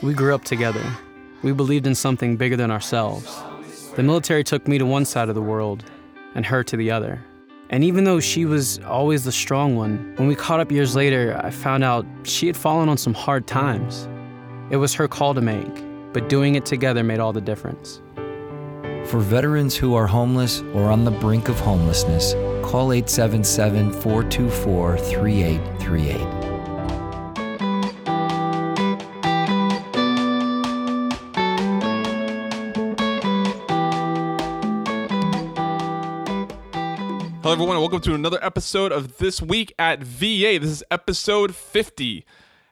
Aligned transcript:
We 0.00 0.14
grew 0.14 0.32
up 0.32 0.44
together. 0.44 0.84
We 1.42 1.50
believed 1.50 1.86
in 1.86 1.94
something 1.96 2.36
bigger 2.36 2.56
than 2.56 2.70
ourselves. 2.70 3.42
The 3.96 4.02
military 4.04 4.44
took 4.44 4.68
me 4.68 4.78
to 4.78 4.86
one 4.86 5.04
side 5.04 5.28
of 5.28 5.34
the 5.34 5.42
world 5.42 5.84
and 6.36 6.46
her 6.46 6.62
to 6.62 6.76
the 6.76 6.92
other. 6.92 7.24
And 7.70 7.82
even 7.82 8.04
though 8.04 8.20
she 8.20 8.44
was 8.44 8.78
always 8.80 9.24
the 9.24 9.32
strong 9.32 9.74
one, 9.74 10.14
when 10.16 10.28
we 10.28 10.36
caught 10.36 10.60
up 10.60 10.70
years 10.70 10.94
later, 10.94 11.38
I 11.42 11.50
found 11.50 11.82
out 11.82 12.06
she 12.22 12.46
had 12.46 12.56
fallen 12.56 12.88
on 12.88 12.96
some 12.96 13.12
hard 13.12 13.48
times. 13.48 14.08
It 14.70 14.76
was 14.76 14.94
her 14.94 15.08
call 15.08 15.34
to 15.34 15.40
make, 15.40 16.12
but 16.12 16.28
doing 16.28 16.54
it 16.54 16.64
together 16.64 17.02
made 17.02 17.18
all 17.18 17.32
the 17.32 17.40
difference. 17.40 18.00
For 19.04 19.18
veterans 19.18 19.74
who 19.74 19.94
are 19.94 20.06
homeless 20.06 20.60
or 20.74 20.92
on 20.92 21.04
the 21.04 21.10
brink 21.10 21.48
of 21.48 21.58
homelessness, 21.58 22.34
call 22.62 22.92
877 22.92 23.92
424 23.94 24.96
3838. 24.96 26.37
Hello, 37.48 37.54
everyone, 37.54 37.76
and 37.76 37.82
welcome 37.82 38.02
to 38.02 38.12
another 38.12 38.38
episode 38.42 38.92
of 38.92 39.16
This 39.16 39.40
Week 39.40 39.72
at 39.78 40.02
VA. 40.02 40.58
This 40.60 40.64
is 40.64 40.84
episode 40.90 41.54
50. 41.54 42.26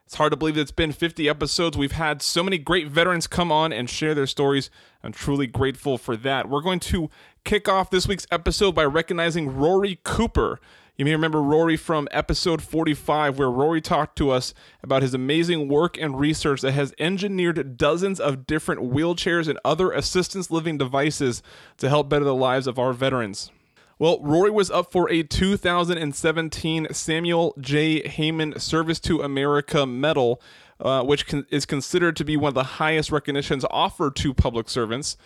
It's 0.05 0.15
hard 0.16 0.33
to 0.33 0.37
believe 0.37 0.59
it's 0.59 0.71
been 0.71 0.93
50 0.93 1.30
episodes. 1.30 1.79
We've 1.79 1.93
had 1.93 2.21
so 2.21 2.43
many 2.43 2.59
great 2.59 2.89
veterans 2.89 3.27
come 3.27 3.51
on 3.51 3.73
and 3.73 3.89
share 3.89 4.15
their 4.15 4.27
stories. 4.27 4.69
I'm 5.02 5.12
truly 5.12 5.47
grateful 5.47 5.97
for 5.97 6.15
that. 6.19 6.51
We're 6.51 6.61
going 6.61 6.80
to 6.80 7.09
kick 7.43 7.71
off 7.71 7.89
this 7.89 8.07
week's 8.07 8.27
episode 8.30 8.75
by 8.75 8.85
recognizing 8.85 9.57
Rory 9.57 9.99
Cooper. 10.05 10.61
You 10.99 11.07
may 11.07 11.13
remember 11.13 11.41
Rory 11.41 11.79
from 11.79 12.07
episode 12.11 12.61
45, 12.61 13.38
where 13.38 13.51
Rory 13.51 13.80
talked 13.80 14.19
to 14.19 14.29
us 14.29 14.52
about 14.83 15.01
his 15.01 15.15
amazing 15.15 15.69
work 15.71 15.97
and 15.97 16.21
research 16.21 16.61
that 16.61 16.73
has 16.73 16.93
engineered 16.99 17.79
dozens 17.79 18.21
of 18.21 18.47
different 18.47 18.82
wheelchairs 18.82 19.49
and 19.49 19.59
other 19.65 19.91
assistance 19.91 20.51
living 20.51 20.77
devices 20.77 21.43
to 21.79 21.88
help 21.88 22.10
better 22.10 22.27
the 22.27 22.35
lives 22.35 22.66
of 22.66 22.79
our 22.79 22.93
veterans. 22.93 23.51
Well, 23.99 24.21
Rory 24.21 24.51
was 24.51 24.71
up 24.71 24.93
for 24.93 25.11
a 25.11 25.23
2017 25.23 26.89
Samuel 26.93 27.55
J. 27.59 28.03
Heyman 28.03 28.61
Service 28.61 29.01
to 29.01 29.23
America 29.23 29.87
Medal, 29.87 30.38
uh, 30.79 31.03
which 31.03 31.27
con- 31.27 31.47
is 31.49 31.65
considered 31.65 32.15
to 32.16 32.25
be 32.25 32.37
one 32.37 32.49
of 32.49 32.55
the 32.55 32.63
highest 32.65 33.11
recognitions 33.11 33.65
offered 33.71 34.15
to 34.16 34.35
public 34.35 34.69
servants. 34.69 35.16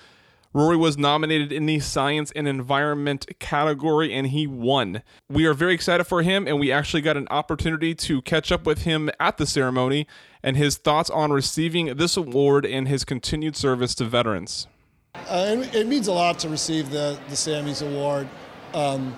Rory 0.53 0.77
was 0.77 0.97
nominated 0.97 1.51
in 1.51 1.67
the 1.67 1.81
Science 1.81 2.31
and 2.37 2.47
Environment 2.47 3.27
category 3.41 4.13
and 4.13 4.29
he 4.29 4.47
won. 4.47 5.03
We 5.29 5.47
are 5.47 5.55
very 5.55 5.75
excited 5.75 6.05
for 6.05 6.23
him, 6.23 6.47
and 6.47 6.61
we 6.61 6.71
actually 6.71 7.03
got 7.03 7.17
an 7.17 7.27
opportunity 7.29 7.93
to 7.97 8.23
catch 8.23 8.53
up 8.53 8.67
with 8.67 8.83
him 8.83 9.11
at 9.19 9.37
the 9.37 9.47
ceremony 9.47 10.07
and 10.45 10.57
his 10.57 10.77
thoughts 10.77 11.11
on 11.11 11.33
receiving 11.33 11.97
this 11.97 12.17
award 12.17 12.65
and 12.65 12.87
his 12.87 13.05
continued 13.05 13.57
service 13.57 13.97
to 13.97 14.05
veterans. 14.05 14.69
Uh, 15.17 15.57
it, 15.59 15.75
it 15.75 15.87
means 15.89 16.07
a 16.07 16.13
lot 16.13 16.39
to 16.39 16.49
receive 16.49 16.91
the, 16.91 17.19
the 17.29 17.35
Sammys 17.35 17.85
Award. 17.85 18.29
Um, 18.75 19.17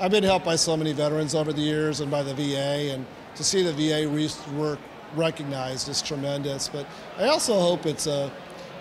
I've 0.00 0.10
been 0.10 0.24
helped 0.24 0.44
by 0.44 0.56
so 0.56 0.76
many 0.76 0.92
veterans 0.92 1.34
over 1.34 1.52
the 1.52 1.60
years 1.60 2.00
and 2.00 2.10
by 2.10 2.22
the 2.22 2.34
VA, 2.34 2.92
and 2.92 3.06
to 3.36 3.44
see 3.44 3.62
the 3.62 3.72
VA 3.72 4.08
work 4.54 4.78
recognized 5.14 5.88
is 5.88 6.02
tremendous. 6.02 6.68
But 6.68 6.86
I 7.18 7.28
also 7.28 7.58
hope 7.58 7.86
it's 7.86 8.06
a, 8.06 8.30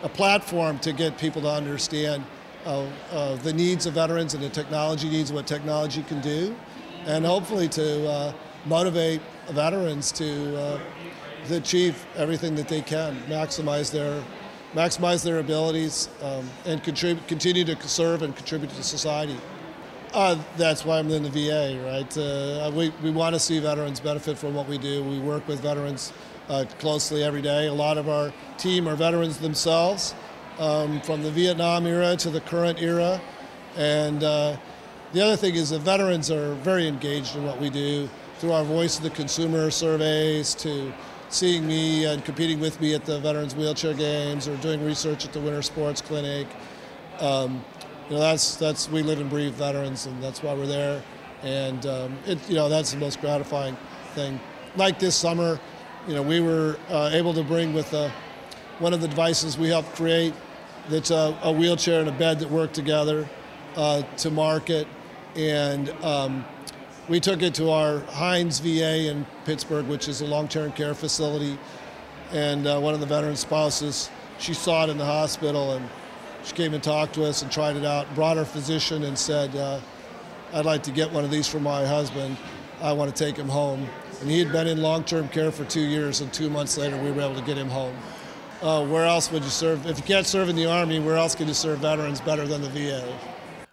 a 0.03 0.09
platform 0.09 0.80
to 0.80 0.92
get 0.92 1.18
people 1.18 1.42
to 1.44 1.50
understand 1.50 2.23
uh, 2.66 2.86
uh, 3.12 3.36
the 3.38 3.53
needs 3.53 3.86
of 3.86 3.94
veterans 3.94 4.34
and 4.34 4.44
the 4.44 4.50
technology 4.50 5.09
needs 5.09 5.31
what 5.31 5.48
technology 5.48 6.03
can 6.03 6.22
do, 6.22 6.56
and 7.06 7.25
hopefully 7.25 7.68
to 7.70 8.09
uh, 8.09 8.34
motivate 8.66 9.22
veterans 9.50 10.12
to, 10.12 10.58
uh, 10.58 10.80
to 11.48 11.58
achieve 11.58 12.06
everything 12.16 12.56
that 12.56 12.68
they 12.68 12.81
can, 12.81 13.18
maximize 13.28 13.92
their 13.92 14.23
maximize 14.73 15.22
their 15.22 15.40
abilities, 15.40 16.08
um, 16.22 16.50
and 16.66 16.81
contribute, 16.81 17.28
continue 17.28 17.66
to 17.66 17.75
serve 17.88 18.22
and 18.22 18.36
contribute 18.36 18.70
to 18.70 18.84
society. 18.84 19.35
Uh, 20.13 20.38
that's 20.57 20.83
why 20.83 20.99
I'm 20.99 21.09
in 21.09 21.23
the 21.23 21.29
VA, 21.29 21.81
right? 21.85 22.17
Uh, 22.17 22.69
we 22.75 22.89
we 23.01 23.11
want 23.11 23.33
to 23.33 23.39
see 23.39 23.59
veterans 23.59 24.01
benefit 24.01 24.38
from 24.38 24.53
what 24.53 24.67
we 24.67 24.77
do. 24.77 25.01
We 25.03 25.19
work 25.19 25.47
with 25.47 25.61
veterans 25.61 26.11
uh, 26.49 26.66
closely 26.79 27.23
every 27.23 27.41
day. 27.41 27.67
A 27.67 27.73
lot 27.73 27.97
of 27.97 28.09
our 28.09 28.33
team 28.57 28.89
are 28.89 28.95
veterans 28.97 29.38
themselves, 29.38 30.13
um, 30.59 30.99
from 31.01 31.23
the 31.23 31.31
Vietnam 31.31 31.88
era 31.88 32.17
to 32.17 32.29
the 32.29 32.41
current 32.41 32.81
era. 32.81 33.22
And 33.77 34.22
uh, 34.22 34.57
the 35.13 35.22
other 35.22 35.38
thing 35.38 35.55
is 35.55 35.69
that 35.69 35.79
veterans 35.79 36.29
are 36.29 36.55
very 36.55 36.88
engaged 36.88 37.38
in 37.38 37.45
what 37.45 37.61
we 37.61 37.69
do 37.69 38.09
through 38.39 38.51
our 38.51 38.66
Voice 38.66 38.97
of 38.97 39.03
the 39.03 39.11
Consumer 39.11 39.72
surveys 39.72 40.53
to 40.55 40.93
seeing 41.29 41.66
me 41.66 42.03
and 42.03 42.25
competing 42.25 42.59
with 42.59 42.81
me 42.81 42.93
at 42.93 43.05
the 43.05 43.17
Veterans 43.22 43.55
Wheelchair 43.55 43.93
Games 43.93 44.49
or 44.49 44.57
doing 44.57 44.85
research 44.85 45.23
at 45.23 45.31
the 45.31 45.39
Winter 45.39 45.61
Sports 45.61 46.01
Clinic. 46.01 46.47
Um, 47.22 47.63
you 48.11 48.17
know, 48.17 48.23
that's 48.23 48.57
that's 48.57 48.89
we 48.89 49.03
live 49.03 49.22
and 49.22 49.29
breathe 49.29 49.53
veterans, 49.53 50.05
and 50.05 50.22
that's 50.22 50.44
why 50.44 50.53
we're 50.53 50.67
there. 50.67 51.01
And 51.44 51.85
um, 51.85 52.17
it, 52.27 52.38
you 52.49 52.55
know, 52.55 52.67
that's 52.67 52.91
the 52.91 52.97
most 52.97 53.22
gratifying 53.22 53.77
thing. 54.16 54.38
Like 54.75 54.99
this 54.99 55.16
summer, 55.16 55.61
you 56.09 56.16
know, 56.16 56.22
we 56.22 56.41
were 56.41 56.77
uh, 56.89 57.09
able 57.13 57.33
to 57.33 57.41
bring 57.41 57.73
with 57.73 57.94
uh, 57.94 58.09
one 58.79 58.94
of 58.94 58.99
the 58.99 59.07
devices 59.07 59.57
we 59.57 59.69
helped 59.69 59.95
create, 59.95 60.33
that's 60.89 61.09
a, 61.09 61.39
a 61.44 61.53
wheelchair 61.53 62.01
and 62.01 62.09
a 62.09 62.11
bed 62.11 62.39
that 62.39 62.51
work 62.51 62.73
together 62.73 63.29
uh, 63.77 64.01
to 64.17 64.29
market, 64.29 64.89
and 65.38 65.89
um, 66.03 66.43
we 67.07 67.22
took 67.22 67.41
it 67.41 67.55
to 67.55 67.69
our 67.69 67.99
Heinz 68.07 68.59
VA 68.59 69.09
in 69.09 69.25
Pittsburgh, 69.45 69.88
which 69.88 70.09
is 70.09 70.19
a 70.19 70.25
long-term 70.25 70.73
care 70.73 70.93
facility, 70.93 71.57
and 72.33 72.67
uh, 72.67 72.78
one 72.78 72.93
of 72.93 72.99
the 72.99 73.05
veteran 73.05 73.38
spouses, 73.38 74.09
she 74.38 74.53
saw 74.53 74.83
it 74.83 74.89
in 74.89 74.97
the 74.97 75.05
hospital 75.05 75.75
and 75.75 75.88
she 76.44 76.53
came 76.53 76.74
and 76.74 76.84
talked 76.84 77.13
to 77.16 77.25
us 77.25 77.41
and 77.41 77.52
tried 77.52 77.75
it 77.75 77.85
out, 77.85 78.13
brought 78.16 78.38
her 78.38 78.46
physician 78.46 79.03
and 79.03 79.18
said, 79.18 79.56
uh, 79.56 79.79
I'd 80.53 80.66
like 80.66 80.84
to 80.84 80.91
get 80.91 81.12
one 81.12 81.24
of 81.24 81.31
these 81.31 81.47
for 81.47 81.59
my 81.59 81.85
husband. 81.85 82.38
I 82.81 82.94
want 82.94 83.16
to 83.16 83.24
take 83.24 83.38
him 83.38 83.47
home. 83.47 83.88
And 84.22 84.29
he 84.29 84.40
had 84.40 84.52
been 84.52 84.68
in 84.68 84.81
long 84.81 85.03
term 85.03 85.29
care 85.29 85.52
for 85.52 85.66
two 85.66 85.81
years, 85.81 86.22
and 86.22 86.31
two 86.34 86.50
months 86.50 86.78
later, 86.78 87.02
we 87.02 87.12
were 87.12 87.22
able 87.22 87.35
to 87.35 87.46
get 87.46 87.57
him 87.57 87.69
home. 87.69 87.96
Uh, 88.62 88.85
where 88.85 89.06
else 89.06 89.31
would 89.31 89.44
you 89.44 89.50
serve? 89.50 89.85
If 89.88 89.97
you 89.97 90.03
can't 90.03 90.28
serve 90.28 90.50
in 90.50 90.56
the 90.56 90.68
Army, 90.68 91.00
where 91.00 91.16
else 91.16 91.34
can 91.34 91.47
you 91.47 91.53
serve 91.53 91.79
veterans 91.79 92.22
better 92.22 92.47
than 92.47 92.62
the 92.62 92.69
VA? 92.69 93.18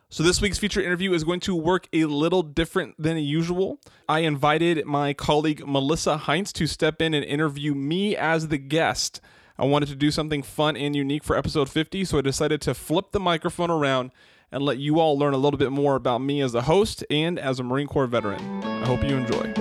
So, 0.09 0.23
this 0.23 0.41
week's 0.41 0.57
feature 0.57 0.81
interview 0.81 1.13
is 1.13 1.23
going 1.23 1.41
to 1.41 1.55
work 1.55 1.87
a 1.93 2.07
little 2.07 2.43
different 2.43 2.95
than 2.99 3.19
usual. 3.19 3.79
I 4.09 4.21
invited 4.21 4.87
my 4.87 5.13
colleague 5.13 5.67
Melissa 5.67 6.17
Heinz 6.17 6.51
to 6.55 6.67
step 6.67 7.03
in 7.03 7.13
and 7.13 7.23
interview 7.23 7.75
me 7.75 8.17
as 8.17 8.49
the 8.49 8.57
guest. 8.57 9.21
I 9.61 9.65
wanted 9.65 9.89
to 9.89 9.97
do 9.97 10.13
something 10.13 10.45
fun 10.45 10.77
and 10.77 10.95
unique 10.95 11.25
for 11.25 11.37
episode 11.37 11.69
50, 11.69 12.05
so 12.05 12.19
I 12.19 12.21
decided 12.21 12.61
to 12.61 12.75
flip 12.75 13.11
the 13.11 13.19
microphone 13.19 13.73
around 13.73 14.13
and 14.53 14.63
let 14.63 14.79
you 14.79 15.01
all 15.01 15.19
learn 15.19 15.35
a 15.35 15.37
little 15.37 15.59
bit 15.59 15.73
more 15.73 15.97
about 15.97 16.19
me 16.19 16.41
as 16.41 16.55
a 16.55 16.63
host 16.63 17.05
and 17.11 17.41
as 17.41 17.59
a 17.59 17.65
Marine 17.65 17.89
Corps 17.89 18.07
veteran. 18.07 18.41
I 18.63 18.87
hope 18.87 19.03
you 19.03 19.17
enjoy. 19.17 19.53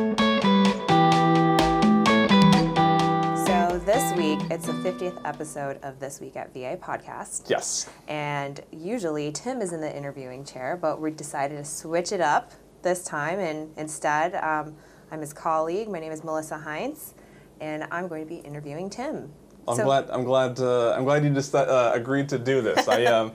So 3.47 3.79
this 3.85 4.15
week, 4.15 4.39
it's 4.51 4.67
the 4.67 4.73
50th 4.73 5.19
episode 5.25 5.79
of 5.81 5.99
This 5.99 6.21
Week 6.21 6.35
at 6.35 6.53
VA 6.53 6.77
podcast. 6.79 7.49
Yes. 7.49 7.89
And 8.07 8.61
usually 8.69 9.31
Tim 9.31 9.63
is 9.63 9.73
in 9.73 9.81
the 9.81 9.97
interviewing 9.97 10.45
chair, 10.45 10.77
but 10.79 11.01
we 11.01 11.09
decided 11.09 11.57
to 11.57 11.65
switch 11.65 12.11
it 12.11 12.21
up 12.21 12.51
this 12.83 13.03
time. 13.03 13.39
And 13.39 13.75
instead, 13.77 14.35
um, 14.35 14.75
I'm 15.09 15.21
his 15.21 15.33
colleague. 15.33 15.89
My 15.89 15.99
name 15.99 16.11
is 16.11 16.23
Melissa 16.23 16.59
Heinz, 16.59 17.15
and 17.59 17.85
I'm 17.89 18.07
going 18.07 18.21
to 18.21 18.29
be 18.29 18.41
interviewing 18.41 18.91
Tim. 18.91 19.33
I'm 19.67 19.75
So- 19.77 19.83
glad. 19.83 20.09
I'm 20.09 20.23
glad. 20.23 20.59
Uh, 20.59 20.91
I'm 20.93 21.03
glad 21.03 21.23
you 21.23 21.29
just 21.31 21.53
uh, 21.53 21.91
agreed 21.93 22.29
to 22.29 22.39
do 22.39 22.61
this. 22.61 22.87
I, 22.87 23.05
um, 23.15 23.31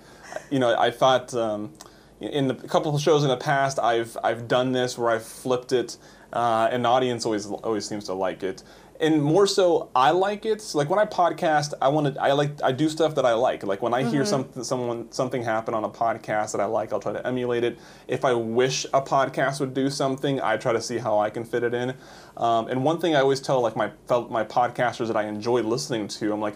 you 0.51 0.59
know, 0.59 0.75
I 0.79 0.91
thought 0.91 1.35
um, 1.35 1.73
in 2.21 2.51
a 2.51 2.55
couple 2.55 2.95
of 2.95 3.01
shows 3.01 3.23
in 3.23 3.29
the 3.29 3.37
past, 3.37 3.79
I've 3.79 4.17
I've 4.25 4.49
done 4.49 4.73
this 4.73 4.97
where 4.97 5.11
I've 5.11 5.25
flipped 5.25 5.73
it, 5.73 5.97
uh, 6.33 6.69
and 6.71 6.85
the 6.85 6.89
audience 6.89 7.27
always 7.27 7.47
always 7.47 7.87
seems 7.87 8.05
to 8.05 8.15
like 8.15 8.43
it. 8.43 8.63
And 9.03 9.21
more 9.21 9.49
so, 9.49 9.91
I 9.97 10.13
like 10.13 10.47
it. 10.47 10.63
So, 10.63 10.79
like 10.79 10.89
when 10.89 11.01
I 11.01 11.07
podcast, 11.07 11.75
I 11.83 11.89
want 11.89 12.15
to. 12.15 12.23
I 12.23 12.33
like. 12.33 12.63
I 12.63 12.71
do 12.71 12.89
stuff 12.89 13.17
that 13.17 13.27
I 13.27 13.35
like. 13.35 13.65
Like 13.65 13.83
when 13.83 13.93
I 13.93 14.05
hear 14.05 14.25
something, 14.25 14.63
someone, 14.63 15.11
something 15.11 15.43
happen 15.43 15.75
on 15.75 15.83
a 15.83 15.89
podcast 15.91 16.53
that 16.53 16.61
I 16.61 16.67
like, 16.67 16.93
I'll 16.93 17.01
try 17.01 17.13
to 17.13 17.27
emulate 17.27 17.65
it. 17.65 17.81
If 18.07 18.25
I 18.25 18.33
wish 18.33 18.85
a 18.95 19.03
podcast 19.03 19.59
would 19.59 19.75
do 19.75 19.91
something, 19.91 20.41
I 20.41 20.57
try 20.57 20.73
to 20.73 20.81
see 20.81 20.99
how 20.99 21.19
I 21.19 21.31
can 21.31 21.45
fit 21.45 21.65
it 21.65 21.75
in. 21.75 21.95
Um, 22.37 22.69
and 22.69 22.85
one 22.85 23.01
thing 23.01 23.17
I 23.17 23.21
always 23.21 23.41
tell 23.41 23.61
like 23.61 23.75
my 23.75 23.91
my 24.09 24.45
podcasters 24.45 25.09
that 25.09 25.17
I 25.17 25.25
enjoy 25.25 25.63
listening 25.63 26.07
to, 26.07 26.33
I'm 26.33 26.41
like, 26.41 26.55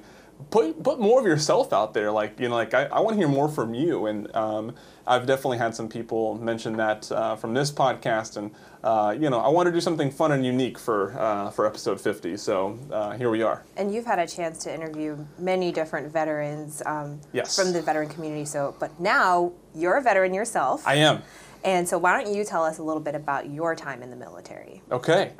put 0.50 0.82
put 0.82 1.00
more 1.00 1.20
of 1.20 1.26
yourself 1.26 1.72
out 1.72 1.94
there. 1.94 2.10
Like 2.10 2.38
you 2.40 2.48
know, 2.48 2.54
like 2.54 2.74
I, 2.74 2.84
I 2.84 3.00
want 3.00 3.14
to 3.14 3.18
hear 3.18 3.28
more 3.28 3.48
from 3.48 3.74
you. 3.74 4.06
And 4.06 4.34
um, 4.36 4.74
I've 5.06 5.26
definitely 5.26 5.58
had 5.58 5.74
some 5.74 5.88
people 5.88 6.34
mention 6.36 6.76
that 6.78 7.10
uh, 7.12 7.36
from 7.36 7.54
this 7.54 7.70
podcast. 7.70 8.36
And 8.36 8.50
uh, 8.84 9.14
you 9.18 9.30
know, 9.30 9.38
I 9.40 9.48
want 9.48 9.66
to 9.66 9.72
do 9.72 9.80
something 9.80 10.10
fun 10.10 10.32
and 10.32 10.44
unique 10.44 10.78
for 10.78 11.18
uh, 11.18 11.50
for 11.50 11.66
episode 11.66 12.00
50. 12.00 12.36
So 12.36 12.78
uh, 12.92 13.12
here 13.12 13.30
we 13.30 13.42
are. 13.42 13.64
And 13.76 13.92
you've 13.94 14.06
had 14.06 14.18
a 14.18 14.26
chance 14.26 14.58
to 14.64 14.74
interview 14.74 15.16
many 15.38 15.72
different 15.72 16.12
veterans 16.12 16.82
um, 16.86 17.20
Yes. 17.32 17.56
from 17.56 17.72
the 17.72 17.82
veteran 17.82 18.08
community. 18.08 18.44
So, 18.44 18.74
but 18.78 18.98
now 19.00 19.52
you're 19.74 19.96
a 19.96 20.02
veteran 20.02 20.34
yourself. 20.34 20.86
I 20.86 20.96
am. 20.96 21.22
and 21.64 21.88
so, 21.88 21.98
why 21.98 22.20
don't 22.22 22.32
you 22.34 22.44
tell 22.44 22.64
us 22.64 22.78
a 22.78 22.82
little 22.82 23.02
bit 23.02 23.14
about 23.14 23.48
your 23.50 23.74
time 23.74 24.02
in 24.02 24.10
the 24.10 24.16
military? 24.16 24.82
Okay. 24.92 25.32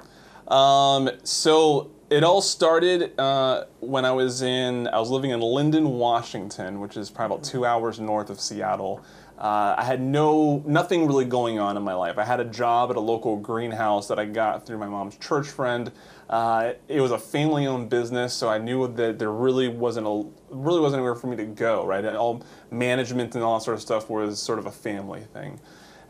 Um, 0.49 1.11
so 1.25 1.91
it 2.09 2.23
all 2.23 2.41
started 2.41 3.19
uh, 3.19 3.65
when 3.81 4.05
I 4.05 4.13
was 4.13 4.43
in, 4.43 4.89
I 4.89 4.99
was 4.99 5.11
living 5.11 5.31
in 5.31 5.41
Lynden, 5.41 5.87
Washington, 5.99 6.81
which 6.81 6.97
is 6.97 7.11
probably 7.11 7.37
about 7.37 7.45
two 7.45 7.67
hours 7.67 7.99
north 7.99 8.31
of 8.31 8.41
Seattle. 8.41 9.03
Uh, 9.39 9.75
I 9.77 9.85
had 9.85 10.01
no, 10.01 10.63
nothing 10.67 11.07
really 11.07 11.27
going 11.27 11.59
on 11.59 11.77
in 11.77 11.83
my 11.83 11.93
life. 11.93 12.17
I 12.17 12.25
had 12.25 12.41
a 12.41 12.45
job 12.45 12.91
at 12.91 12.97
a 12.97 13.01
local 13.01 13.37
greenhouse 13.37 14.09
that 14.09 14.19
I 14.19 14.25
got 14.25 14.65
through 14.65 14.79
my 14.79 14.87
mom's 14.87 15.17
church 15.19 15.49
friend. 15.49 15.93
Uh, 16.31 16.73
it 16.89 17.01
was 17.01 17.11
a 17.11 17.19
family-owned 17.19 17.91
business, 17.91 18.33
so 18.33 18.49
I 18.49 18.59
knew 18.59 18.89
that 18.95 19.19
there 19.19 19.33
really 19.33 19.69
wasn't 19.69 20.07
a, 20.07 20.25
really 20.49 20.81
wasn't 20.81 21.01
anywhere 21.01 21.17
for 21.17 21.27
me 21.27 21.37
to 21.37 21.45
go. 21.45 21.85
Right, 21.85 22.05
all 22.07 22.43
management 22.71 23.35
and 23.35 23.45
all 23.45 23.59
that 23.59 23.65
sort 23.65 23.75
of 23.75 23.83
stuff 23.83 24.09
was 24.09 24.41
sort 24.41 24.59
of 24.59 24.67
a 24.67 24.73
family 24.73 25.23
thing. 25.33 25.61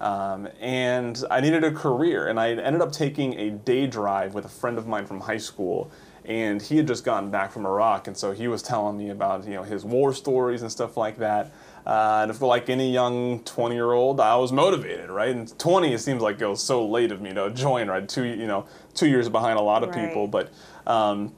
Um, 0.00 0.48
and 0.60 1.22
I 1.30 1.40
needed 1.40 1.64
a 1.64 1.72
career, 1.72 2.28
and 2.28 2.38
I 2.38 2.50
ended 2.50 2.82
up 2.82 2.92
taking 2.92 3.38
a 3.38 3.50
day 3.50 3.86
drive 3.86 4.34
with 4.34 4.44
a 4.44 4.48
friend 4.48 4.78
of 4.78 4.86
mine 4.86 5.06
from 5.06 5.20
high 5.20 5.38
school, 5.38 5.90
and 6.24 6.60
he 6.60 6.76
had 6.76 6.86
just 6.86 7.04
gotten 7.04 7.30
back 7.30 7.52
from 7.52 7.64
Iraq, 7.64 8.06
and 8.06 8.16
so 8.16 8.32
he 8.32 8.48
was 8.48 8.62
telling 8.62 8.98
me 8.98 9.10
about 9.10 9.46
you 9.46 9.54
know 9.54 9.62
his 9.62 9.84
war 9.84 10.12
stories 10.12 10.62
and 10.62 10.70
stuff 10.70 10.96
like 10.96 11.18
that. 11.18 11.52
Uh, 11.86 12.18
and 12.22 12.30
if 12.32 12.40
like 12.42 12.68
any 12.68 12.92
young 12.92 13.38
20 13.44 13.74
year 13.76 13.92
old, 13.92 14.20
I 14.20 14.34
was 14.36 14.50
motivated, 14.52 15.08
right? 15.08 15.28
And 15.30 15.56
20, 15.56 15.94
it 15.94 15.98
seems 16.00 16.20
like 16.20 16.40
it 16.40 16.46
was 16.46 16.60
so 16.60 16.84
late 16.84 17.12
of 17.12 17.20
me 17.20 17.32
to 17.32 17.50
join, 17.50 17.86
right? 17.88 18.06
Two, 18.08 18.24
you 18.24 18.48
know, 18.48 18.66
two 18.92 19.06
years 19.06 19.28
behind 19.28 19.56
a 19.56 19.62
lot 19.62 19.84
of 19.84 19.90
Right. 19.90 20.08
people, 20.08 20.26
but 20.26 20.50
um, 20.84 21.32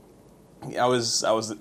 I 0.79 0.87
was, 0.87 1.23
I 1.23 1.33
was, 1.33 1.55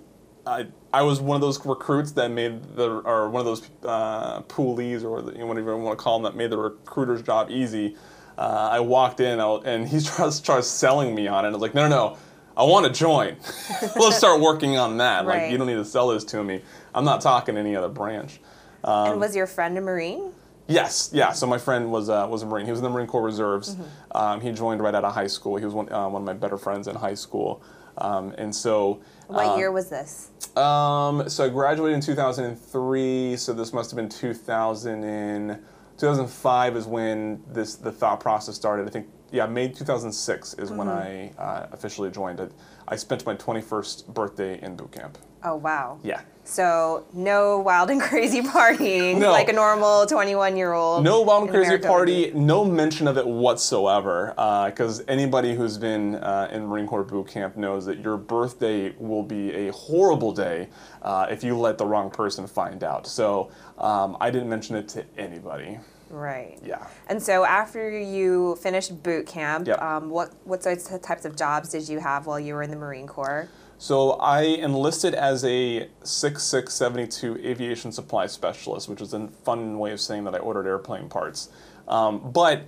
I, 0.46 0.68
I 0.94 1.02
was 1.02 1.20
one 1.20 1.36
of 1.36 1.42
those 1.42 1.64
recruits 1.66 2.12
that 2.14 2.32
made 2.32 2.64
the, 2.76 2.90
or 2.90 3.30
one 3.30 3.42
of 3.42 3.46
those 3.46 3.70
uh, 3.84 4.42
poolies, 4.44 5.04
or 5.04 5.32
you 5.32 5.40
know, 5.40 5.46
whatever 5.48 5.72
you 5.72 5.78
want 5.78 5.98
to 5.98 6.04
call 6.04 6.20
them, 6.20 6.32
that 6.32 6.38
made 6.38 6.50
the 6.50 6.58
recruiter's 6.58 7.22
job 7.22 7.50
easy. 7.52 7.96
Uh, 8.38 8.70
I 8.72 8.80
walked 8.80 9.20
in, 9.20 9.40
I- 9.40 9.62
and 9.66 9.88
he 9.88 10.00
starts, 10.02 10.38
starts 10.38 10.68
selling 10.68 11.14
me 11.14 11.28
on 11.28 11.46
it. 11.46 11.50
I 11.50 11.52
was 11.52 11.62
like, 11.62 11.74
no, 11.74 11.88
no, 11.88 11.90
no. 11.90 12.18
I 12.56 12.64
want 12.64 12.88
to 12.88 12.92
join. 12.92 13.36
Let's 13.96 14.18
start 14.18 14.42
working 14.42 14.78
on 14.78 14.98
that. 14.98 15.28
Like, 15.28 15.52
you 15.52 15.60
don't 15.60 15.68
need 15.68 15.76
to 15.76 15.86
sell 15.86 16.08
this 16.08 16.24
to 16.26 16.44
me. 16.44 16.62
I'm 16.96 17.06
not 17.06 17.22
talking 17.22 17.56
any 17.56 17.76
other 17.76 17.90
branch. 17.90 18.40
Um, 18.84 19.12
and 19.12 19.20
was 19.20 19.36
your 19.36 19.46
friend 19.46 19.78
a 19.78 19.82
Marine? 19.82 20.32
Yes, 20.68 21.12
yeah. 21.14 21.32
So 21.34 21.46
my 21.46 21.60
friend 21.60 21.92
was 21.92 22.10
uh, 22.10 22.28
was 22.30 22.42
a 22.42 22.46
Marine. 22.46 22.66
He 22.66 22.72
was 22.72 22.80
in 22.80 22.84
the 22.84 22.90
Marine 22.90 23.08
Corps 23.08 23.22
Reserves. 23.22 23.76
Mm-hmm. 23.76 24.18
Um, 24.18 24.42
he 24.42 24.52
joined 24.52 24.82
right 24.82 24.94
out 24.96 25.06
of 25.06 25.14
high 25.14 25.28
school. 25.28 25.56
He 25.58 25.66
was 25.66 25.74
one, 25.74 25.92
uh, 25.92 26.10
one 26.10 26.24
of 26.24 26.26
my 26.26 26.34
better 26.34 26.58
friends 26.58 26.88
in 26.88 26.96
high 26.96 27.14
school. 27.14 27.62
Um, 28.00 28.34
and 28.38 28.54
so, 28.54 29.02
What 29.28 29.46
uh, 29.48 29.58
year 29.58 29.72
was 29.72 29.90
this? 29.90 30.32
um, 30.56 31.30
so 31.30 31.46
I 31.46 31.50
graduated 31.50 31.96
in 31.96 32.02
2003. 32.02 33.38
So 33.38 33.54
this 33.54 33.74
must 33.74 33.92
have 33.92 33.98
been 33.98 34.10
2000 34.10 35.04
and 35.04 35.60
2005 35.98 36.76
is 36.76 36.86
when 36.86 37.44
this 37.52 37.76
the 37.76 37.92
thought 37.92 38.20
process 38.20 38.56
started. 38.56 38.88
I 38.88 38.92
think 38.92 39.08
yeah, 39.32 39.46
May 39.46 39.68
2006 39.68 40.54
is 40.56 40.72
when 40.72 40.88
Mm-hmm. 40.88 41.40
I 41.40 41.44
uh, 41.44 41.68
officially 41.74 42.10
joined 42.10 42.40
it. 42.40 42.52
I 42.88 42.96
spent 42.96 43.26
my 43.26 43.36
21st 43.36 44.08
birthday 44.14 44.62
in 44.62 44.76
boot 44.78 44.92
camp. 44.94 45.18
Oh 45.48 45.56
wow. 45.56 46.00
Yeah. 46.04 46.22
So 46.44 47.06
no 47.14 47.60
wild 47.60 47.90
and 47.90 48.02
crazy 48.10 48.42
partying 48.42 49.18
No. 49.20 49.32
like 49.32 49.48
a 49.50 49.54
normal 49.54 50.06
21 50.06 50.56
year 50.58 50.74
old. 50.74 51.04
No 51.04 51.22
wild 51.22 51.44
and 51.44 51.52
crazy 51.52 51.68
America 51.68 51.88
party, 51.88 52.32
no 52.34 52.64
mention 52.66 53.08
of 53.08 53.18
it 53.18 53.26
whatsoever. 53.26 54.34
Because 54.36 55.04
anybody 55.08 55.56
who's 55.56 55.78
been 55.78 56.16
uh, 56.16 56.50
in 56.52 56.66
Marine 56.66 56.88
Corps 56.88 57.04
boot 57.04 57.28
camp 57.28 57.56
knows 57.58 57.86
that 57.86 58.00
your 58.00 58.18
birthday 58.18 58.94
will 58.98 59.24
be 59.24 59.54
a 59.54 59.72
horrible 59.72 60.32
day 60.34 60.68
uh, 61.02 61.28
if 61.30 61.44
you 61.44 61.58
let 61.58 61.78
the 61.78 61.86
wrong 61.86 62.10
person 62.10 62.46
find 62.48 62.84
out. 62.84 63.08
So 63.08 63.50
um, 63.78 64.18
I 64.20 64.30
didn't 64.30 64.50
mention 64.50 64.76
it 64.76 64.88
to 64.90 65.06
anybody. 65.18 65.80
Right. 66.10 66.58
Yeah. 66.66 66.88
And 67.08 67.22
so 67.22 67.44
after 67.44 67.90
you 67.90 68.56
finished 68.62 69.04
boot 69.04 69.28
camp, 69.28 69.68
Yep. 69.68 69.82
um, 69.82 70.10
what 70.10 70.32
what 70.46 70.62
types 70.62 71.26
of 71.26 71.36
jobs 71.36 71.70
did 71.70 71.88
you 71.90 72.00
have 72.00 72.26
while 72.26 72.40
you 72.40 72.54
were 72.54 72.64
in 72.64 72.70
the 72.72 72.78
Marine 72.78 73.08
Corps? 73.08 73.50
So 73.78 74.14
I 74.14 74.42
enlisted 74.42 75.14
as 75.14 75.46
a 75.46 75.88
6672 76.04 77.38
aviation 77.48 77.92
supply 77.92 78.26
specialist, 78.26 78.90
which 78.90 79.02
is 79.02 79.14
a 79.14 79.28
fun 79.28 79.78
way 79.78 79.92
of 79.92 80.02
saying 80.02 80.24
that 80.24 80.34
I 80.34 80.40
ordered 80.40 80.68
airplane 80.68 81.10
parts. 81.10 81.50
Um, 81.88 82.32
but 82.32 82.64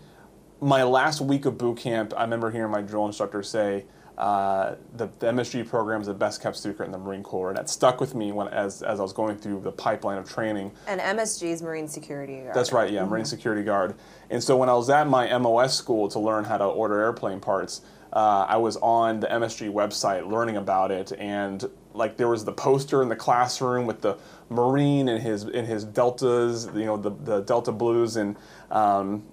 my 0.61 0.83
last 0.83 1.21
week 1.21 1.45
of 1.45 1.57
boot 1.57 1.77
camp, 1.77 2.13
I 2.15 2.21
remember 2.21 2.51
hearing 2.51 2.71
my 2.71 2.81
drill 2.81 3.07
instructor 3.07 3.41
say, 3.41 3.85
uh, 4.19 4.75
the, 4.97 5.09
the 5.19 5.27
MSG 5.27 5.67
program 5.67 6.01
is 6.01 6.07
the 6.07 6.13
best 6.13 6.41
kept 6.41 6.57
secret 6.57 6.85
in 6.85 6.91
the 6.91 6.97
Marine 6.97 7.23
Corps, 7.23 7.49
and 7.49 7.57
that 7.57 7.69
stuck 7.69 8.01
with 8.01 8.13
me 8.15 8.33
when 8.33 8.49
as, 8.49 8.83
as 8.83 8.99
I 8.99 9.01
was 9.01 9.13
going 9.13 9.37
through 9.37 9.61
the 9.61 9.71
pipeline 9.71 10.17
of 10.17 10.29
training. 10.29 10.73
And 10.87 10.99
MSG 10.99 11.43
is 11.43 11.61
Marine 11.61 11.87
Security 11.87 12.41
Guard. 12.41 12.53
That's 12.53 12.73
right, 12.73 12.91
yeah, 12.91 13.05
Marine 13.05 13.23
Security 13.23 13.63
Guard. 13.63 13.95
And 14.29 14.43
so 14.43 14.57
when 14.57 14.67
I 14.67 14.73
was 14.73 14.89
at 14.89 15.07
my 15.07 15.35
MOS 15.37 15.73
school 15.73 16.09
to 16.09 16.19
learn 16.19 16.43
how 16.43 16.57
to 16.57 16.65
order 16.65 16.99
airplane 16.99 17.39
parts, 17.39 17.79
uh, 18.13 18.45
I 18.47 18.57
was 18.57 18.77
on 18.77 19.19
the 19.19 19.27
MSG 19.27 19.71
website 19.71 20.29
learning 20.29 20.57
about 20.57 20.91
it, 20.91 21.11
and 21.17 21.69
like 21.93 22.17
there 22.17 22.27
was 22.27 22.45
the 22.45 22.53
poster 22.53 23.01
in 23.01 23.09
the 23.09 23.15
classroom 23.15 23.85
with 23.85 24.01
the 24.01 24.17
Marine 24.49 25.07
in 25.07 25.21
his 25.21 25.43
in 25.43 25.65
his 25.65 25.83
deltas, 25.83 26.67
you 26.73 26.85
know, 26.85 26.97
the 26.97 27.11
the 27.11 27.41
Delta 27.41 27.71
Blues, 27.71 28.15
and 28.15 28.35
um, 28.71 29.23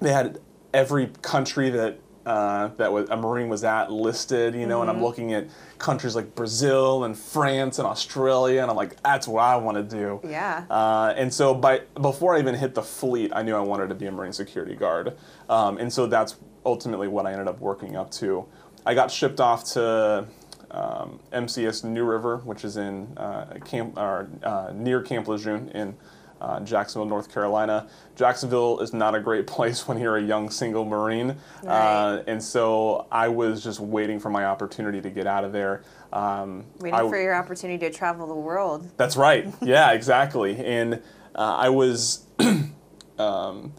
they 0.00 0.12
had 0.12 0.40
every 0.74 1.08
country 1.22 1.70
that 1.70 1.98
uh, 2.26 2.68
that 2.76 2.92
was, 2.92 3.08
a 3.08 3.16
Marine 3.16 3.48
was 3.48 3.64
at 3.64 3.90
listed, 3.90 4.54
you 4.54 4.66
know, 4.66 4.82
and 4.82 4.90
I'm 4.90 5.02
looking 5.02 5.32
at 5.32 5.46
countries 5.78 6.14
like 6.14 6.34
Brazil 6.34 7.04
and 7.04 7.16
France 7.16 7.78
and 7.78 7.86
Australia, 7.86 8.60
and 8.60 8.70
I'm 8.70 8.76
like, 8.76 9.02
that's 9.02 9.26
what 9.26 9.42
I 9.42 9.56
want 9.56 9.76
to 9.76 9.82
do. 9.82 10.20
Yeah. 10.28 10.64
Uh, 10.68 11.14
and 11.16 11.32
so 11.32 11.54
by 11.54 11.82
before 12.00 12.36
I 12.36 12.38
even 12.38 12.54
hit 12.54 12.74
the 12.74 12.82
fleet, 12.82 13.32
I 13.34 13.42
knew 13.42 13.54
I 13.54 13.60
wanted 13.60 13.88
to 13.88 13.94
be 13.94 14.06
a 14.06 14.12
Marine 14.12 14.32
security 14.32 14.74
guard, 14.74 15.16
um, 15.48 15.78
and 15.78 15.92
so 15.92 16.06
that's 16.06 16.36
ultimately 16.66 17.08
what 17.08 17.26
I 17.26 17.32
ended 17.32 17.48
up 17.48 17.60
working 17.60 17.96
up 17.96 18.10
to. 18.12 18.46
I 18.84 18.94
got 18.94 19.10
shipped 19.10 19.40
off 19.40 19.64
to 19.72 20.26
um, 20.70 21.20
MCS 21.32 21.84
New 21.84 22.04
River, 22.04 22.38
which 22.38 22.64
is 22.64 22.76
in 22.76 23.16
uh, 23.16 23.58
Camp 23.64 23.96
or 23.96 24.28
uh, 24.42 24.72
near 24.74 25.02
Camp 25.02 25.28
Lejeune 25.28 25.70
in 25.70 25.96
uh, 26.40 26.60
Jacksonville, 26.60 27.06
North 27.08 27.32
Carolina. 27.32 27.88
Jacksonville 28.16 28.80
is 28.80 28.92
not 28.92 29.14
a 29.14 29.20
great 29.20 29.46
place 29.56 29.86
when 29.86 29.98
you're 29.98 30.16
a 30.16 30.22
young 30.22 30.50
single 30.50 30.84
Marine, 30.84 31.36
uh, 31.66 32.22
and 32.26 32.42
so 32.42 33.06
I 33.12 33.28
was 33.28 33.62
just 33.62 33.80
waiting 33.80 34.18
for 34.18 34.30
my 34.30 34.44
opportunity 34.44 35.00
to 35.00 35.10
get 35.10 35.26
out 35.26 35.44
of 35.44 35.52
there. 35.52 35.82
Um, 36.12 36.64
Waiting 36.80 36.98
I- 36.98 37.08
for 37.08 37.20
your 37.20 37.34
opportunity 37.34 37.78
to 37.88 37.96
travel 37.96 38.26
the 38.26 38.34
world. 38.34 38.90
that's 38.96 39.16
right. 39.16 39.52
Yeah, 39.62 39.92
exactly. 39.92 40.56
And 40.58 40.94
uh, 41.34 41.56
I 41.56 41.68
was, 41.68 42.26
um, 43.18 43.72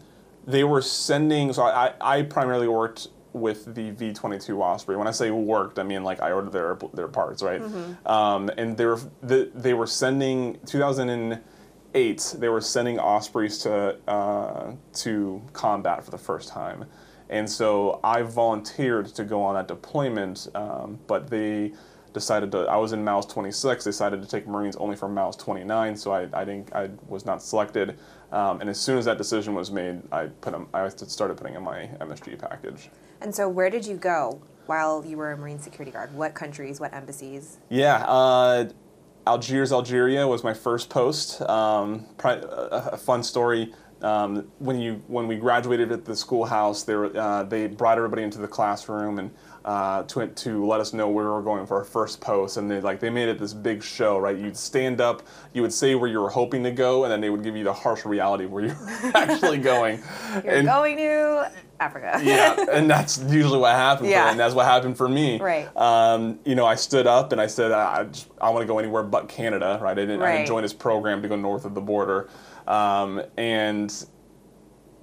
they 0.46 0.64
were 0.64 0.80
sending. 0.82 1.52
So 1.52 1.62
I, 1.64 1.92
I 2.00 2.22
primarily 2.22 2.68
worked 2.68 3.08
with 3.34 3.74
the 3.74 3.92
V22 3.92 4.58
Osprey. 4.60 4.96
When 4.96 5.06
I 5.08 5.10
say 5.10 5.30
worked, 5.30 5.78
I 5.78 5.82
mean 5.82 6.04
like 6.04 6.20
I 6.20 6.32
ordered 6.32 6.52
their 6.52 6.78
their 6.94 7.08
parts, 7.08 7.42
right? 7.42 7.60
Um, 8.06 8.50
and 8.56 8.76
they 8.76 8.86
were 8.86 9.00
the, 9.22 9.50
they 9.54 9.74
were 9.74 9.86
sending 9.86 10.58
2008. 11.92 12.40
They 12.40 12.48
were 12.48 12.60
sending 12.60 12.98
Ospreys 12.98 13.58
to 13.58 13.96
uh, 14.08 14.72
to 14.94 15.42
combat 15.52 16.04
for 16.04 16.10
the 16.10 16.18
first 16.18 16.48
time. 16.48 16.84
And 17.28 17.48
so 17.48 17.98
I 18.04 18.22
volunteered 18.22 19.06
to 19.14 19.24
go 19.24 19.42
on 19.42 19.54
that 19.54 19.66
deployment, 19.68 20.48
um, 20.54 20.98
but 21.06 21.30
they 21.30 21.72
decided 22.12 22.52
to. 22.52 22.58
I 22.60 22.76
was 22.76 22.92
in 22.92 23.02
MALS 23.02 23.24
26. 23.26 23.84
They 23.84 23.88
decided 23.90 24.20
to 24.20 24.28
take 24.28 24.46
Marines 24.46 24.76
only 24.76 24.96
for 24.96 25.08
MALS 25.08 25.36
29, 25.36 25.96
so 25.96 26.12
I, 26.12 26.28
I 26.34 26.44
didn't. 26.44 26.74
I 26.74 26.90
was 27.08 27.24
not 27.24 27.42
selected. 27.42 27.98
Um, 28.32 28.60
and 28.60 28.68
as 28.68 28.78
soon 28.78 28.98
as 28.98 29.04
that 29.06 29.18
decision 29.18 29.54
was 29.54 29.70
made, 29.70 30.02
I 30.10 30.26
put 30.26 30.54
'em- 30.54 30.68
I 30.74 30.88
started 30.88 31.36
putting 31.36 31.54
in 31.54 31.62
my 31.62 31.88
MSG 32.00 32.38
package. 32.38 32.90
And 33.20 33.34
so 33.34 33.48
where 33.48 33.70
did 33.70 33.86
you 33.86 33.96
go 33.96 34.40
while 34.66 35.04
you 35.06 35.16
were 35.16 35.32
a 35.32 35.36
Marine 35.36 35.58
Security 35.58 35.90
Guard? 35.90 36.14
What 36.14 36.34
countries, 36.34 36.80
what 36.80 36.92
embassies? 36.92 37.58
Yeah, 37.68 38.04
uh, 38.06 38.68
Algiers, 39.26 39.72
Algeria 39.72 40.26
was 40.26 40.42
my 40.42 40.54
first 40.54 40.90
post. 40.90 41.40
Um, 41.42 42.06
a, 42.24 42.90
a 42.92 42.96
fun 42.96 43.22
story. 43.22 43.72
Um, 44.00 44.50
when 44.58 44.80
you 44.80 45.00
when 45.06 45.28
we 45.28 45.36
graduated 45.36 45.92
at 45.92 46.04
the 46.04 46.16
schoolhouse, 46.16 46.82
they 46.82 46.94
uh, 46.94 47.44
they 47.44 47.68
brought 47.68 47.98
everybody 47.98 48.24
into 48.24 48.38
the 48.38 48.48
classroom 48.48 49.20
and 49.20 49.30
uh, 49.64 50.02
to 50.04 50.26
to 50.26 50.66
let 50.66 50.80
us 50.80 50.92
know 50.92 51.08
where 51.08 51.24
we 51.24 51.30
were 51.30 51.42
going 51.42 51.66
for 51.66 51.78
our 51.78 51.84
first 51.84 52.20
post. 52.20 52.56
And 52.56 52.70
they 52.70 52.80
like 52.80 53.00
they 53.00 53.10
made 53.10 53.28
it 53.28 53.38
this 53.38 53.54
big 53.54 53.82
show, 53.82 54.18
right? 54.18 54.36
You'd 54.36 54.56
stand 54.56 55.00
up, 55.00 55.22
you 55.52 55.62
would 55.62 55.72
say 55.72 55.94
where 55.94 56.08
you 56.08 56.20
were 56.20 56.30
hoping 56.30 56.62
to 56.64 56.70
go, 56.70 57.04
and 57.04 57.12
then 57.12 57.20
they 57.20 57.30
would 57.30 57.42
give 57.42 57.56
you 57.56 57.64
the 57.64 57.72
harsh 57.72 58.04
reality 58.04 58.46
where 58.46 58.64
you 58.64 58.74
were 58.74 59.12
actually 59.14 59.58
going. 59.58 60.02
You're 60.44 60.54
And- 60.54 60.66
going 60.66 60.96
to 60.96 61.50
Africa. 61.80 62.20
yeah, 62.24 62.64
and 62.70 62.88
that's 62.88 63.18
usually 63.24 63.58
what 63.58 63.72
happened. 63.74 64.08
Yeah. 64.08 64.30
And 64.30 64.38
that's 64.38 64.54
what 64.54 64.66
happened 64.66 64.96
for 64.96 65.08
me. 65.08 65.40
Right. 65.40 65.74
Um, 65.76 66.38
you 66.44 66.54
know, 66.54 66.64
I 66.64 66.76
stood 66.76 67.08
up 67.08 67.32
and 67.32 67.40
I 67.40 67.48
said, 67.48 67.72
I, 67.72 68.00
I, 68.00 68.04
just, 68.04 68.28
I 68.40 68.50
want 68.50 68.62
to 68.62 68.66
go 68.68 68.78
anywhere 68.78 69.02
but 69.02 69.28
Canada. 69.28 69.78
Right. 69.82 69.90
I 69.90 69.94
didn't. 69.94 70.22
I 70.22 70.32
didn't 70.36 70.46
join 70.46 70.62
his 70.62 70.72
program 70.72 71.22
to 71.22 71.28
go 71.28 71.34
north 71.36 71.64
of 71.64 71.74
the 71.74 71.80
border. 71.80 72.28
Um, 72.68 73.20
and 73.36 73.92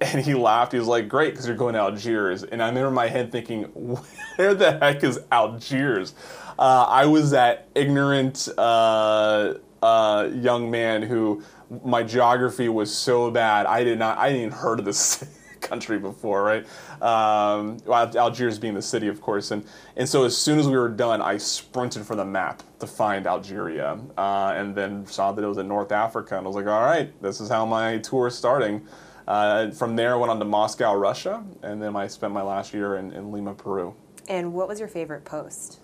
and 0.12 0.24
he 0.24 0.34
laughed. 0.34 0.72
He 0.72 0.78
was 0.78 0.88
like, 0.88 1.08
"Great, 1.08 1.32
because 1.32 1.46
you're 1.46 1.56
going 1.56 1.74
to 1.74 1.80
Algiers." 1.80 2.42
And 2.42 2.62
I 2.62 2.68
remember 2.68 2.88
in 2.88 2.94
my 2.94 3.08
head 3.08 3.30
thinking, 3.30 3.64
"Where 4.36 4.54
the 4.54 4.78
heck 4.78 5.04
is 5.04 5.20
Algiers?" 5.30 6.14
Uh, 6.58 6.86
I 6.88 7.06
was 7.06 7.30
that 7.30 7.68
ignorant 7.74 8.48
uh, 8.56 9.54
uh, 9.82 10.28
young 10.32 10.70
man 10.70 11.02
who 11.02 11.42
my 11.84 12.02
geography 12.02 12.68
was 12.68 12.94
so 12.94 13.30
bad. 13.30 13.66
I 13.66 13.84
did 13.84 13.98
not. 13.98 14.18
I 14.18 14.30
didn't 14.30 14.46
even 14.46 14.58
heard 14.58 14.78
of 14.78 14.84
this 14.86 15.24
country 15.60 15.98
before, 15.98 16.42
right? 16.42 16.66
Um, 17.02 17.78
Algiers 17.86 18.58
being 18.58 18.74
the 18.74 18.82
city, 18.82 19.08
of 19.08 19.20
course, 19.20 19.50
and 19.50 19.64
and 19.96 20.08
so 20.08 20.24
as 20.24 20.34
soon 20.34 20.58
as 20.58 20.66
we 20.66 20.78
were 20.78 20.88
done, 20.88 21.20
I 21.20 21.36
sprinted 21.36 22.06
for 22.06 22.16
the 22.16 22.24
map 22.24 22.62
to 22.78 22.86
find 22.86 23.26
Algeria, 23.26 23.98
uh, 24.16 24.54
and 24.56 24.74
then 24.74 25.06
saw 25.06 25.32
that 25.32 25.44
it 25.44 25.48
was 25.48 25.58
in 25.58 25.68
North 25.68 25.92
Africa, 25.92 26.38
and 26.38 26.46
I 26.46 26.48
was 26.48 26.56
like, 26.56 26.66
all 26.66 26.84
right, 26.84 27.12
this 27.20 27.38
is 27.38 27.50
how 27.50 27.66
my 27.66 27.98
tour 27.98 28.28
is 28.28 28.34
starting. 28.34 28.86
Uh, 29.30 29.70
from 29.70 29.94
there, 29.94 30.14
I 30.14 30.16
went 30.16 30.32
on 30.32 30.40
to 30.40 30.44
Moscow, 30.44 30.92
Russia, 30.92 31.44
and 31.62 31.80
then 31.80 31.94
I 31.94 32.08
spent 32.08 32.32
my 32.32 32.42
last 32.42 32.74
year 32.74 32.96
in, 32.96 33.12
in 33.12 33.30
Lima, 33.30 33.54
Peru. 33.54 33.94
And 34.28 34.52
what 34.52 34.66
was 34.66 34.80
your 34.80 34.88
favorite 34.88 35.24
post? 35.24 35.78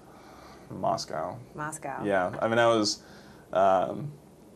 Moscow. 0.68 1.38
Moscow. 1.54 2.02
Yeah, 2.04 2.36
I 2.42 2.48
mean, 2.48 2.58
I 2.58 2.66
was. 2.66 3.04
Um, 3.52 4.10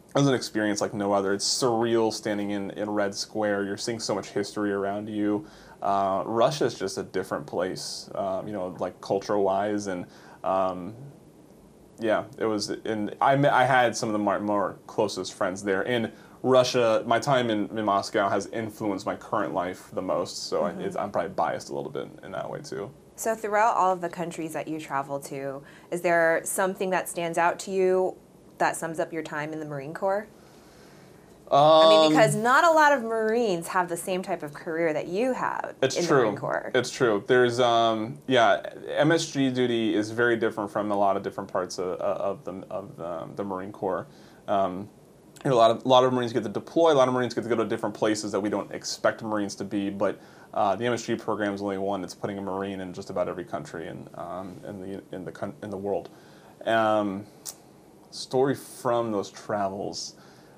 it 0.09 0.19
was 0.19 0.27
an 0.27 0.35
experience 0.35 0.81
like 0.81 0.93
no 0.93 1.13
other. 1.13 1.33
It's 1.33 1.47
surreal 1.47 2.13
standing 2.13 2.51
in, 2.51 2.73
in 2.73 2.91
Red 2.91 3.15
Square. 3.15 3.63
You're 3.67 3.77
seeing 3.77 4.01
so 4.01 4.13
much 4.13 4.31
history 4.31 4.73
around 4.73 5.09
you. 5.09 5.47
Uh, 5.81 6.25
Russia 6.27 6.65
is 6.65 6.77
just 6.77 6.99
a 6.99 7.05
different 7.05 7.47
place, 7.47 8.11
um, 8.17 8.49
you 8.49 8.53
know, 8.53 8.75
like 8.81 9.01
cultural 9.01 9.45
wise. 9.45 9.87
And 9.87 10.05
um, 10.43 10.97
yeah, 12.01 12.25
it 12.39 12.45
was. 12.45 12.71
And 12.71 13.15
I, 13.21 13.37
met, 13.37 13.53
I 13.53 13.67
had 13.67 13.97
some 13.97 14.09
of 14.09 14.15
the 14.15 14.19
more, 14.19 14.41
more 14.41 14.81
closest 14.89 15.35
friends 15.35 15.63
there. 15.63 15.83
In 15.83 16.11
Russia, 16.43 17.03
my 17.07 17.19
time 17.19 17.51
in, 17.51 17.69
in 17.77 17.85
Moscow 17.85 18.29
has 18.29 18.47
influenced 18.47 19.05
my 19.07 19.17
current 19.17 19.53
life 19.53 19.91
the 19.93 20.03
most. 20.03 20.49
So 20.49 20.63
I, 20.63 20.71
it's, 20.73 20.97
I'm 20.97 21.11
probably 21.11 21.31
biased 21.31 21.71
a 21.71 21.75
little 21.75 21.91
bit 21.91 22.09
in 22.23 22.33
that 22.33 22.49
way 22.49 22.61
too. 22.61 22.91
So, 23.17 23.35
throughout 23.35 23.77
all 23.77 23.93
of 23.93 24.01
the 24.01 24.09
countries 24.09 24.55
that 24.55 24.67
you 24.67 24.81
travel 24.81 25.21
to, 25.21 25.63
is 25.91 26.01
there 26.01 26.41
something 26.45 26.89
that 26.89 27.07
stands 27.07 27.37
out 27.37 27.59
to 27.61 27.71
you 27.71 28.17
that 28.57 28.77
sums 28.77 28.99
up 28.99 29.13
your 29.13 29.23
time 29.23 29.53
in 29.53 29.61
the 29.61 29.67
Marine 29.67 29.93
Corps? 29.93 30.27
I 31.53 31.89
mean, 31.89 32.11
because 32.11 32.37
not 32.37 32.65
a 32.65 32.71
lot 32.71 32.93
of 32.93 33.03
Marines 33.03 33.67
have 33.69 33.89
the 33.89 33.97
same 33.97 34.23
type 34.23 34.43
of 34.43 34.55
career 34.55 34.93
that 34.93 35.09
you 35.09 35.33
have 35.33 35.75
It's 35.83 35.97
in 35.97 36.07
true. 36.07 36.17
the 36.19 36.23
Marine 36.23 36.37
Corps. 36.37 36.71
It's 36.75 36.91
true. 36.91 37.25
There's 37.27 37.59
um 37.59 38.19
yeah, 38.27 38.63
MSG 39.01 39.53
duty 39.53 39.95
is 39.95 40.13
very 40.13 40.37
different 40.37 40.71
from 40.71 40.91
a 40.91 40.97
lot 40.97 41.17
of 41.17 41.23
different 41.23 41.51
parts 41.53 41.79
of, 41.79 41.99
of 42.01 42.45
the 42.45 42.65
of 42.71 42.97
the, 42.97 43.29
the 43.35 43.45
Marine 43.45 43.73
Corps. 43.73 44.07
Um, 44.47 44.89
you 45.45 45.51
know, 45.51 45.57
a 45.57 45.59
lot 45.59 45.71
of 45.71 45.85
a 45.85 45.89
lot 45.89 46.05
of 46.05 46.13
Marines 46.13 46.33
get 46.33 46.43
to 46.43 46.49
deploy. 46.49 46.93
A 46.93 46.95
lot 46.95 47.09
of 47.09 47.15
Marines 47.15 47.35
get 47.35 47.43
to 47.43 47.49
go 47.49 47.57
to 47.57 47.65
different 47.65 47.95
places 47.95 48.33
that 48.33 48.41
we 48.41 48.51
don't 48.51 48.71
expect 48.73 49.23
Marines 49.23 49.55
to 49.57 49.65
be. 49.65 49.89
But 49.89 50.21
uh, 50.53 50.77
the 50.77 50.85
MSG 50.85 51.19
program 51.19 51.55
is 51.55 51.63
only 51.63 51.79
one 51.79 52.01
that's 52.01 52.15
putting 52.15 52.39
a 52.39 52.43
Marine 52.43 52.81
in 52.81 52.93
just 52.93 53.11
about 53.11 53.29
every 53.29 53.45
country 53.45 53.89
in 53.89 54.09
um, 54.15 54.61
in 54.67 54.81
the 54.81 55.03
in 55.13 55.25
the 55.25 55.53
in 55.63 55.71
the 55.71 55.77
world. 55.77 56.11
Um, 56.67 57.25
story 58.11 58.55
from 58.55 59.13
those 59.13 59.31
travels. 59.31 60.15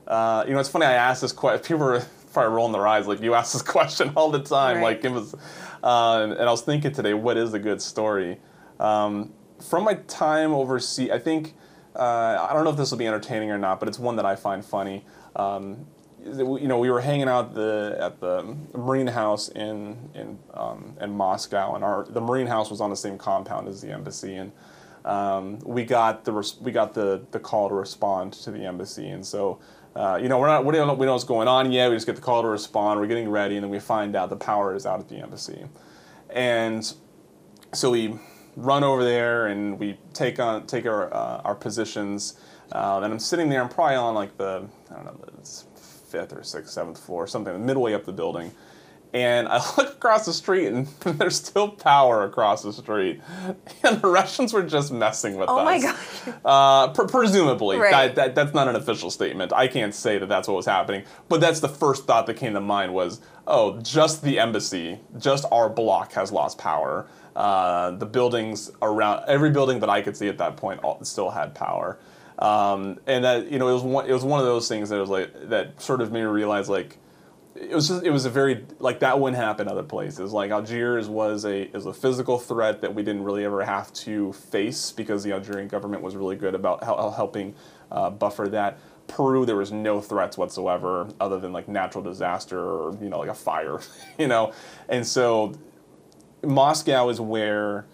Uh, 0.06 0.44
you 0.46 0.54
know, 0.54 0.58
it's 0.58 0.68
funny. 0.68 0.86
I 0.86 0.94
asked 0.94 1.22
this 1.22 1.32
question. 1.32 1.62
People 1.66 1.84
are 1.84 2.02
probably 2.32 2.54
rolling 2.54 2.72
their 2.72 2.86
eyes, 2.86 3.06
like 3.06 3.20
you 3.20 3.34
ask 3.34 3.52
this 3.52 3.62
question 3.76 4.12
all 4.16 4.30
the 4.30 4.42
time. 4.42 4.78
Right. 4.78 4.82
Like 4.82 5.04
it 5.04 5.12
was, 5.12 5.34
uh, 5.82 6.20
and, 6.22 6.32
and 6.32 6.42
I 6.42 6.50
was 6.50 6.62
thinking 6.62 6.92
today, 6.92 7.14
what 7.14 7.36
is 7.36 7.54
a 7.54 7.58
good 7.58 7.80
story? 7.80 8.40
Um, 8.80 9.32
from 9.60 9.84
my 9.84 9.94
time 9.94 10.52
overseas, 10.52 11.10
I 11.10 11.18
think 11.18 11.54
uh, 11.96 12.46
I 12.48 12.52
don't 12.52 12.64
know 12.64 12.70
if 12.70 12.76
this 12.76 12.90
will 12.90 12.98
be 12.98 13.06
entertaining 13.06 13.50
or 13.50 13.58
not, 13.58 13.80
but 13.80 13.88
it's 13.88 13.98
one 13.98 14.16
that 14.16 14.26
I 14.26 14.36
find 14.36 14.64
funny. 14.64 15.04
Um, 15.36 15.86
you 16.24 16.68
know, 16.68 16.78
we 16.78 16.90
were 16.90 17.00
hanging 17.00 17.28
out 17.28 17.54
the 17.54 17.96
at 18.00 18.20
the 18.20 18.56
Marine 18.74 19.08
House 19.08 19.48
in 19.48 20.10
in 20.14 20.38
um, 20.54 20.96
in 21.00 21.10
Moscow, 21.10 21.74
and 21.74 21.84
our 21.84 22.04
the 22.08 22.20
Marine 22.20 22.46
House 22.46 22.70
was 22.70 22.80
on 22.80 22.90
the 22.90 22.96
same 22.96 23.18
compound 23.18 23.68
as 23.68 23.80
the 23.80 23.90
embassy, 23.90 24.36
and 24.36 24.52
um, 25.04 25.58
we 25.60 25.84
got 25.84 26.24
the 26.24 26.32
res- 26.32 26.56
we 26.60 26.70
got 26.70 26.94
the 26.94 27.22
the 27.32 27.40
call 27.40 27.68
to 27.68 27.74
respond 27.74 28.32
to 28.34 28.50
the 28.50 28.64
embassy, 28.64 29.08
and 29.08 29.24
so. 29.24 29.58
Uh, 29.94 30.18
you 30.22 30.26
know, 30.26 30.38
we're 30.38 30.46
not, 30.46 30.64
we 30.64 30.72
don't 30.72 30.86
know, 30.86 30.94
we 30.94 31.00
don't 31.00 31.08
know 31.08 31.12
what's 31.12 31.24
going 31.24 31.46
on 31.48 31.70
yet. 31.70 31.90
We 31.90 31.96
just 31.96 32.06
get 32.06 32.16
the 32.16 32.22
call 32.22 32.40
to 32.40 32.48
respond. 32.48 32.98
We're 32.98 33.06
getting 33.06 33.28
ready, 33.28 33.56
and 33.56 33.64
then 33.64 33.70
we 33.70 33.78
find 33.78 34.16
out 34.16 34.30
the 34.30 34.36
power 34.36 34.74
is 34.74 34.86
out 34.86 35.00
at 35.00 35.08
the 35.10 35.16
embassy. 35.16 35.66
And 36.30 36.90
so 37.74 37.90
we 37.90 38.18
run 38.56 38.84
over 38.84 39.02
there 39.04 39.46
and 39.46 39.78
we 39.78 39.98
take 40.12 40.38
on 40.38 40.66
take 40.66 40.86
our 40.86 41.12
uh, 41.12 41.40
our 41.44 41.54
positions. 41.54 42.34
Uh, 42.70 43.00
and 43.02 43.12
I'm 43.12 43.18
sitting 43.18 43.48
there. 43.48 43.60
I'm 43.62 43.68
probably 43.68 43.96
on 43.96 44.14
like 44.14 44.36
the 44.38 44.66
I 44.90 44.94
don't 44.94 45.04
know 45.04 45.20
the 45.26 45.62
fifth 45.76 46.32
or 46.32 46.42
sixth, 46.42 46.72
seventh 46.72 46.98
floor, 46.98 47.26
something 47.26 47.64
midway 47.64 47.94
up 47.94 48.04
the 48.04 48.12
building. 48.12 48.52
And 49.14 49.46
I 49.46 49.56
look 49.76 49.90
across 49.92 50.24
the 50.24 50.32
street, 50.32 50.68
and 50.68 50.86
there's 51.00 51.36
still 51.36 51.68
power 51.68 52.24
across 52.24 52.62
the 52.62 52.72
street. 52.72 53.20
And 53.84 54.00
the 54.00 54.08
Russians 54.08 54.52
were 54.52 54.62
just 54.62 54.92
messing 54.92 55.36
with 55.36 55.48
Oh 55.50 55.58
us. 55.58 55.60
Oh 55.60 55.64
my 55.64 55.80
gosh. 55.80 56.36
Uh, 56.44 56.92
pre- 56.92 57.08
presumably, 57.08 57.78
Right. 57.78 57.90
that, 57.90 58.14
that, 58.14 58.34
that's 58.34 58.54
not 58.54 58.68
an 58.68 58.76
official 58.76 59.10
statement. 59.10 59.52
I 59.52 59.66
can't 59.68 59.92
say 59.94 60.18
that 60.18 60.28
that's 60.28 60.46
what 60.48 60.54
was 60.56 60.66
happening, 60.66 61.02
but 61.28 61.40
that's 61.40 61.58
the 61.60 61.68
first 61.68 62.06
thought 62.06 62.26
that 62.26 62.34
came 62.34 62.54
to 62.54 62.60
mind 62.60 62.94
was, 62.94 63.20
oh, 63.46 63.80
just 63.80 64.22
the 64.22 64.38
embassy, 64.38 65.00
just 65.18 65.44
our 65.50 65.68
block 65.68 66.12
has 66.12 66.30
lost 66.32 66.58
power. 66.58 67.06
Uh, 67.34 67.92
the 67.92 68.06
buildings 68.06 68.70
around 68.82 69.24
every 69.26 69.50
building 69.50 69.80
that 69.80 69.88
I 69.88 70.02
could 70.02 70.16
see 70.16 70.28
at 70.28 70.38
that 70.38 70.56
point 70.56 70.80
all, 70.84 71.02
still 71.02 71.30
had 71.30 71.54
power, 71.54 71.98
um, 72.38 72.98
and 73.06 73.24
that 73.24 73.50
you 73.50 73.58
know 73.58 73.68
it 73.68 73.72
was 73.72 73.82
one 73.82 74.06
it 74.06 74.12
was 74.12 74.24
one 74.24 74.38
of 74.38 74.44
those 74.46 74.68
things 74.68 74.90
that 74.90 74.98
was 74.98 75.08
like 75.08 75.48
that 75.48 75.80
sort 75.80 76.02
of 76.02 76.12
made 76.12 76.20
me 76.20 76.26
realize 76.26 76.68
like 76.68 76.98
it 77.54 77.74
was 77.74 77.88
just 77.88 78.04
it 78.04 78.10
was 78.10 78.24
a 78.24 78.30
very 78.30 78.64
like 78.78 79.00
that 79.00 79.18
wouldn't 79.20 79.42
happen 79.42 79.68
other 79.68 79.82
places. 79.82 80.32
Like 80.32 80.50
Algiers 80.50 81.08
was 81.08 81.44
a 81.44 81.74
is 81.76 81.86
a 81.86 81.92
physical 81.92 82.38
threat 82.38 82.80
that 82.80 82.94
we 82.94 83.02
didn't 83.02 83.24
really 83.24 83.44
ever 83.44 83.64
have 83.64 83.92
to 83.94 84.32
face 84.32 84.92
because 84.92 85.22
the 85.22 85.32
Algerian 85.32 85.68
government 85.68 86.02
was 86.02 86.16
really 86.16 86.36
good 86.36 86.54
about 86.54 86.82
hel- 86.82 87.10
helping 87.10 87.54
uh, 87.90 88.10
buffer 88.10 88.48
that. 88.48 88.78
Peru, 89.08 89.44
there 89.44 89.56
was 89.56 89.72
no 89.72 90.00
threats 90.00 90.38
whatsoever 90.38 91.08
other 91.20 91.38
than 91.38 91.52
like 91.52 91.68
natural 91.68 92.02
disaster 92.02 92.58
or 92.58 92.96
you 93.02 93.08
know 93.08 93.18
like 93.18 93.28
a 93.28 93.34
fire, 93.34 93.80
you 94.18 94.28
know, 94.28 94.52
and 94.88 95.06
so 95.06 95.52
Moscow 96.44 97.08
is 97.08 97.20
where 97.20 97.86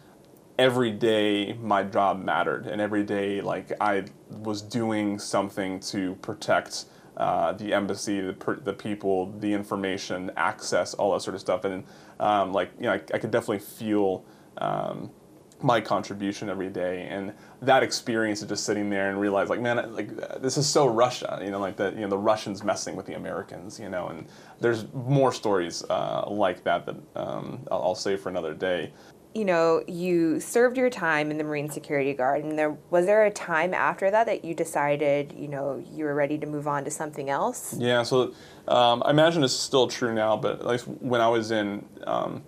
every 0.59 0.90
day 0.90 1.52
my 1.61 1.83
job 1.83 2.23
mattered 2.23 2.67
and 2.67 2.81
every 2.81 3.05
day 3.05 3.40
like 3.40 3.71
i 3.81 4.05
was 4.28 4.61
doing 4.61 5.17
something 5.17 5.78
to 5.78 6.17
protect 6.17 6.87
uh, 7.19 7.52
the 7.52 7.75
embassy 7.75 8.21
the, 8.21 8.33
per- 8.33 8.61
the 8.61 8.73
people 8.73 9.33
the 9.40 9.52
information 9.52 10.31
access 10.37 10.95
all 10.95 11.12
that 11.12 11.21
sort 11.21 11.35
of 11.35 11.40
stuff. 11.40 11.64
And 11.64 11.85
um, 12.21 12.52
like 12.52 12.71
you 12.78 12.85
know 12.85 12.93
I, 12.93 13.02
I 13.12 13.19
could 13.19 13.33
definitely 13.33 13.59
feel 13.59 14.25
um, 14.59 15.11
my 15.60 15.80
contribution 15.80 16.48
every 16.48 16.68
day 16.68 17.08
and 17.10 17.32
that 17.60 17.82
experience 17.82 18.42
of 18.42 18.48
just 18.48 18.64
sitting 18.64 18.88
there 18.88 19.10
and 19.10 19.20
realize 19.20 19.48
like 19.48 19.60
man 19.60 19.92
like 19.92 20.14
this 20.40 20.56
is 20.56 20.66
so 20.68 20.86
russia 20.86 21.40
you 21.42 21.50
know 21.50 21.58
like 21.58 21.76
that 21.76 21.94
you 21.94 22.02
know 22.02 22.08
the 22.08 22.18
russians 22.18 22.62
messing 22.62 22.94
with 22.94 23.06
the 23.06 23.14
americans 23.14 23.80
you 23.80 23.88
know 23.88 24.08
and 24.08 24.26
there's 24.60 24.86
more 24.92 25.32
stories 25.32 25.84
uh, 25.90 26.24
like 26.28 26.62
that 26.62 26.86
that 26.86 26.96
um, 27.16 27.60
I'll, 27.70 27.82
I'll 27.82 27.94
save 27.94 28.20
for 28.20 28.28
another 28.28 28.54
day 28.54 28.92
you 29.34 29.44
know, 29.44 29.84
you 29.86 30.40
served 30.40 30.76
your 30.76 30.90
time 30.90 31.30
in 31.30 31.38
the 31.38 31.44
Marine 31.44 31.68
Security 31.70 32.14
Guard, 32.14 32.44
and 32.44 32.58
there 32.58 32.76
was 32.90 33.06
there 33.06 33.24
a 33.24 33.30
time 33.30 33.74
after 33.74 34.10
that 34.10 34.26
that 34.26 34.44
you 34.44 34.54
decided, 34.54 35.32
you 35.36 35.48
know, 35.48 35.82
you 35.92 36.04
were 36.04 36.14
ready 36.14 36.38
to 36.38 36.46
move 36.46 36.66
on 36.66 36.84
to 36.84 36.90
something 36.90 37.28
else? 37.30 37.74
Yeah, 37.78 38.02
so 38.02 38.34
um, 38.66 39.02
I 39.04 39.10
imagine 39.10 39.42
this 39.42 39.52
is 39.52 39.60
still 39.60 39.86
true 39.86 40.14
now, 40.14 40.36
but 40.36 40.66
least 40.66 40.88
when 40.88 41.20
I 41.20 41.28
was 41.28 41.50
in 41.50 41.84
um, 42.06 42.42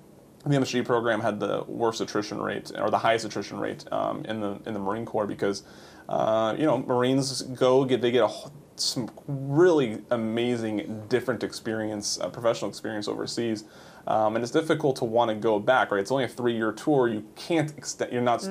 the 0.45 0.57
MSG 0.57 0.85
program, 0.85 1.21
had 1.21 1.39
the 1.39 1.65
worst 1.67 2.01
attrition 2.01 2.41
rate 2.41 2.73
or 2.77 2.91
the 2.91 2.99
highest 2.99 3.25
attrition 3.25 3.59
rate 3.59 3.85
um, 3.93 4.25
in 4.25 4.41
the 4.41 4.59
in 4.67 4.73
the 4.75 4.81
Marine 4.81 5.05
Corps 5.05 5.27
because 5.27 5.63
uh, 6.09 6.55
you 6.59 6.65
know 6.65 6.79
Marines 6.79 7.43
go 7.43 7.85
get 7.85 8.01
they 8.01 8.11
get 8.11 8.25
a, 8.25 8.51
some 8.77 9.11
really 9.27 10.03
amazing 10.11 11.05
different 11.09 11.43
experience, 11.43 12.19
uh, 12.21 12.29
professional 12.29 12.71
experience 12.71 13.07
overseas. 13.07 13.65
Um, 14.07 14.35
and 14.35 14.43
it's 14.43 14.51
difficult 14.53 14.97
to 14.97 15.05
want 15.05 15.29
to 15.31 15.35
go 15.35 15.59
back, 15.59 15.91
right? 15.91 16.01
It's 16.01 16.11
only 16.11 16.25
a 16.25 16.29
three-year 16.29 16.73
tour. 16.73 17.09
You 17.09 17.25
can't 17.37 17.77
extend. 17.77 18.13
You're 18.13 18.23
not. 18.23 18.43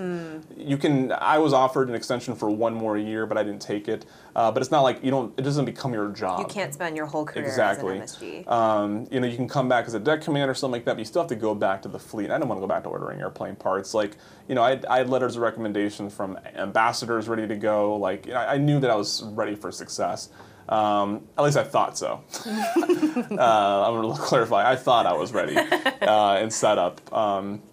You 0.56 0.78
can. 0.78 1.12
I 1.14 1.38
was 1.40 1.54
offered 1.54 1.90
an 1.90 1.96
extension 1.96 2.36
for 2.36 2.50
one 2.50 2.74
more 2.74 2.98
year, 2.98 3.26
but 3.26 3.38
I 3.38 3.44
didn't 3.44 3.62
take 3.62 3.88
it. 3.88 4.06
Uh, 4.36 4.52
but 4.52 4.62
it's 4.62 4.72
not 4.72 4.82
like 4.82 5.04
you 5.04 5.12
don't. 5.12 5.34
It 5.38 5.42
doesn't 5.42 5.66
become 5.66 5.94
your 5.94 6.10
job. 6.10 6.40
You 6.40 6.46
can't 6.46 6.74
spend 6.74 6.96
your 6.96 7.08
whole 7.08 7.26
career 7.26 7.46
Exactly. 7.46 8.00
as 8.00 8.16
an 8.22 8.28
MSG. 8.46 8.48
Um, 8.48 9.08
you 9.12 9.20
know, 9.20 9.28
you 9.28 9.36
can 9.36 9.48
come 9.48 9.68
back 9.68 9.86
as 9.86 9.94
a 9.96 10.00
det 10.00 10.22
commander 10.22 10.52
or 10.52 10.56
something 10.56 10.74
like 10.74 10.86
that, 10.86 10.94
but 10.94 11.00
you 11.00 11.06
still 11.06 11.24
have 11.24 11.30
to 11.30 11.36
go 11.36 11.56
back 11.56 11.82
to 11.82 11.88
the 11.90 12.00
fleet. 12.00 12.30
I 12.30 12.36
didn't 12.36 12.48
want 12.50 12.60
to 12.60 12.62
go 12.62 12.68
back 12.68 12.84
to 12.84 12.90
ordering 12.90 13.20
airplane 13.20 13.56
parts. 13.56 13.94
Like, 13.94 14.18
you 14.48 14.56
know, 14.56 14.64
I, 14.64 14.70
had- 14.72 14.86
I 14.86 14.98
had 15.00 15.10
letters 15.10 15.36
of 15.36 15.42
recommendation 15.42 16.10
from 16.10 16.38
ambassadors 16.56 17.28
ready 17.28 17.48
to 17.48 17.56
go. 17.56 17.96
Like, 17.96 18.28
you 18.28 18.34
know, 18.34 18.40
I 18.40 18.58
knew 18.58 18.80
that 18.80 18.90
I 18.92 18.96
was 18.96 19.24
ready 19.24 19.56
for 19.56 19.72
success. 19.72 20.30
Um, 20.70 21.28
at 21.36 21.44
least 21.44 21.58
I 21.58 21.64
thought 21.64 21.98
so. 21.98 22.24
uh, 22.46 22.52
I'm 22.52 24.02
going 24.02 24.16
to 24.16 24.22
clarify. 24.22 24.70
I 24.70 24.76
thought 24.76 25.06
I 25.06 25.14
was 25.14 25.34
ready 25.34 25.58
uh, 25.58 26.36
and 26.36 26.54
set 26.54 26.78
up. 26.78 27.12
Um, 27.12 27.64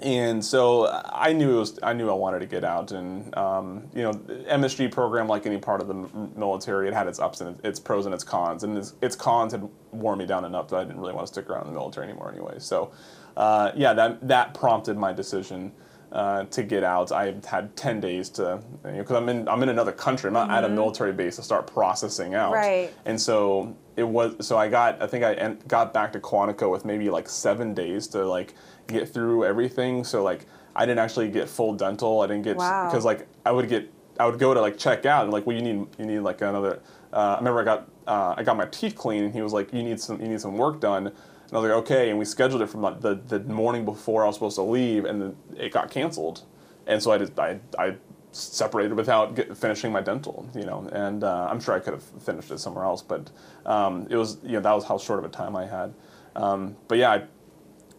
and 0.00 0.44
so 0.44 0.88
I 1.04 1.32
knew 1.32 1.58
was, 1.58 1.78
I 1.80 1.92
knew 1.92 2.10
I 2.10 2.14
wanted 2.14 2.40
to 2.40 2.46
get 2.46 2.64
out, 2.64 2.90
and 2.90 3.32
um, 3.36 3.88
you 3.94 4.02
know, 4.02 4.12
MSG 4.12 4.90
program, 4.90 5.28
like 5.28 5.46
any 5.46 5.58
part 5.58 5.80
of 5.80 5.86
the 5.86 5.94
military, 6.36 6.88
it 6.88 6.94
had 6.94 7.06
its 7.06 7.20
ups 7.20 7.40
and 7.40 7.64
its 7.64 7.78
pros 7.78 8.04
and 8.04 8.14
its 8.14 8.24
cons, 8.24 8.64
and 8.64 8.76
its, 8.76 8.94
its 9.00 9.14
cons 9.14 9.52
had 9.52 9.68
worn 9.92 10.18
me 10.18 10.26
down 10.26 10.44
enough 10.44 10.68
that 10.68 10.76
I 10.76 10.84
didn't 10.84 11.00
really 11.00 11.12
want 11.12 11.28
to 11.28 11.32
stick 11.32 11.48
around 11.48 11.68
in 11.68 11.72
the 11.72 11.78
military 11.78 12.08
anymore, 12.08 12.32
anyway. 12.32 12.56
So, 12.58 12.90
uh, 13.36 13.70
yeah, 13.76 13.92
that 13.92 14.26
that 14.26 14.54
prompted 14.54 14.96
my 14.96 15.12
decision 15.12 15.70
uh, 16.12 16.44
to 16.44 16.62
get 16.62 16.84
out. 16.84 17.10
I 17.10 17.34
had 17.46 17.74
10 17.74 18.00
days 18.00 18.28
to, 18.30 18.62
because 18.82 18.94
you 18.96 19.02
know, 19.02 19.16
I'm 19.16 19.28
in 19.28 19.48
I'm 19.48 19.62
in 19.62 19.70
another 19.70 19.92
country. 19.92 20.28
I'm 20.28 20.34
not 20.34 20.50
at 20.50 20.62
a 20.64 20.68
military 20.68 21.12
base 21.12 21.36
to 21.36 21.42
start 21.42 21.66
processing 21.66 22.34
out. 22.34 22.52
Right. 22.52 22.92
And 23.06 23.18
so 23.20 23.74
it 23.96 24.04
was. 24.04 24.46
So 24.46 24.58
I 24.58 24.68
got. 24.68 25.00
I 25.02 25.06
think 25.06 25.24
I 25.24 25.32
en- 25.34 25.58
got 25.68 25.94
back 25.94 26.12
to 26.12 26.20
Quantico 26.20 26.70
with 26.70 26.84
maybe 26.84 27.08
like 27.08 27.28
seven 27.28 27.72
days 27.72 28.06
to 28.08 28.26
like 28.26 28.54
get 28.88 29.08
through 29.08 29.44
everything. 29.46 30.04
So 30.04 30.22
like 30.22 30.44
I 30.76 30.84
didn't 30.84 31.00
actually 31.00 31.30
get 31.30 31.48
full 31.48 31.72
dental. 31.74 32.20
I 32.20 32.26
didn't 32.26 32.42
get 32.42 32.56
Wow. 32.56 32.88
because 32.90 33.04
like 33.04 33.26
I 33.46 33.52
would 33.52 33.68
get. 33.68 33.90
I 34.20 34.26
would 34.26 34.38
go 34.38 34.52
to 34.52 34.60
like 34.60 34.76
check 34.76 35.06
out 35.06 35.24
and 35.24 35.32
like 35.32 35.46
well 35.46 35.56
you 35.56 35.62
need 35.62 35.86
you 35.98 36.04
need 36.04 36.20
like 36.20 36.42
another. 36.42 36.82
Uh, 37.12 37.16
I 37.16 37.38
remember 37.38 37.60
I 37.60 37.64
got 37.64 37.88
uh, 38.06 38.34
I 38.36 38.42
got 38.42 38.58
my 38.58 38.66
teeth 38.66 38.94
cleaned 38.94 39.24
and 39.24 39.34
he 39.34 39.40
was 39.40 39.54
like 39.54 39.72
you 39.72 39.82
need 39.82 39.98
some 39.98 40.20
you 40.20 40.28
need 40.28 40.40
some 40.42 40.58
work 40.58 40.78
done. 40.80 41.12
And 41.52 41.58
I 41.58 41.60
was 41.60 41.68
like, 41.68 41.78
okay, 41.80 42.08
and 42.08 42.18
we 42.18 42.24
scheduled 42.24 42.62
it 42.62 42.70
from 42.70 42.80
like 42.80 43.02
the, 43.02 43.14
the 43.28 43.40
morning 43.40 43.84
before 43.84 44.24
I 44.24 44.26
was 44.26 44.36
supposed 44.36 44.56
to 44.56 44.62
leave, 44.62 45.04
and 45.04 45.36
it 45.54 45.70
got 45.70 45.90
canceled, 45.90 46.44
and 46.86 47.02
so 47.02 47.12
I 47.12 47.18
just 47.18 47.38
I, 47.38 47.60
I 47.78 47.96
separated 48.30 48.94
without 48.94 49.34
get, 49.36 49.54
finishing 49.54 49.92
my 49.92 50.00
dental, 50.00 50.48
you 50.54 50.64
know, 50.64 50.88
and 50.92 51.22
uh, 51.22 51.48
I'm 51.50 51.60
sure 51.60 51.74
I 51.74 51.78
could 51.78 51.92
have 51.92 52.02
finished 52.02 52.50
it 52.50 52.56
somewhere 52.58 52.84
else, 52.86 53.02
but 53.02 53.30
um, 53.66 54.06
it 54.08 54.16
was 54.16 54.38
you 54.42 54.52
know 54.52 54.60
that 54.60 54.72
was 54.72 54.86
how 54.86 54.96
short 54.96 55.18
of 55.18 55.26
a 55.26 55.28
time 55.28 55.54
I 55.54 55.66
had, 55.66 55.92
um, 56.36 56.74
but 56.88 56.96
yeah, 56.96 57.10
I 57.10 57.24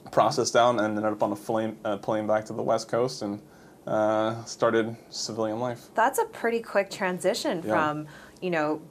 processed 0.10 0.54
down 0.56 0.80
and 0.80 0.98
ended 0.98 1.14
up 1.14 1.22
on 1.22 1.32
a 1.32 1.36
plane 1.36 1.78
uh, 1.86 1.98
plane 1.98 2.26
back 2.26 2.46
to 2.46 2.54
the 2.54 2.64
West 2.64 2.88
Coast 2.88 3.22
and 3.22 3.40
uh, 3.86 4.44
started 4.46 4.96
civilian 5.12 5.60
life. 5.60 5.90
That's 5.94 6.18
a 6.18 6.26
pretty 6.26 6.60
quick 6.60 6.90
transition 6.90 7.62
Yeah. 7.64 7.70
from, 7.72 8.08
you 8.42 8.50
know, 8.50 8.82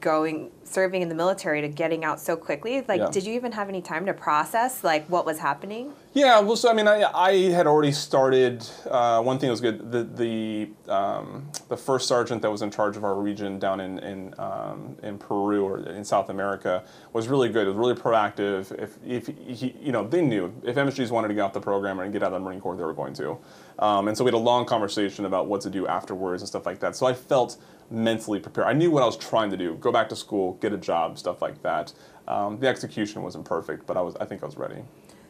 going 0.00 0.50
serving 0.64 1.00
in 1.00 1.08
the 1.08 1.14
military 1.14 1.62
to 1.62 1.68
getting 1.68 2.04
out 2.04 2.20
so 2.20 2.36
quickly. 2.36 2.84
Like, 2.86 3.00
Yeah. 3.00 3.08
did 3.10 3.24
you 3.24 3.32
even 3.34 3.52
have 3.52 3.68
any 3.70 3.80
time 3.80 4.04
to 4.06 4.12
process 4.12 4.84
like 4.84 5.06
what 5.06 5.24
was 5.24 5.38
happening? 5.38 5.92
Yeah, 6.12 6.40
well, 6.40 6.56
so 6.56 6.68
I 6.70 6.72
mean, 6.74 6.88
I, 6.88 7.04
I 7.04 7.32
had 7.50 7.66
already 7.66 7.92
started. 7.92 8.66
Uh, 8.90 9.22
one 9.22 9.38
thing 9.38 9.48
that 9.48 9.52
was 9.52 9.60
good. 9.60 9.90
The 9.92 10.04
the 10.04 10.92
um, 10.92 11.48
the 11.68 11.76
first 11.76 12.08
sergeant 12.08 12.42
that 12.42 12.50
was 12.50 12.62
in 12.62 12.70
charge 12.70 12.96
of 12.96 13.04
our 13.04 13.14
region 13.14 13.58
down 13.58 13.80
in 13.80 13.98
in 14.00 14.34
um, 14.38 14.96
in 15.02 15.16
Peru 15.18 15.64
or 15.64 15.78
in 15.78 16.04
South 16.04 16.28
America 16.28 16.82
was 17.12 17.28
really 17.28 17.48
good. 17.48 17.66
It 17.66 17.70
was 17.70 17.76
really 17.76 17.94
proactive. 17.94 18.72
If 18.82 18.98
if 19.06 19.26
he, 19.26 19.74
you 19.80 19.92
know, 19.92 20.06
they 20.06 20.22
knew 20.22 20.52
if 20.64 20.76
MSGs 20.76 21.10
wanted 21.10 21.28
to 21.28 21.34
get 21.34 21.42
off 21.42 21.52
the 21.52 21.60
program 21.60 22.00
and 22.00 22.12
get 22.12 22.22
out 22.22 22.32
of 22.32 22.40
the 22.40 22.44
Marine 22.44 22.60
Corps, 22.60 22.76
they 22.76 22.84
were 22.84 22.94
going 22.94 23.14
to. 23.14 23.38
Um, 23.78 24.08
and 24.08 24.16
so 24.16 24.24
we 24.24 24.28
had 24.28 24.34
a 24.34 24.38
long 24.38 24.64
conversation 24.64 25.24
about 25.24 25.46
what 25.46 25.60
to 25.62 25.70
do 25.70 25.86
afterwards 25.86 26.42
and 26.42 26.48
stuff 26.48 26.66
like 26.66 26.80
that. 26.80 26.96
So 26.96 27.06
I 27.06 27.14
felt 27.14 27.58
mentally 27.90 28.40
prepared. 28.40 28.66
I 28.66 28.72
knew 28.72 28.90
what 28.90 29.02
I 29.02 29.06
was 29.06 29.16
trying 29.16 29.50
to 29.50 29.56
do: 29.56 29.74
go 29.76 29.92
back 29.92 30.08
to 30.10 30.16
school, 30.16 30.54
get 30.60 30.72
a 30.72 30.78
job, 30.78 31.18
stuff 31.18 31.42
like 31.42 31.62
that. 31.62 31.92
Um, 32.26 32.58
the 32.58 32.68
execution 32.68 33.22
wasn't 33.22 33.44
perfect, 33.44 33.86
but 33.86 33.96
I 33.96 34.02
was. 34.02 34.16
I 34.16 34.24
think 34.24 34.42
I 34.42 34.46
was 34.46 34.56
ready. 34.56 34.82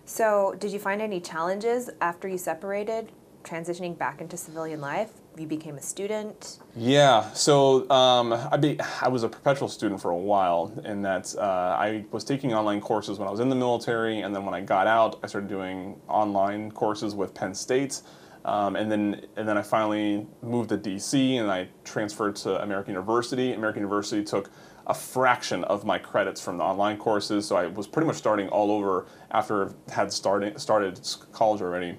So, 0.05 0.55
did 0.59 0.73
you 0.73 0.79
find 0.79 1.03
any 1.03 1.21
challenges 1.21 1.91
after 2.01 2.29
you 2.29 2.39
separated, 2.39 3.13
transitioning 3.45 3.97
back 3.97 4.23
into 4.23 4.39
civilian 4.39 4.81
life? 4.81 5.13
You 5.37 5.47
became 5.47 5.77
a 5.77 5.83
student. 5.83 6.59
Yeah, 6.75 7.31
so 7.33 7.89
um, 7.91 8.33
I, 8.33 8.57
be, 8.57 8.81
I 9.03 9.09
was 9.09 9.23
a 9.23 9.29
perpetual 9.29 9.69
student 9.69 10.01
for 10.01 10.11
a 10.11 10.17
while, 10.17 10.73
in 10.85 11.03
that 11.03 11.35
uh, 11.37 11.77
I 11.79 12.07
was 12.11 12.25
taking 12.25 12.55
online 12.55 12.81
courses 12.81 13.19
when 13.19 13.29
I 13.29 13.31
was 13.31 13.39
in 13.41 13.51
the 13.51 13.55
military, 13.55 14.23
and 14.23 14.35
then 14.35 14.47
when 14.47 14.55
I 14.55 14.63
got 14.63 14.87
out, 14.87 15.21
I 15.23 15.27
started 15.27 15.49
doing 15.49 16.01
online 16.09 16.71
courses 16.73 17.15
with 17.15 17.35
Penn 17.35 17.55
State. 17.55 18.01
Um, 18.49 18.77
and 18.77 18.91
then, 18.91 19.27
and 19.37 19.47
then 19.47 19.59
I 19.59 19.63
finally 19.63 20.27
moved 20.41 20.71
to 20.71 20.79
DC, 20.79 21.39
and 21.39 21.51
I 21.51 21.69
transferred 21.85 22.35
to 22.37 22.63
American 22.63 22.95
University. 22.95 23.53
American 23.53 23.83
University 23.83 24.25
took 24.25 24.51
a 24.87 24.95
fraction 24.95 25.65
of 25.65 25.85
my 25.85 25.99
credits 25.99 26.41
from 26.41 26.57
the 26.57 26.65
online 26.65 26.97
courses, 26.97 27.47
so 27.47 27.57
I 27.57 27.67
was 27.67 27.87
pretty 27.87 28.07
much 28.07 28.17
starting 28.17 28.49
all 28.49 28.71
over 28.71 29.07
after 29.31 29.75
I 29.91 29.93
had 29.93 30.11
started 30.11 30.59
started 30.59 30.99
college 31.31 31.61
already. 31.61 31.99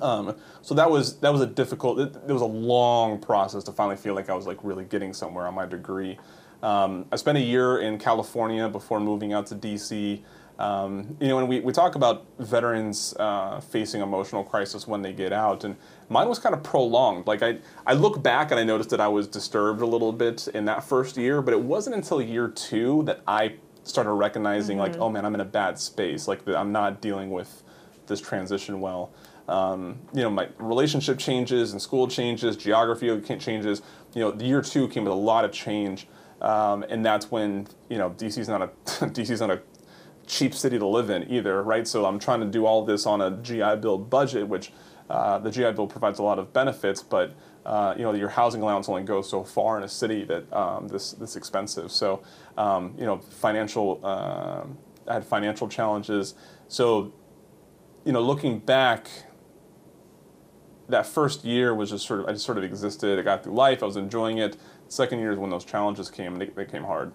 Um, 0.00 0.36
so 0.62 0.74
that 0.74 0.90
was 0.90 1.20
that 1.20 1.30
was 1.30 1.42
a 1.42 1.46
difficult. 1.46 1.98
It, 1.98 2.16
it 2.26 2.32
was 2.32 2.42
a 2.42 2.46
long 2.46 3.20
process 3.20 3.62
to 3.64 3.72
finally 3.72 3.96
feel 3.96 4.14
like 4.14 4.30
I 4.30 4.34
was 4.34 4.46
like 4.46 4.58
really 4.62 4.84
getting 4.84 5.12
somewhere 5.12 5.46
on 5.46 5.54
my 5.54 5.66
degree. 5.66 6.18
Um, 6.66 7.06
I 7.12 7.16
spent 7.16 7.38
a 7.38 7.40
year 7.40 7.78
in 7.78 7.96
California 7.96 8.68
before 8.68 8.98
moving 8.98 9.32
out 9.32 9.46
to 9.46 9.54
DC. 9.54 10.20
Um, 10.58 11.16
you 11.20 11.28
know, 11.28 11.38
and 11.38 11.48
we, 11.48 11.60
we 11.60 11.72
talk 11.72 11.94
about 11.94 12.26
veterans 12.40 13.14
uh, 13.20 13.60
facing 13.60 14.00
emotional 14.00 14.42
crisis 14.42 14.84
when 14.84 15.00
they 15.00 15.12
get 15.12 15.32
out, 15.32 15.62
and 15.62 15.76
mine 16.08 16.28
was 16.28 16.40
kind 16.40 16.56
of 16.56 16.64
prolonged. 16.64 17.28
Like 17.28 17.44
I, 17.44 17.58
I 17.86 17.92
look 17.92 18.20
back 18.20 18.50
and 18.50 18.58
I 18.58 18.64
noticed 18.64 18.90
that 18.90 19.00
I 19.00 19.06
was 19.06 19.28
disturbed 19.28 19.80
a 19.80 19.86
little 19.86 20.12
bit 20.12 20.48
in 20.54 20.64
that 20.64 20.82
first 20.82 21.16
year, 21.16 21.40
but 21.40 21.54
it 21.54 21.60
wasn't 21.60 21.94
until 21.94 22.20
year 22.20 22.48
two 22.48 23.04
that 23.04 23.20
I 23.28 23.54
started 23.84 24.10
recognizing 24.14 24.76
like, 24.76 24.96
oh 24.96 25.08
man, 25.08 25.24
I'm 25.24 25.34
in 25.36 25.42
a 25.42 25.44
bad 25.44 25.78
space. 25.78 26.26
Like 26.26 26.48
I'm 26.48 26.72
not 26.72 27.00
dealing 27.00 27.30
with 27.30 27.62
this 28.08 28.20
transition 28.20 28.80
well. 28.80 29.12
Um, 29.48 30.00
you 30.12 30.22
know, 30.22 30.30
my 30.30 30.48
relationship 30.58 31.18
changes 31.18 31.70
and 31.70 31.80
school 31.80 32.08
changes, 32.08 32.56
geography 32.56 33.20
changes. 33.38 33.82
You 34.14 34.22
know, 34.22 34.30
the 34.32 34.44
year 34.44 34.62
two 34.62 34.88
came 34.88 35.04
with 35.04 35.12
a 35.12 35.16
lot 35.16 35.44
of 35.44 35.52
change, 35.52 36.08
um, 36.40 36.84
and 36.88 37.04
that's 37.04 37.30
when 37.30 37.66
you 37.88 37.98
know 37.98 38.10
DC's 38.10 38.48
not 38.48 38.62
a 38.62 38.68
DC's 38.86 39.40
not 39.40 39.50
a 39.50 39.62
cheap 40.26 40.54
city 40.54 40.78
to 40.78 40.86
live 40.86 41.10
in 41.10 41.30
either, 41.30 41.62
right? 41.62 41.86
So 41.86 42.04
I'm 42.04 42.18
trying 42.18 42.40
to 42.40 42.46
do 42.46 42.66
all 42.66 42.84
this 42.84 43.06
on 43.06 43.20
a 43.20 43.30
GI 43.30 43.76
Bill 43.76 43.98
budget, 43.98 44.48
which 44.48 44.72
uh, 45.08 45.38
the 45.38 45.50
GI 45.50 45.72
Bill 45.72 45.86
provides 45.86 46.18
a 46.18 46.22
lot 46.22 46.38
of 46.38 46.52
benefits, 46.52 47.02
but 47.02 47.34
uh, 47.64 47.94
you 47.96 48.02
know 48.02 48.12
your 48.12 48.28
housing 48.28 48.62
allowance 48.62 48.88
only 48.88 49.02
goes 49.02 49.28
so 49.28 49.44
far 49.44 49.76
in 49.76 49.84
a 49.84 49.88
city 49.88 50.24
that 50.24 50.52
um, 50.52 50.88
this 50.88 51.12
this 51.12 51.36
expensive. 51.36 51.90
So 51.90 52.22
um, 52.56 52.94
you 52.98 53.04
know 53.04 53.18
financial 53.18 54.04
um 54.04 54.78
I 55.08 55.14
had 55.14 55.24
financial 55.24 55.68
challenges. 55.68 56.34
So 56.68 57.12
you 58.04 58.12
know 58.12 58.20
looking 58.20 58.58
back, 58.58 59.08
that 60.88 61.06
first 61.06 61.44
year 61.44 61.74
was 61.74 61.90
just 61.90 62.06
sort 62.06 62.20
of 62.20 62.26
I 62.26 62.32
just 62.32 62.44
sort 62.44 62.58
of 62.58 62.64
existed. 62.64 63.18
I 63.18 63.22
got 63.22 63.44
through 63.44 63.54
life. 63.54 63.82
I 63.82 63.86
was 63.86 63.96
enjoying 63.96 64.38
it. 64.38 64.56
Second 64.88 65.18
year 65.18 65.32
is 65.32 65.38
when 65.38 65.50
those 65.50 65.64
challenges 65.64 66.10
came. 66.10 66.36
They, 66.36 66.46
they 66.46 66.64
came 66.64 66.84
hard. 66.84 67.12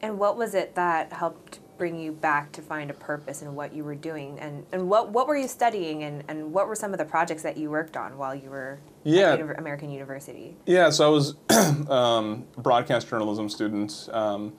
And 0.00 0.18
what 0.18 0.36
was 0.36 0.54
it 0.54 0.74
that 0.74 1.12
helped 1.12 1.60
bring 1.76 1.98
you 1.98 2.12
back 2.12 2.50
to 2.52 2.60
find 2.62 2.90
a 2.90 2.94
purpose 2.94 3.42
in 3.42 3.54
what 3.54 3.72
you 3.72 3.84
were 3.84 3.94
doing? 3.94 4.38
And, 4.38 4.64
and 4.72 4.88
what, 4.88 5.10
what 5.10 5.26
were 5.26 5.36
you 5.36 5.48
studying 5.48 6.02
and, 6.04 6.22
and 6.28 6.52
what 6.52 6.68
were 6.68 6.74
some 6.74 6.92
of 6.92 6.98
the 6.98 7.04
projects 7.04 7.42
that 7.42 7.56
you 7.56 7.70
worked 7.70 7.96
on 7.96 8.16
while 8.18 8.34
you 8.34 8.50
were 8.50 8.78
Yeah. 9.04 9.32
at 9.32 9.40
Univer- 9.40 9.58
American 9.58 9.90
University? 9.90 10.56
Yeah, 10.66 10.90
so 10.90 11.06
I 11.06 11.10
was 11.10 11.34
um, 11.90 12.44
broadcast 12.56 13.08
journalism 13.08 13.48
student, 13.48 14.08
um, 14.12 14.52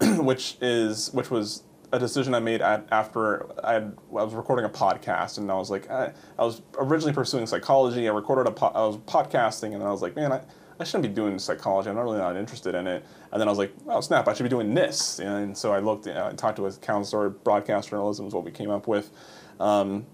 which 0.18 0.56
is 0.60 1.12
which 1.12 1.30
was 1.30 1.64
a 1.90 1.98
decision 1.98 2.34
I 2.34 2.40
made 2.40 2.60
at, 2.60 2.86
after 2.92 3.46
I, 3.64 3.72
had, 3.74 3.96
I 4.10 4.22
was 4.24 4.34
recording 4.34 4.64
a 4.64 4.68
podcast, 4.68 5.38
and 5.38 5.50
I 5.50 5.54
was 5.54 5.70
like, 5.70 5.90
I, 5.90 6.12
I 6.38 6.44
was 6.44 6.60
originally 6.78 7.14
pursuing 7.14 7.46
psychology. 7.46 8.06
I 8.08 8.12
recorded 8.12 8.46
a 8.48 8.52
po- 8.52 8.72
I 8.74 8.86
was 8.86 8.98
podcasting, 8.98 9.74
and 9.74 9.82
I 9.82 9.90
was 9.90 10.02
like, 10.02 10.14
man, 10.14 10.30
I, 10.32 10.42
I 10.80 10.84
shouldn't 10.84 11.02
be 11.02 11.08
doing 11.08 11.38
psychology. 11.38 11.88
I'm 11.90 11.96
not 11.96 12.02
really 12.02 12.18
not 12.18 12.36
interested 12.36 12.74
in 12.74 12.86
it. 12.86 13.04
And 13.32 13.40
then 13.40 13.48
I 13.48 13.50
was 13.50 13.58
like, 13.58 13.72
oh 13.88 14.00
snap, 14.00 14.28
I 14.28 14.34
should 14.34 14.44
be 14.44 14.48
doing 14.48 14.74
this. 14.74 15.18
And 15.18 15.56
so 15.56 15.72
I 15.72 15.80
looked, 15.80 16.06
I 16.06 16.32
talked 16.32 16.56
to 16.56 16.66
a 16.66 16.72
counselor. 16.72 17.30
Broadcast 17.30 17.90
journalism 17.90 18.26
is 18.26 18.34
what 18.34 18.44
we 18.44 18.50
came 18.50 18.70
up 18.70 18.86
with. 18.86 19.10
Um, 19.58 20.06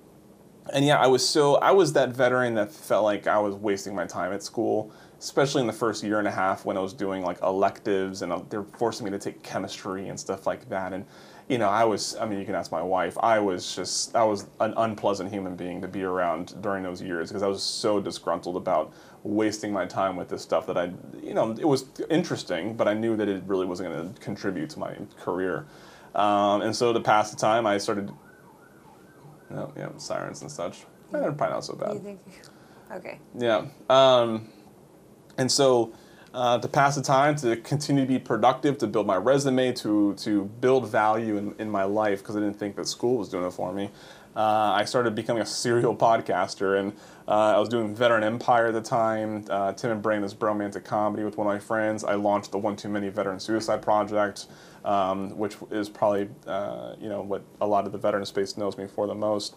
and 0.73 0.85
yeah, 0.85 0.99
I 0.99 1.07
was 1.07 1.27
so 1.27 1.57
I 1.57 1.73
was 1.73 1.93
that 1.93 2.11
veteran 2.11 2.55
that 2.55 2.73
felt 2.73 3.05
like 3.05 3.27
I 3.27 3.39
was 3.39 3.55
wasting 3.55 3.95
my 3.95 4.07
time 4.07 4.33
at 4.33 4.43
school, 4.43 4.93
especially 5.19 5.61
in 5.61 5.67
the 5.67 5.75
first 5.75 6.03
year 6.03 6.19
and 6.19 6.27
a 6.27 6.31
half 6.31 6.65
when 6.65 6.79
I 6.79 6.81
was 6.81 6.95
doing 6.95 7.23
like 7.23 7.41
electives 7.43 8.23
and 8.23 8.33
uh, 8.33 8.41
they're 8.49 8.65
forcing 8.65 9.05
me 9.05 9.11
to 9.11 9.19
take 9.19 9.43
chemistry 9.43 10.09
and 10.09 10.19
stuff 10.19 10.47
like 10.47 10.69
that. 10.71 10.95
And 10.95 11.05
you 11.49 11.59
know, 11.59 11.69
I 11.69 11.85
was 11.85 12.17
I 12.17 12.27
mean, 12.27 12.39
you 12.39 12.45
can 12.47 12.55
ask 12.55 12.73
my 12.73 12.83
wife. 12.83 13.17
I 13.19 13.39
was 13.39 13.75
just 13.75 14.17
I 14.17 14.25
was 14.25 14.47
an 14.61 14.75
unpleasant 14.77 15.31
human 15.31 15.57
being 15.57 15.81
to 15.83 15.89
be 15.89 16.03
around 16.03 16.61
during 16.63 16.83
those 16.83 17.03
years 17.03 17.29
because 17.29 17.43
I 17.43 17.49
was 17.49 17.63
so 17.63 18.01
disgruntled 18.01 18.57
about 18.57 18.93
wasting 19.23 19.73
my 19.73 19.87
time 19.87 20.17
with 20.17 20.29
this 20.29 20.43
stuff 20.43 20.67
that 20.67 20.77
I 20.79 20.93
you 21.23 21.35
know, 21.35 21.53
it 21.53 21.67
was 21.67 21.87
interesting, 22.11 22.75
but 22.77 22.89
I 22.89 22.95
knew 22.95 23.17
that 23.17 23.29
it 23.29 23.43
really 23.47 23.67
wasn't 23.67 23.91
going 23.93 24.13
to 24.15 24.21
contribute 24.21 24.71
to 24.71 24.79
my 24.79 24.97
career. 25.19 25.67
Um, 26.15 26.63
and 26.63 26.75
so 26.75 26.93
to 26.93 27.01
pass 27.01 27.31
the 27.31 27.37
time, 27.37 27.67
I 27.67 27.79
started 27.79 28.11
no, 29.51 29.73
yeah, 29.77 29.91
sirens 29.99 30.43
and 30.43 30.51
such. 30.51 30.81
Eh, 31.13 31.21
They're 31.21 31.33
probably 31.33 31.55
not 31.55 31.65
so 31.65 31.75
bad. 31.75 31.95
You 31.95 32.01
think? 32.01 32.21
Okay. 32.93 33.19
Yeah. 33.39 33.67
Um, 33.91 34.49
and 35.39 35.51
so 35.51 35.93
uh, 36.35 36.59
to 36.59 36.67
pass 36.69 36.97
the 36.97 37.03
time, 37.03 37.37
to 37.37 37.57
continue 37.57 38.03
to 38.03 38.09
be 38.09 38.19
productive, 38.19 38.77
to 38.79 38.87
build 38.89 39.07
my 39.07 39.17
resume, 39.17 39.73
to, 39.73 40.15
to 40.15 40.45
build 40.61 40.89
value 40.89 41.37
in, 41.37 41.55
in 41.61 41.71
my 41.71 41.85
life, 41.85 42.19
because 42.19 42.37
I 42.37 42.41
didn't 42.41 42.59
think 42.59 42.75
that 42.77 42.89
school 42.89 43.19
was 43.19 43.29
doing 43.29 43.45
it 43.45 43.53
for 43.53 43.73
me, 43.73 43.91
uh, 44.35 44.73
I 44.75 44.85
started 44.85 45.15
becoming 45.15 45.43
a 45.43 45.47
serial 45.47 45.95
podcaster. 45.95 46.81
And 46.81 46.93
uh, 47.29 47.55
I 47.55 47.59
was 47.59 47.69
doing 47.69 47.95
Veteran 47.95 48.25
Empire 48.25 48.67
at 48.67 48.75
the 48.75 48.83
time, 48.83 49.45
uh, 49.49 49.73
Tim 49.75 49.93
and 49.93 50.03
Brandon's 50.03 50.35
Bromantic 50.35 50.85
Comedy 50.85 51.23
with 51.23 51.37
one 51.37 51.47
of 51.47 51.53
my 51.53 51.61
friends. 51.61 52.03
I 52.03 52.15
launched 52.15 52.51
the 52.51 52.59
One 52.59 52.75
Too 52.75 52.89
Many 52.89 53.09
Veteran 53.09 53.39
Suicide 53.39 53.81
Project. 53.81 54.47
Um, 54.85 55.39
which 55.39 55.57
is 55.71 55.89
probably 55.89 56.29
uh, 56.47 56.95
you 57.01 57.09
know 57.09 57.23
what 57.23 57.43
a 57.63 57.67
lot 57.67 57.87
of 57.87 57.93
the 57.93 57.97
veteran 57.97 58.27
space 58.27 58.59
knows 58.59 58.77
me 58.77 58.87
for 58.87 59.07
the 59.07 59.15
most. 59.15 59.55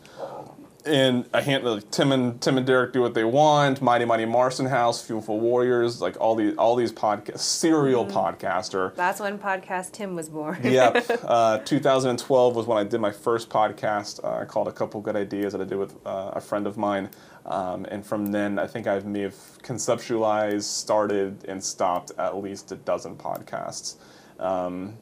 And 0.86 1.28
a 1.34 1.42
hand 1.42 1.64
like 1.64 1.90
Tim 1.92 2.12
and 2.12 2.40
Tim 2.42 2.58
and 2.58 2.66
Derek 2.66 2.94
do 2.94 3.02
what 3.02 3.14
they 3.14 3.24
want. 3.24 3.82
Mighty 3.82 4.06
Mighty 4.06 4.26
Marson 4.26 4.66
House, 4.66 5.06
Fuel 5.06 5.22
for 5.22 5.40
Warriors, 5.40 6.02
like 6.02 6.20
all 6.20 6.36
these 6.36 6.56
all 6.58 6.76
these 6.76 6.92
podcasts. 6.92 7.40
Serial 7.40 8.06
podcaster. 8.06 8.96
That's 8.96 9.20
when 9.20 9.38
podcast 9.38 9.92
Tim 9.92 10.16
was 10.16 10.30
born. 10.30 10.60
yep. 10.64 11.06
Uh, 11.28 11.58
2012 11.60 12.56
was 12.56 12.68
when 12.68 12.78
I 12.78 12.84
did 12.84 13.02
my 13.02 13.12
first 13.12 13.50
podcast 13.50 14.24
uh, 14.24 14.46
called 14.46 14.68
A 14.68 14.72
Couple 14.72 15.02
Good 15.02 15.16
Ideas 15.16 15.52
that 15.52 15.62
I 15.62 15.66
did 15.66 15.78
with 15.78 15.96
uh, 16.06 16.32
a 16.34 16.42
friend 16.42 16.66
of 16.68 16.78
mine. 16.78 17.10
Um, 17.46 17.86
and 17.86 18.06
from 18.06 18.28
then, 18.28 18.58
I 18.60 18.68
think 18.68 18.88
I 18.88 19.00
may 19.00 19.22
have 19.22 19.36
conceptualized, 19.62 20.64
started, 20.64 21.44
and 21.48 21.62
stopped 21.64 22.12
at 22.18 22.38
least 22.38 22.72
a 22.72 22.76
dozen 22.76 23.16
podcasts. 23.16 23.96
Um, 24.40 24.98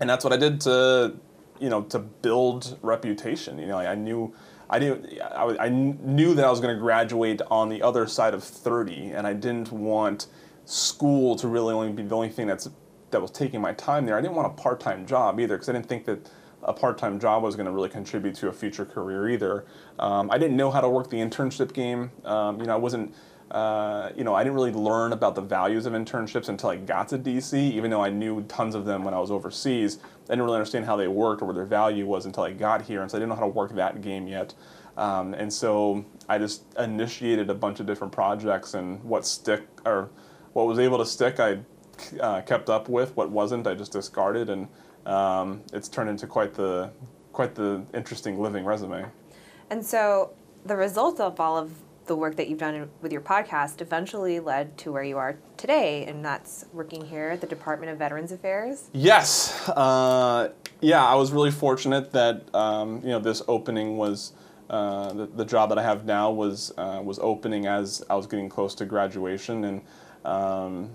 and 0.00 0.08
that's 0.10 0.24
what 0.24 0.32
I 0.32 0.36
did 0.36 0.60
to, 0.62 1.14
you 1.60 1.68
know, 1.68 1.82
to 1.82 1.98
build 1.98 2.78
reputation. 2.82 3.58
You 3.58 3.66
know, 3.66 3.78
I. 3.78 3.92
I 3.92 3.94
knew 3.94 4.32
I, 4.70 5.44
was- 5.44 5.56
I 5.58 5.68
knew 5.68 6.34
that 6.34 6.44
I 6.44 6.50
was 6.50 6.60
going 6.60 6.74
to 6.74 6.80
graduate 6.80 7.42
on 7.50 7.68
the 7.68 7.82
other 7.82 8.06
side 8.06 8.34
of 8.34 8.42
30, 8.42 9.10
and 9.12 9.26
I 9.26 9.32
didn't 9.34 9.70
want 9.72 10.26
school 10.64 11.36
to 11.36 11.48
really 11.48 11.74
only 11.74 11.92
be 11.92 12.02
the 12.02 12.14
only 12.14 12.28
thing 12.30 12.46
that's 12.46 12.68
that 13.10 13.20
was 13.20 13.30
taking 13.30 13.60
my 13.60 13.74
time 13.74 14.06
there. 14.06 14.16
I 14.16 14.22
didn't 14.22 14.36
want 14.36 14.46
a 14.58 14.62
part-time 14.62 15.04
job 15.04 15.38
either 15.38 15.56
because 15.56 15.68
I 15.68 15.72
didn't 15.72 15.86
think 15.86 16.06
that 16.06 16.30
a 16.62 16.72
part-time 16.72 17.20
job 17.20 17.42
was 17.42 17.56
going 17.56 17.66
to 17.66 17.72
really 17.72 17.90
contribute 17.90 18.34
to 18.36 18.48
a 18.48 18.52
future 18.52 18.86
career 18.86 19.28
either. 19.28 19.66
Um, 19.98 20.30
I 20.30 20.38
didn't 20.38 20.56
know 20.56 20.70
how 20.70 20.80
to 20.80 20.88
work 20.88 21.10
the 21.10 21.18
internship 21.18 21.74
game. 21.74 22.10
Um, 22.24 22.58
you 22.58 22.66
know, 22.66 22.72
I 22.72 22.78
wasn't. 22.78 23.14
Uh, 23.52 24.10
you 24.16 24.24
know, 24.24 24.34
I 24.34 24.42
didn't 24.42 24.54
really 24.54 24.72
learn 24.72 25.12
about 25.12 25.34
the 25.34 25.42
values 25.42 25.84
of 25.84 25.92
internships 25.92 26.48
until 26.48 26.70
I 26.70 26.76
got 26.76 27.08
to 27.08 27.18
DC, 27.18 27.52
even 27.52 27.90
though 27.90 28.02
I 28.02 28.08
knew 28.08 28.42
tons 28.44 28.74
of 28.74 28.86
them 28.86 29.04
when 29.04 29.12
I 29.12 29.20
was 29.20 29.30
overseas. 29.30 29.98
I 30.24 30.28
didn't 30.28 30.44
really 30.44 30.56
understand 30.56 30.86
how 30.86 30.96
they 30.96 31.06
worked 31.06 31.42
or 31.42 31.44
what 31.44 31.54
their 31.54 31.66
value 31.66 32.06
was 32.06 32.24
until 32.24 32.44
I 32.44 32.52
got 32.52 32.80
here, 32.80 33.02
and 33.02 33.10
so 33.10 33.18
I 33.18 33.20
didn't 33.20 33.28
know 33.28 33.34
how 33.34 33.42
to 33.42 33.48
work 33.48 33.74
that 33.74 34.00
game 34.00 34.26
yet. 34.26 34.54
Um, 34.96 35.34
and 35.34 35.52
so 35.52 36.02
I 36.30 36.38
just 36.38 36.64
initiated 36.78 37.50
a 37.50 37.54
bunch 37.54 37.78
of 37.78 37.84
different 37.84 38.10
projects, 38.10 38.72
and 38.72 39.04
what 39.04 39.26
stick 39.26 39.64
or 39.84 40.08
what 40.54 40.66
was 40.66 40.78
able 40.78 40.96
to 40.96 41.06
stick, 41.06 41.38
I 41.38 41.58
uh, 42.20 42.40
kept 42.40 42.70
up 42.70 42.88
with. 42.88 43.14
What 43.16 43.30
wasn't, 43.30 43.66
I 43.66 43.74
just 43.74 43.92
discarded, 43.92 44.48
and 44.48 44.66
um, 45.04 45.60
it's 45.74 45.90
turned 45.90 46.08
into 46.08 46.26
quite 46.26 46.54
the 46.54 46.90
quite 47.34 47.54
the 47.54 47.84
interesting 47.92 48.40
living 48.40 48.64
resume. 48.64 49.04
And 49.68 49.84
so 49.84 50.30
the 50.64 50.76
result 50.76 51.20
of 51.20 51.38
all 51.38 51.58
of 51.58 51.72
the 52.06 52.16
work 52.16 52.36
that 52.36 52.48
you've 52.48 52.58
done 52.58 52.90
with 53.00 53.12
your 53.12 53.20
podcast 53.20 53.80
eventually 53.80 54.40
led 54.40 54.76
to 54.78 54.92
where 54.92 55.02
you 55.02 55.18
are 55.18 55.38
today, 55.56 56.04
and 56.06 56.24
that's 56.24 56.66
working 56.72 57.04
here 57.04 57.28
at 57.30 57.40
the 57.40 57.46
Department 57.46 57.92
of 57.92 57.98
Veterans 57.98 58.32
Affairs. 58.32 58.88
Yes, 58.92 59.68
uh, 59.68 60.50
yeah, 60.80 61.04
I 61.04 61.14
was 61.14 61.32
really 61.32 61.50
fortunate 61.50 62.12
that 62.12 62.52
um, 62.54 63.00
you 63.02 63.10
know 63.10 63.20
this 63.20 63.42
opening 63.48 63.96
was 63.96 64.32
uh, 64.70 65.12
the, 65.12 65.26
the 65.26 65.44
job 65.44 65.68
that 65.68 65.78
I 65.78 65.82
have 65.82 66.04
now 66.04 66.30
was 66.30 66.72
uh, 66.76 67.00
was 67.04 67.18
opening 67.20 67.66
as 67.66 68.02
I 68.10 68.16
was 68.16 68.26
getting 68.26 68.48
close 68.48 68.74
to 68.76 68.84
graduation, 68.84 69.64
and 69.64 69.82
um, 70.24 70.90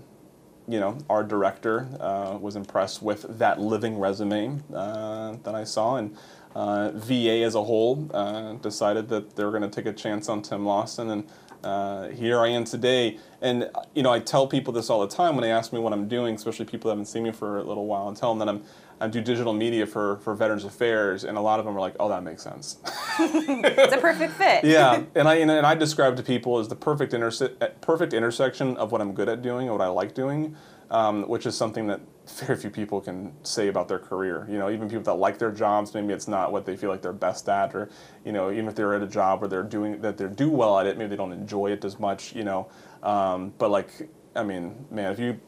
you 0.66 0.80
know 0.80 0.98
our 1.08 1.24
director 1.24 1.88
uh, 2.00 2.36
was 2.40 2.56
impressed 2.56 3.02
with 3.02 3.38
that 3.38 3.60
living 3.60 3.98
resume 3.98 4.60
uh, 4.74 5.36
that 5.42 5.54
I 5.54 5.64
saw, 5.64 5.96
and 5.96 6.16
uh, 6.58 6.90
VA 6.92 7.44
as 7.44 7.54
a 7.54 7.62
whole 7.62 8.10
uh, 8.12 8.54
decided 8.54 9.08
that 9.10 9.36
they 9.36 9.44
were 9.44 9.52
going 9.52 9.62
to 9.62 9.70
take 9.70 9.86
a 9.86 9.92
chance 9.92 10.28
on 10.28 10.42
Tim 10.42 10.66
Lawson, 10.66 11.08
and 11.10 11.28
uh, 11.62 12.08
here 12.08 12.40
I 12.40 12.48
am 12.48 12.64
today. 12.64 13.16
And 13.40 13.70
you 13.94 14.02
know, 14.02 14.12
I 14.12 14.18
tell 14.18 14.48
people 14.48 14.72
this 14.72 14.90
all 14.90 15.00
the 15.00 15.14
time 15.14 15.36
when 15.36 15.42
they 15.42 15.52
ask 15.52 15.72
me 15.72 15.78
what 15.78 15.92
I'm 15.92 16.08
doing, 16.08 16.34
especially 16.34 16.64
people 16.64 16.88
that 16.88 16.94
haven't 16.94 17.06
seen 17.06 17.22
me 17.22 17.30
for 17.30 17.58
a 17.58 17.62
little 17.62 17.86
while, 17.86 18.08
and 18.08 18.16
tell 18.16 18.34
them 18.34 18.40
that 18.40 18.48
I'm 18.48 18.64
I 19.00 19.06
do 19.06 19.20
digital 19.20 19.52
media 19.52 19.86
for 19.86 20.16
for 20.16 20.34
Veterans 20.34 20.64
Affairs, 20.64 21.22
and 21.22 21.38
a 21.38 21.40
lot 21.40 21.60
of 21.60 21.64
them 21.64 21.76
are 21.76 21.80
like, 21.80 21.94
"Oh, 22.00 22.08
that 22.08 22.24
makes 22.24 22.42
sense." 22.42 22.78
It's 23.20 23.92
a 23.92 23.98
perfect 23.98 24.32
fit. 24.32 24.64
yeah, 24.64 25.02
and 25.14 25.28
I 25.28 25.36
and 25.36 25.50
I 25.50 25.76
describe 25.76 26.16
to 26.16 26.24
people 26.24 26.58
as 26.58 26.66
the 26.66 26.74
perfect 26.74 27.12
interse- 27.12 27.56
perfect 27.80 28.12
intersection 28.14 28.76
of 28.78 28.90
what 28.90 29.00
I'm 29.00 29.12
good 29.12 29.28
at 29.28 29.42
doing 29.42 29.68
and 29.68 29.78
what 29.78 29.84
I 29.84 29.88
like 29.88 30.12
doing, 30.14 30.56
um, 30.90 31.28
which 31.28 31.46
is 31.46 31.56
something 31.56 31.86
that 31.86 32.00
very 32.30 32.56
few 32.56 32.70
people 32.70 33.00
can 33.00 33.32
say 33.42 33.68
about 33.68 33.88
their 33.88 33.98
career. 33.98 34.46
You 34.50 34.58
know, 34.58 34.70
even 34.70 34.88
people 34.88 35.04
that 35.04 35.14
like 35.14 35.38
their 35.38 35.50
jobs, 35.50 35.94
maybe 35.94 36.12
it's 36.12 36.28
not 36.28 36.52
what 36.52 36.66
they 36.66 36.76
feel 36.76 36.90
like 36.90 37.02
they're 37.02 37.12
best 37.12 37.48
at, 37.48 37.74
or 37.74 37.88
you 38.24 38.32
know, 38.32 38.50
even 38.50 38.68
if 38.68 38.74
they're 38.74 38.94
at 38.94 39.02
a 39.02 39.06
job 39.06 39.40
where 39.40 39.48
they're 39.48 39.62
doing 39.62 40.00
that 40.00 40.16
they 40.16 40.26
do 40.26 40.50
well 40.50 40.78
at 40.78 40.86
it, 40.86 40.98
maybe 40.98 41.10
they 41.10 41.16
don't 41.16 41.32
enjoy 41.32 41.70
it 41.70 41.84
as 41.84 41.98
much. 41.98 42.34
You 42.34 42.44
know, 42.44 42.68
um, 43.02 43.52
but 43.58 43.70
like, 43.70 44.08
I 44.34 44.42
mean, 44.42 44.86
man, 44.90 45.12
if 45.12 45.18
you 45.18 45.40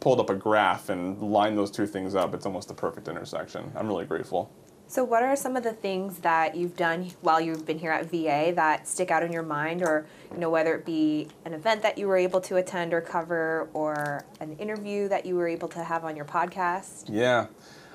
pulled 0.00 0.18
up 0.18 0.30
a 0.30 0.34
graph 0.34 0.88
and 0.88 1.20
lined 1.20 1.56
those 1.56 1.70
two 1.70 1.86
things 1.86 2.14
up, 2.14 2.34
it's 2.34 2.46
almost 2.46 2.68
the 2.68 2.74
perfect 2.74 3.08
intersection. 3.08 3.70
I'm 3.76 3.86
really 3.86 4.04
grateful. 4.04 4.50
So, 4.92 5.04
what 5.04 5.22
are 5.22 5.34
some 5.36 5.56
of 5.56 5.62
the 5.62 5.72
things 5.72 6.18
that 6.18 6.54
you've 6.54 6.76
done 6.76 7.12
while 7.22 7.40
you've 7.40 7.64
been 7.64 7.78
here 7.78 7.92
at 7.92 8.10
VA 8.10 8.52
that 8.56 8.86
stick 8.86 9.10
out 9.10 9.22
in 9.22 9.32
your 9.32 9.42
mind, 9.42 9.80
or 9.80 10.04
you 10.30 10.36
know, 10.36 10.50
whether 10.50 10.74
it 10.74 10.84
be 10.84 11.28
an 11.46 11.54
event 11.54 11.80
that 11.80 11.96
you 11.96 12.06
were 12.06 12.18
able 12.18 12.42
to 12.42 12.56
attend 12.56 12.92
or 12.92 13.00
cover, 13.00 13.70
or 13.72 14.22
an 14.40 14.54
interview 14.58 15.08
that 15.08 15.24
you 15.24 15.34
were 15.34 15.48
able 15.48 15.68
to 15.68 15.82
have 15.82 16.04
on 16.04 16.14
your 16.14 16.26
podcast? 16.26 17.04
Yeah. 17.08 17.46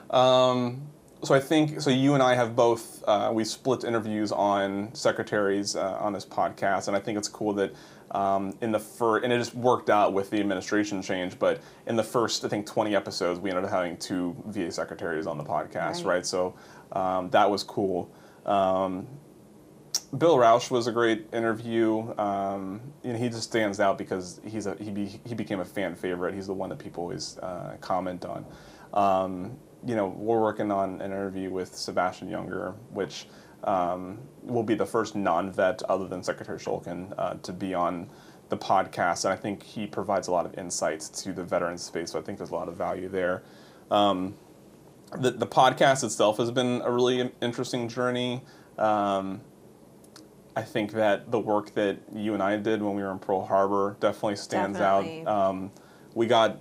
Um, 0.09 0.87
so 1.21 1.35
I 1.35 1.39
think 1.39 1.81
so. 1.81 1.91
You 1.91 2.15
and 2.15 2.23
I 2.23 2.33
have 2.33 2.55
both 2.55 3.03
uh, 3.07 3.29
we 3.31 3.43
split 3.43 3.83
interviews 3.83 4.31
on 4.31 4.89
secretaries 4.95 5.75
uh, 5.75 5.99
on 5.99 6.13
this 6.13 6.25
podcast, 6.25 6.87
and 6.87 6.97
I 6.97 6.99
think 6.99 7.19
it's 7.19 7.27
cool 7.27 7.53
that 7.53 7.73
um, 8.11 8.55
in 8.61 8.71
the 8.71 8.79
first 8.79 9.23
and 9.23 9.33
it 9.33 9.37
just 9.37 9.53
worked 9.53 9.89
out 9.89 10.13
with 10.13 10.29
the 10.29 10.39
administration 10.39 11.01
change. 11.01 11.37
But 11.37 11.61
in 11.85 11.95
the 11.95 12.03
first, 12.03 12.43
I 12.45 12.47
think 12.47 12.65
twenty 12.65 12.95
episodes, 12.95 13.39
we 13.39 13.49
ended 13.49 13.65
up 13.65 13.69
having 13.71 13.97
two 13.97 14.35
VA 14.47 14.71
secretaries 14.71 15.27
on 15.27 15.37
the 15.37 15.43
podcast, 15.43 15.97
Right. 15.97 16.05
right? 16.05 16.25
So 16.25 16.55
um, 16.91 17.29
that 17.31 17.49
was 17.49 17.63
cool. 17.63 18.11
Um, 18.45 19.07
Bill 20.17 20.37
Rausch 20.37 20.71
was 20.71 20.87
a 20.87 20.91
great 20.91 21.27
interview. 21.33 22.13
Um, 22.17 22.81
you 23.03 23.11
know, 23.11 23.19
he 23.19 23.27
just 23.29 23.43
stands 23.43 23.79
out 23.79 23.97
because 23.97 24.39
he's 24.45 24.65
a 24.65 24.75
he, 24.75 24.89
be, 24.89 25.05
he 25.25 25.35
became 25.35 25.59
a 25.59 25.65
fan 25.65 25.95
favorite. 25.95 26.33
He's 26.33 26.47
the 26.47 26.53
one 26.53 26.69
that 26.69 26.79
people 26.79 27.03
always 27.03 27.37
uh, 27.39 27.75
comment 27.81 28.25
on. 28.25 28.45
Um, 28.93 29.57
you 29.85 29.95
know, 29.95 30.07
we're 30.07 30.41
working 30.41 30.71
on 30.71 31.01
an 31.01 31.11
interview 31.11 31.49
with 31.49 31.75
Sebastian 31.75 32.29
Junger, 32.29 32.73
which 32.91 33.27
um, 33.63 34.19
will 34.43 34.63
be 34.63 34.75
the 34.75 34.85
first 34.85 35.15
non-vet 35.15 35.83
other 35.83 36.07
than 36.07 36.23
Secretary 36.23 36.57
Shulkin 36.57 37.13
uh, 37.17 37.35
to 37.35 37.51
be 37.51 37.73
on 37.73 38.09
the 38.49 38.57
podcast, 38.57 39.25
and 39.25 39.33
I 39.33 39.35
think 39.35 39.61
he 39.61 39.85
provides 39.85 40.29
a 40.29 40.31
lot 40.31 40.45
of 40.45 40.57
insights 40.57 41.09
to 41.23 41.33
the 41.33 41.43
veteran 41.43 41.77
space. 41.77 42.11
So 42.11 42.19
I 42.19 42.21
think 42.21 42.37
there's 42.37 42.51
a 42.51 42.55
lot 42.55 42.69
of 42.69 42.75
value 42.75 43.09
there. 43.09 43.43
Um, 43.91 44.35
the, 45.15 45.31
the 45.31 45.47
podcast 45.47 46.03
itself 46.03 46.37
has 46.37 46.51
been 46.51 46.81
a 46.83 46.91
really 46.91 47.31
interesting 47.41 47.87
journey. 47.87 48.43
Um, 48.77 49.41
I 50.55 50.63
think 50.63 50.91
that 50.93 51.31
the 51.31 51.39
work 51.39 51.73
that 51.75 51.99
you 52.13 52.33
and 52.33 52.41
I 52.41 52.57
did 52.57 52.81
when 52.81 52.95
we 52.95 53.03
were 53.03 53.11
in 53.11 53.19
Pearl 53.19 53.45
Harbor 53.45 53.95
definitely 53.99 54.37
stands 54.37 54.79
Definitely. 54.79 55.25
out. 55.27 55.49
Um, 55.49 55.71
we 56.15 56.25
got 56.25 56.59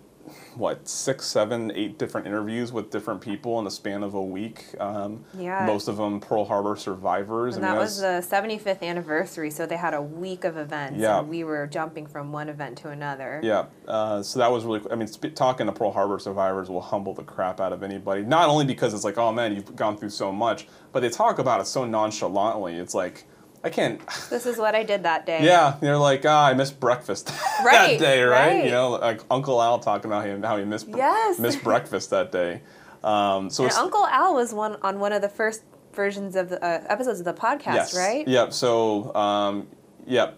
what 0.55 0.89
six, 0.89 1.27
seven, 1.27 1.73
eight 1.75 1.99
different 1.99 2.27
interviews 2.27 2.73
with 2.73 2.91
different 2.91 3.21
people 3.21 3.59
in 3.59 3.65
the 3.65 3.71
span 3.71 4.03
of 4.03 4.15
a 4.15 4.23
week. 4.23 4.65
Um, 4.81 5.25
Yeah. 5.37 5.65
Most 5.67 5.89
of 5.89 5.97
them 5.97 6.21
Pearl 6.21 6.45
Harbor 6.45 6.77
survivors. 6.77 7.57
And 7.57 7.65
I 7.65 7.69
mean, 7.71 7.77
that 7.77 7.81
was 7.83 8.01
the 8.01 8.23
75th 8.29 8.83
anniversary, 8.83 9.51
so 9.51 9.67
they 9.67 9.77
had 9.77 9.95
a 9.95 10.03
week 10.03 10.45
of 10.45 10.57
events, 10.57 11.01
Yeah. 11.01 11.19
and 11.21 11.29
we 11.29 11.45
were 11.45 11.67
jumping 11.67 12.07
from 12.07 12.33
one 12.33 12.49
event 12.49 12.79
to 12.79 12.91
another. 12.91 13.41
Yeah, 13.43 13.67
uh, 13.87 14.23
so 14.23 14.39
that 14.39 14.51
was 14.51 14.65
really. 14.65 14.81
I 14.91 14.95
mean, 14.95 15.09
sp- 15.09 15.35
talking 15.35 15.67
to 15.67 15.73
Pearl 15.73 15.93
Harbor 15.93 16.19
survivors 16.19 16.69
will 16.69 16.81
humble 16.81 17.15
the 17.15 17.23
crap 17.25 17.61
out 17.61 17.73
of 17.73 17.83
anybody. 17.83 18.23
Not 18.23 18.49
only 18.49 18.65
because 18.65 18.95
it's 18.95 19.05
like, 19.05 19.19
oh 19.19 19.33
man, 19.33 19.55
you've 19.55 19.77
gone 19.77 19.97
through 19.97 20.11
so 20.11 20.33
much, 20.33 20.67
but 20.93 21.01
they 21.01 21.09
talk 21.11 21.39
about 21.39 21.61
it 21.61 21.67
so 21.67 21.85
nonchalantly. 21.85 22.75
It's 22.77 22.95
like, 22.95 23.25
I 23.65 23.71
can't. 23.71 24.01
This 24.31 24.47
is 24.47 24.59
what 24.59 24.75
I 24.75 24.83
did 24.83 25.03
that 25.03 25.27
day. 25.27 25.45
Yeah, 25.45 25.77
they're 25.81 25.97
like, 25.99 26.25
ah, 26.25 26.47
I 26.47 26.55
missed 26.55 26.79
breakfast 26.79 27.31
Right, 27.65 27.99
that 27.99 27.99
day, 27.99 28.23
right? 28.23 28.49
right. 28.49 28.65
You 28.65 28.71
know, 28.71 28.91
like 28.93 29.21
Uncle 29.31 29.61
Al 29.61 29.79
talking 29.79 30.11
about 30.11 30.25
him 30.25 30.43
how 30.43 30.57
he 30.57 30.65
missed 30.65 30.89
Yes. 30.89 31.39
missed 31.39 31.63
breakfast 31.65 32.11
that 32.11 32.31
day. 32.33 32.61
Um, 33.03 33.51
so 33.51 33.69
Uncle 33.71 34.07
Al 34.07 34.35
was 34.35 34.53
one 34.53 34.77
on 34.83 34.99
one 34.99 35.13
of 35.13 35.23
the 35.23 35.29
first 35.29 35.63
versions 35.93 36.37
of 36.37 36.49
the 36.51 36.63
uh, 36.65 36.85
episodes 36.89 37.19
of 37.21 37.25
the 37.25 37.33
podcast, 37.33 37.75
yes, 37.75 37.97
right? 37.97 38.27
Yep. 38.29 38.53
So, 38.53 39.15
um, 39.15 39.69
yep. 40.07 40.37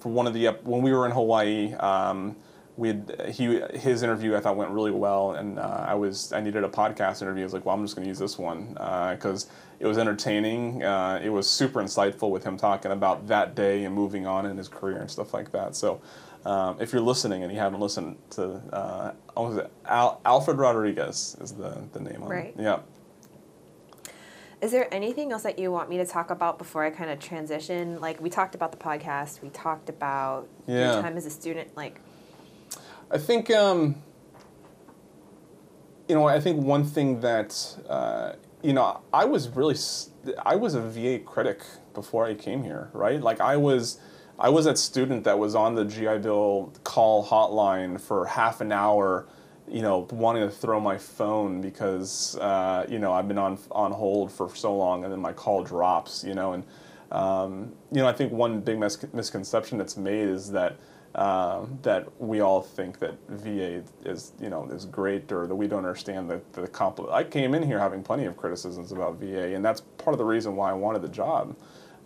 For 0.00 0.10
one 0.10 0.26
of 0.28 0.34
the 0.34 0.46
when 0.62 0.82
we 0.82 0.92
were 0.92 1.06
in 1.06 1.12
Hawaii, 1.12 1.74
um, 1.74 2.36
we 2.78 2.88
had, 2.88 3.26
he 3.34 3.60
his 3.74 4.02
interview 4.02 4.36
I 4.36 4.40
thought 4.40 4.56
went 4.56 4.70
really 4.70 4.92
well, 4.92 5.32
and 5.32 5.58
uh, 5.58 5.84
I 5.86 5.94
was 5.94 6.32
I 6.32 6.40
needed 6.40 6.64
a 6.64 6.68
podcast 6.68 7.20
interview. 7.20 7.42
I 7.42 7.44
was 7.46 7.52
like, 7.52 7.66
well, 7.66 7.74
I'm 7.74 7.82
just 7.84 7.94
going 7.96 8.04
to 8.06 8.08
use 8.08 8.18
this 8.20 8.38
one 8.38 8.68
because 9.14 9.48
it 9.80 9.86
was 9.86 9.98
entertaining. 9.98 10.82
Uh, 10.84 11.20
it 11.22 11.28
was 11.30 11.50
super 11.50 11.82
insightful 11.82 12.30
with 12.30 12.44
him 12.44 12.56
talking 12.56 12.92
about 12.92 13.26
that 13.26 13.54
day 13.54 13.84
and 13.84 13.94
moving 13.94 14.26
on 14.26 14.46
in 14.46 14.56
his 14.56 14.68
career 14.68 14.96
and 14.98 15.10
stuff 15.10 15.34
like 15.34 15.52
that. 15.52 15.76
So. 15.76 16.00
Um, 16.44 16.76
if 16.80 16.92
you're 16.92 17.02
listening 17.02 17.42
and 17.42 17.52
you 17.52 17.58
haven't 17.58 17.80
listened 17.80 18.16
to 18.30 18.62
uh, 18.72 19.12
what 19.34 19.48
was 19.48 19.56
it? 19.58 19.72
Al- 19.84 20.20
Alfred 20.24 20.56
Rodrigues 20.56 21.36
is 21.40 21.52
the, 21.52 21.82
the 21.92 21.98
name 22.00 22.22
on 22.22 22.28
Right. 22.28 22.54
it. 22.56 22.62
Yeah. 22.62 22.78
Is 24.62 24.70
there 24.72 24.92
anything 24.92 25.30
else 25.32 25.42
that 25.42 25.58
you 25.58 25.70
want 25.70 25.90
me 25.90 25.98
to 25.98 26.06
talk 26.06 26.30
about 26.30 26.56
before 26.58 26.84
I 26.84 26.90
kind 26.90 27.10
of 27.10 27.18
transition? 27.18 28.00
Like 28.00 28.20
we 28.20 28.30
talked 28.30 28.54
about 28.54 28.70
the 28.70 28.78
podcast, 28.78 29.42
we 29.42 29.50
talked 29.50 29.88
about 29.88 30.48
Yeah. 30.66 30.94
your 30.94 31.02
time 31.02 31.16
as 31.16 31.26
a 31.26 31.30
student. 31.30 31.76
Like, 31.76 32.00
I 33.10 33.16
think, 33.16 33.50
um, 33.50 34.02
you 36.08 36.14
know, 36.14 36.26
I 36.26 36.40
think 36.40 36.62
one 36.62 36.84
thing 36.84 37.20
that, 37.20 37.76
uh, 37.88 38.32
you 38.62 38.72
know, 38.74 39.00
I 39.12 39.24
was 39.24 39.48
really, 39.48 39.76
I 40.44 40.56
was 40.56 40.74
a 40.74 40.80
VA 40.80 41.18
critic 41.18 41.62
before 41.94 42.26
I 42.26 42.34
came 42.34 42.62
here, 42.62 42.90
right? 42.92 43.20
Like 43.20 43.40
I 43.40 43.56
was. 43.56 43.98
I 44.40 44.50
was 44.50 44.66
that 44.66 44.78
student 44.78 45.24
that 45.24 45.36
was 45.36 45.56
on 45.56 45.74
the 45.74 45.84
GI 45.84 46.18
Bill 46.18 46.72
call 46.84 47.26
hotline 47.26 48.00
for 48.00 48.24
half 48.24 48.60
an 48.60 48.70
hour, 48.70 49.26
you 49.66 49.82
know, 49.82 50.06
wanting 50.12 50.44
to 50.44 50.50
throw 50.54 50.78
my 50.78 50.96
phone 50.96 51.60
because 51.60 52.36
uh, 52.36 52.86
you 52.88 53.00
know 53.00 53.12
I've 53.12 53.26
been 53.26 53.38
on 53.38 53.58
on 53.72 53.90
hold 53.90 54.30
for 54.30 54.54
so 54.54 54.76
long, 54.76 55.02
and 55.02 55.12
then 55.12 55.18
my 55.18 55.32
call 55.32 55.64
drops, 55.64 56.22
you 56.22 56.34
know, 56.34 56.52
and 56.52 56.64
um, 57.10 57.72
you 57.90 58.00
know 58.00 58.06
I 58.06 58.12
think 58.12 58.32
one 58.32 58.60
big 58.60 58.78
mis- 58.78 59.12
misconception 59.12 59.76
that's 59.76 59.96
made 59.96 60.28
is 60.28 60.52
that 60.52 60.76
um, 61.18 61.80
that 61.82 62.06
we 62.20 62.38
all 62.40 62.62
think 62.62 63.00
that 63.00 63.18
VA 63.28 63.82
is 64.04 64.32
you 64.40 64.48
know 64.48 64.68
is 64.70 64.84
great 64.84 65.32
or 65.32 65.48
that 65.48 65.54
we 65.54 65.66
don't 65.66 65.84
understand 65.84 66.30
the 66.30 66.40
the 66.52 66.68
compl- 66.68 67.12
I 67.12 67.24
came 67.24 67.56
in 67.56 67.62
here 67.64 67.80
having 67.80 68.04
plenty 68.04 68.24
of 68.24 68.36
criticisms 68.36 68.92
about 68.92 69.16
VA, 69.16 69.52
and 69.52 69.64
that's 69.64 69.80
part 69.80 70.14
of 70.14 70.18
the 70.18 70.24
reason 70.24 70.54
why 70.54 70.70
I 70.70 70.74
wanted 70.74 71.02
the 71.02 71.08
job 71.08 71.56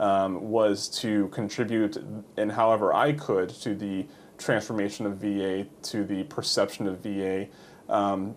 um, 0.00 0.48
was 0.48 0.88
to 1.00 1.28
contribute 1.28 2.02
in 2.38 2.48
however 2.48 2.94
I 2.94 3.12
could 3.12 3.50
to 3.50 3.74
the 3.74 4.06
transformation 4.38 5.04
of 5.04 5.18
VA, 5.18 5.66
to 5.90 6.04
the 6.04 6.24
perception 6.24 6.86
of 6.86 7.00
VA, 7.00 7.48
um, 7.90 8.34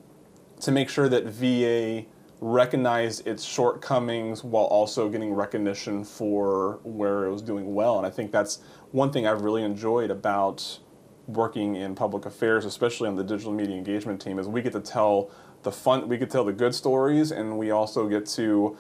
to 0.59 0.73
make 0.73 0.89
sure 0.89 1.07
that 1.07 1.23
VA 1.23 2.05
recognized 2.41 3.25
its 3.27 3.43
shortcomings 3.43 4.43
while 4.43 4.65
also 4.65 5.09
getting 5.09 5.33
recognition 5.33 6.03
for 6.03 6.79
where 6.83 7.25
it 7.25 7.31
was 7.31 7.41
doing 7.41 7.73
well. 7.73 7.97
And 7.97 8.05
I 8.05 8.09
think 8.09 8.31
that's 8.31 8.59
one 8.91 9.11
thing 9.11 9.25
I've 9.25 9.41
really 9.41 9.63
enjoyed 9.63 10.11
about 10.11 10.79
working 11.27 11.75
in 11.75 11.95
public 11.95 12.25
affairs, 12.25 12.65
especially 12.65 13.07
on 13.07 13.15
the 13.15 13.23
digital 13.23 13.51
media 13.51 13.75
engagement 13.75 14.21
team, 14.21 14.37
is 14.37 14.47
we 14.47 14.61
get 14.61 14.73
to 14.73 14.81
tell 14.81 15.31
the 15.63 15.71
fun, 15.71 16.07
we 16.07 16.17
get 16.17 16.29
to 16.29 16.33
tell 16.33 16.45
the 16.45 16.53
good 16.53 16.75
stories, 16.75 17.31
and 17.31 17.57
we 17.57 17.71
also 17.71 18.07
get 18.07 18.25
to 18.27 18.77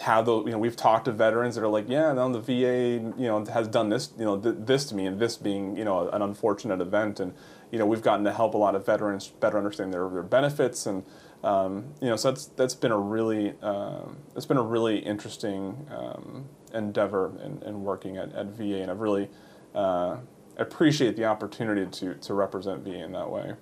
have 0.00 0.26
the 0.26 0.44
you 0.44 0.50
know 0.50 0.58
we've 0.58 0.76
talked 0.76 1.06
to 1.06 1.12
veterans 1.12 1.54
that 1.54 1.64
are 1.64 1.68
like 1.68 1.88
yeah 1.88 2.12
no 2.12 2.30
the 2.30 2.40
VA 2.40 3.02
you 3.18 3.26
know 3.26 3.42
has 3.46 3.66
done 3.66 3.88
this 3.88 4.10
you 4.18 4.24
know 4.24 4.38
th- 4.38 4.56
this 4.58 4.84
to 4.84 4.94
me 4.94 5.06
and 5.06 5.18
this 5.18 5.36
being 5.36 5.76
you 5.76 5.84
know 5.84 6.08
an 6.10 6.20
unfortunate 6.20 6.80
event 6.80 7.18
and 7.18 7.32
you 7.70 7.78
know 7.78 7.86
we've 7.86 8.02
gotten 8.02 8.24
to 8.24 8.32
help 8.32 8.54
a 8.54 8.58
lot 8.58 8.74
of 8.74 8.84
veterans 8.84 9.28
better 9.28 9.56
understand 9.56 9.92
their, 9.94 10.08
their 10.10 10.22
benefits 10.22 10.84
and 10.86 11.02
um, 11.44 11.84
you 12.00 12.08
know 12.08 12.16
so 12.16 12.30
that's 12.30 12.46
that's 12.56 12.74
been 12.74 12.92
a 12.92 12.98
really 12.98 13.54
um, 13.62 14.16
it's 14.34 14.46
been 14.46 14.56
a 14.56 14.62
really 14.62 14.98
interesting 14.98 15.86
um, 15.90 16.46
endeavor 16.74 17.32
in, 17.44 17.62
in 17.62 17.82
working 17.82 18.16
at, 18.16 18.32
at 18.34 18.46
VA 18.46 18.82
and 18.82 18.90
I've 18.90 19.00
really 19.00 19.28
uh, 19.74 20.16
appreciate 20.56 21.16
the 21.16 21.24
opportunity 21.24 21.86
to 21.98 22.14
to 22.14 22.34
represent 22.34 22.82
VA 22.82 23.04
in 23.04 23.12
that 23.12 23.30
way. 23.30 23.54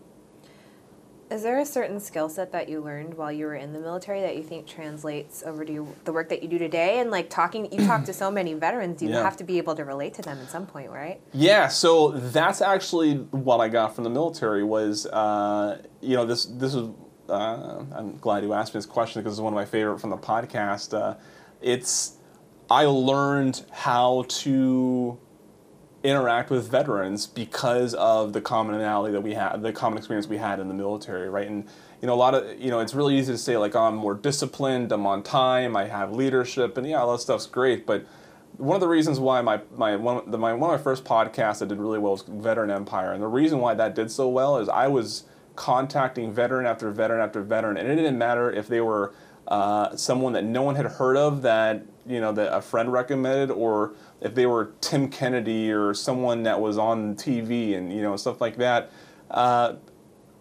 Is 1.30 1.42
there 1.42 1.58
a 1.58 1.64
certain 1.66 1.98
skill 2.00 2.28
set 2.28 2.52
that 2.52 2.68
you 2.68 2.80
learned 2.80 3.14
while 3.14 3.32
you 3.32 3.46
were 3.46 3.54
in 3.54 3.72
the 3.72 3.80
military 3.80 4.20
that 4.20 4.36
you 4.36 4.42
think 4.42 4.66
translates 4.66 5.42
over 5.44 5.64
to 5.64 5.72
you, 5.72 5.96
the 6.04 6.12
work 6.12 6.28
that 6.28 6.42
you 6.42 6.48
do 6.48 6.58
today? 6.58 7.00
And 7.00 7.10
like 7.10 7.30
talking, 7.30 7.72
you 7.72 7.84
talk 7.86 8.04
to 8.04 8.12
so 8.12 8.30
many 8.30 8.52
veterans, 8.52 9.02
you 9.02 9.08
Yeah. 9.08 9.22
have 9.22 9.36
to 9.38 9.44
be 9.44 9.56
able 9.58 9.74
to 9.74 9.84
relate 9.84 10.14
to 10.14 10.22
them 10.22 10.38
at 10.40 10.50
some 10.50 10.66
point, 10.66 10.90
right? 10.90 11.20
Yeah, 11.32 11.68
so 11.68 12.10
that's 12.10 12.60
actually 12.60 13.14
what 13.30 13.58
I 13.60 13.68
got 13.68 13.94
from 13.94 14.04
the 14.04 14.10
military 14.10 14.62
was, 14.62 15.06
uh, 15.06 15.82
you 16.00 16.14
know, 16.14 16.26
this 16.26 16.44
this 16.44 16.74
is. 16.74 16.88
Uh, 17.28 17.84
I'm 17.94 18.18
glad 18.18 18.42
you 18.42 18.52
asked 18.52 18.74
me 18.74 18.78
this 18.78 18.86
question 18.86 19.22
because 19.22 19.34
it's 19.34 19.42
one 19.42 19.52
of 19.52 19.56
my 19.56 19.64
favorite 19.64 19.98
from 19.98 20.10
the 20.10 20.16
podcast. 20.16 20.92
Uh, 20.92 21.14
it's 21.62 22.16
I 22.70 22.84
learned 22.84 23.64
how 23.70 24.24
to 24.28 25.18
interact 26.02 26.50
with 26.50 26.70
veterans 26.70 27.26
because 27.26 27.94
of 27.94 28.34
the 28.34 28.40
commonality 28.40 29.12
that 29.12 29.22
we 29.22 29.32
had, 29.34 29.62
the 29.62 29.72
common 29.72 29.96
experience 29.96 30.26
we 30.26 30.36
had 30.36 30.60
in 30.60 30.68
the 30.68 30.74
military, 30.74 31.30
right? 31.30 31.48
And 31.48 31.64
you 32.02 32.06
know, 32.06 32.14
a 32.14 32.16
lot 32.16 32.34
of 32.34 32.60
you 32.60 32.70
know, 32.70 32.80
it's 32.80 32.94
really 32.94 33.18
easy 33.18 33.32
to 33.32 33.38
say 33.38 33.56
like, 33.56 33.74
oh, 33.74 33.84
I'm 33.84 33.96
more 33.96 34.14
disciplined, 34.14 34.92
I'm 34.92 35.06
on 35.06 35.22
time, 35.22 35.76
I 35.76 35.86
have 35.86 36.12
leadership, 36.12 36.76
and 36.76 36.86
yeah, 36.86 37.00
all 37.00 37.12
that 37.12 37.20
stuff's 37.20 37.46
great, 37.46 37.86
but 37.86 38.04
one 38.56 38.76
of 38.76 38.80
the 38.80 38.88
reasons 38.88 39.18
why 39.18 39.40
my 39.40 39.60
my 39.76 39.96
one, 39.96 40.30
the, 40.30 40.38
my 40.38 40.52
one 40.52 40.70
of 40.70 40.78
my 40.78 40.82
first 40.82 41.04
podcasts 41.04 41.58
that 41.58 41.68
did 41.68 41.78
really 41.78 41.98
well 41.98 42.12
was 42.12 42.22
Veteran 42.22 42.70
Empire, 42.70 43.12
and 43.12 43.22
the 43.22 43.26
reason 43.26 43.58
why 43.58 43.74
that 43.74 43.94
did 43.94 44.10
so 44.10 44.28
well 44.28 44.58
is 44.58 44.68
I 44.68 44.88
was 44.88 45.24
contacting 45.56 46.32
veteran 46.32 46.66
after 46.66 46.90
veteran 46.90 47.20
after 47.20 47.42
veteran, 47.42 47.76
and 47.76 47.88
it 47.88 47.96
didn't 47.96 48.18
matter 48.18 48.50
if 48.50 48.68
they 48.68 48.80
were 48.80 49.14
uh, 49.48 49.94
someone 49.96 50.32
that 50.32 50.44
no 50.44 50.62
one 50.62 50.74
had 50.74 50.86
heard 50.86 51.16
of 51.16 51.42
that 51.42 51.84
you 52.06 52.20
know 52.20 52.32
that 52.32 52.54
a 52.54 52.60
friend 52.60 52.92
recommended, 52.92 53.50
or 53.50 53.94
if 54.20 54.34
they 54.34 54.46
were 54.46 54.72
Tim 54.80 55.08
Kennedy 55.08 55.72
or 55.72 55.94
someone 55.94 56.42
that 56.44 56.60
was 56.60 56.78
on 56.78 57.14
TV 57.14 57.76
and 57.76 57.92
you 57.92 58.02
know 58.02 58.16
stuff 58.16 58.40
like 58.40 58.56
that. 58.56 58.90
Uh, 59.30 59.74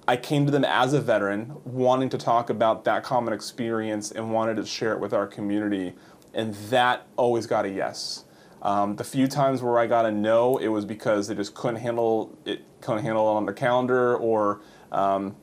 I 0.06 0.18
came 0.18 0.46
to 0.46 0.52
them 0.52 0.66
as 0.66 0.92
a 0.92 1.00
veteran, 1.00 1.56
wanting 1.64 2.10
to 2.10 2.18
talk 2.18 2.50
about 2.50 2.84
that 2.84 3.04
common 3.04 3.34
experience 3.34 4.12
and 4.12 4.34
wanted 4.34 4.58
to 4.58 4.66
share 4.66 4.92
it 4.92 5.00
with 5.00 5.14
our 5.14 5.26
community, 5.26 5.94
and 6.34 6.54
that 6.70 7.08
always 7.16 7.48
got 7.48 7.66
a 7.66 7.70
yes. 7.70 8.26
Um, 8.64 8.96
the 8.96 9.04
few 9.04 9.28
times 9.28 9.62
where 9.62 9.78
I 9.78 9.86
got 9.88 10.06
a 10.06 10.12
no, 10.12 10.58
it 10.58 10.70
was 10.70 10.86
because 10.86 11.28
they 11.28 11.36
just 11.36 11.54
couldn't 11.54 11.82
handle 11.82 12.36
it, 12.46 12.62
couldn't 12.82 13.04
handle 13.04 13.30
it 13.30 13.36
on 13.36 13.46
their 13.46 13.54
calendar, 13.54 14.16
or 14.16 14.62
um, 14.92 15.36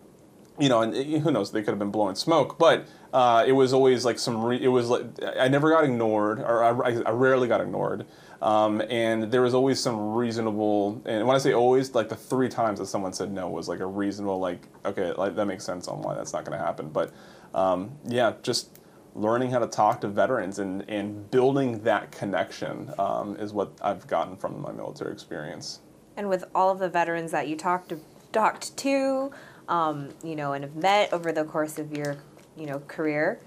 you 0.58 0.68
know, 0.68 0.82
and 0.82 0.94
it- 0.94 1.20
who 1.20 1.30
knows, 1.30 1.52
they 1.52 1.60
could 1.62 1.70
have 1.70 1.78
been 1.78 1.90
blowing 1.90 2.14
smoke, 2.14 2.58
but 2.58 2.86
uh, 3.12 3.44
it 3.46 3.52
was 3.52 3.72
always 3.72 4.04
like 4.04 4.18
some, 4.18 4.42
re- 4.42 4.62
it 4.62 4.68
was 4.68 4.88
like, 4.88 5.04
I 5.38 5.48
never 5.48 5.70
got 5.70 5.84
ignored, 5.84 6.38
or 6.40 6.64
I, 6.64 6.92
I 7.02 7.10
rarely 7.10 7.48
got 7.48 7.60
ignored. 7.60 8.06
Um, 8.42 8.80
and 8.88 9.30
there 9.30 9.42
was 9.42 9.52
always 9.52 9.80
some 9.80 10.14
reasonable, 10.14 11.02
and 11.04 11.26
when 11.26 11.34
I 11.36 11.38
say 11.38 11.52
always, 11.52 11.94
like 11.94 12.08
the 12.08 12.16
three 12.16 12.48
times 12.48 12.78
that 12.78 12.86
someone 12.86 13.12
said 13.12 13.30
no 13.32 13.48
was 13.50 13.68
like 13.68 13.80
a 13.80 13.86
reasonable, 13.86 14.38
like, 14.38 14.66
okay, 14.86 15.12
like 15.12 15.36
that 15.36 15.44
makes 15.44 15.64
sense 15.64 15.88
on 15.88 16.00
why 16.00 16.14
that's 16.14 16.32
not 16.32 16.44
going 16.46 16.58
to 16.58 16.64
happen. 16.64 16.88
But 16.88 17.12
um, 17.54 17.90
yeah, 18.06 18.32
just 18.42 18.78
learning 19.14 19.50
how 19.50 19.58
to 19.58 19.66
talk 19.66 20.00
to 20.00 20.08
veterans 20.08 20.58
and, 20.58 20.88
and 20.88 21.30
building 21.30 21.82
that 21.82 22.12
connection 22.12 22.92
um, 22.98 23.36
is 23.36 23.52
what 23.52 23.72
I've 23.82 24.06
gotten 24.06 24.36
from 24.36 24.60
my 24.60 24.72
military 24.72 25.12
experience. 25.12 25.80
And 26.16 26.28
with 26.28 26.44
all 26.54 26.70
of 26.70 26.78
the 26.78 26.88
veterans 26.88 27.30
that 27.32 27.48
you 27.48 27.56
talked 27.56 27.88
to, 27.90 28.00
talked 28.32 28.76
to, 28.78 29.30
um, 29.68 30.10
you 30.22 30.36
know, 30.36 30.52
and 30.52 30.64
have 30.64 30.76
met 30.76 31.12
over 31.12 31.32
the 31.32 31.44
course 31.44 31.78
of 31.78 31.96
your, 31.96 32.16
you 32.56 32.66
know, 32.66 32.80
career, 32.86 33.40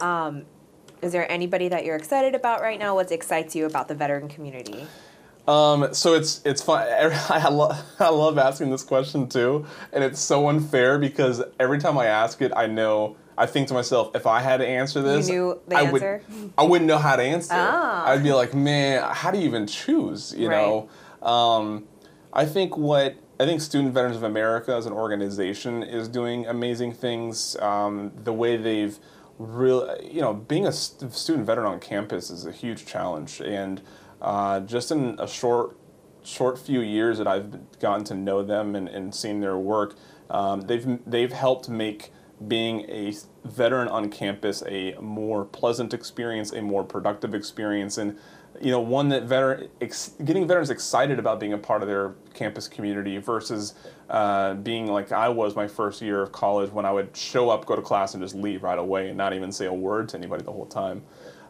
um, 0.00 0.44
is 1.02 1.12
there 1.12 1.30
anybody 1.30 1.68
that 1.68 1.84
you're 1.84 1.96
excited 1.96 2.34
about 2.34 2.60
right 2.60 2.78
now? 2.78 2.94
What 2.94 3.10
excites 3.12 3.54
you 3.54 3.66
about 3.66 3.88
the 3.88 3.94
veteran 3.94 4.28
community? 4.28 4.86
Um, 5.46 5.94
so 5.94 6.14
it's 6.14 6.40
it's 6.44 6.62
fun. 6.62 6.86
I 7.30 7.48
love 7.48 7.80
I 8.00 8.08
love 8.08 8.38
asking 8.38 8.70
this 8.70 8.82
question 8.82 9.28
too, 9.28 9.66
and 9.92 10.02
it's 10.02 10.20
so 10.20 10.48
unfair 10.48 10.98
because 10.98 11.42
every 11.60 11.78
time 11.78 11.98
I 11.98 12.06
ask 12.06 12.42
it, 12.42 12.52
I 12.56 12.66
know 12.66 13.16
I 13.38 13.46
think 13.46 13.68
to 13.68 13.74
myself, 13.74 14.14
if 14.14 14.26
I 14.26 14.40
had 14.40 14.58
to 14.58 14.66
answer 14.66 15.02
this, 15.02 15.28
knew 15.28 15.60
the 15.68 15.76
I 15.76 15.82
answer? 15.82 16.22
would 16.28 16.52
I 16.56 16.62
wouldn't 16.62 16.88
know 16.88 16.98
how 16.98 17.16
to 17.16 17.22
answer. 17.22 17.54
Ah. 17.54 18.08
I'd 18.08 18.22
be 18.22 18.32
like, 18.32 18.54
man, 18.54 19.02
how 19.12 19.30
do 19.30 19.38
you 19.38 19.44
even 19.44 19.66
choose? 19.66 20.34
You 20.36 20.48
know, 20.48 20.88
um, 21.22 21.86
I 22.32 22.46
think 22.46 22.76
what 22.76 23.16
I 23.38 23.44
think 23.44 23.60
Student 23.60 23.92
Veterans 23.92 24.16
of 24.16 24.22
America 24.22 24.74
as 24.74 24.86
an 24.86 24.92
organization 24.92 25.82
is 25.82 26.08
doing 26.08 26.46
amazing 26.46 26.92
things. 26.92 27.56
Um, 27.56 28.12
the 28.16 28.32
way 28.32 28.56
they've 28.56 28.98
real 29.38 29.96
you 30.02 30.20
know 30.20 30.32
being 30.32 30.66
a 30.66 30.72
st- 30.72 31.12
student 31.12 31.46
veteran 31.46 31.66
on 31.66 31.80
campus 31.80 32.30
is 32.30 32.46
a 32.46 32.52
huge 32.52 32.86
challenge 32.86 33.40
and 33.40 33.82
uh, 34.22 34.60
just 34.60 34.90
in 34.90 35.18
a 35.18 35.28
short 35.28 35.76
short 36.22 36.58
few 36.58 36.80
years 36.80 37.18
that 37.18 37.26
I've 37.26 37.78
gotten 37.78 38.04
to 38.06 38.14
know 38.14 38.42
them 38.42 38.74
and, 38.74 38.88
and 38.88 39.14
seen 39.14 39.40
their 39.40 39.58
work 39.58 39.94
um, 40.30 40.62
they've 40.62 40.98
they've 41.06 41.32
helped 41.32 41.68
make 41.68 42.12
being 42.48 42.80
a 42.90 43.14
veteran 43.44 43.88
on 43.88 44.10
campus 44.10 44.62
a 44.66 44.94
more 45.00 45.44
pleasant 45.44 45.94
experience 45.94 46.52
a 46.52 46.60
more 46.60 46.84
productive 46.84 47.34
experience 47.34 47.96
and 47.96 48.18
you 48.60 48.70
know 48.70 48.80
one 48.80 49.08
that 49.08 49.24
veteran 49.24 49.68
ex, 49.80 50.12
getting 50.24 50.46
veterans 50.46 50.70
excited 50.70 51.18
about 51.18 51.40
being 51.40 51.52
a 51.52 51.58
part 51.58 51.82
of 51.82 51.88
their 51.88 52.14
campus 52.34 52.68
community 52.68 53.16
versus 53.18 53.74
uh, 54.08 54.54
being 54.54 54.86
like 54.86 55.12
I 55.12 55.28
was 55.28 55.56
my 55.56 55.66
first 55.66 56.00
year 56.00 56.22
of 56.22 56.32
college 56.32 56.70
when 56.70 56.84
I 56.84 56.92
would 56.92 57.16
show 57.16 57.50
up, 57.50 57.66
go 57.66 57.76
to 57.76 57.82
class, 57.82 58.14
and 58.14 58.22
just 58.22 58.34
leave 58.34 58.62
right 58.62 58.78
away 58.78 59.08
and 59.08 59.16
not 59.16 59.32
even 59.34 59.50
say 59.50 59.66
a 59.66 59.72
word 59.72 60.08
to 60.10 60.16
anybody 60.16 60.44
the 60.44 60.52
whole 60.52 60.66
time. 60.66 61.02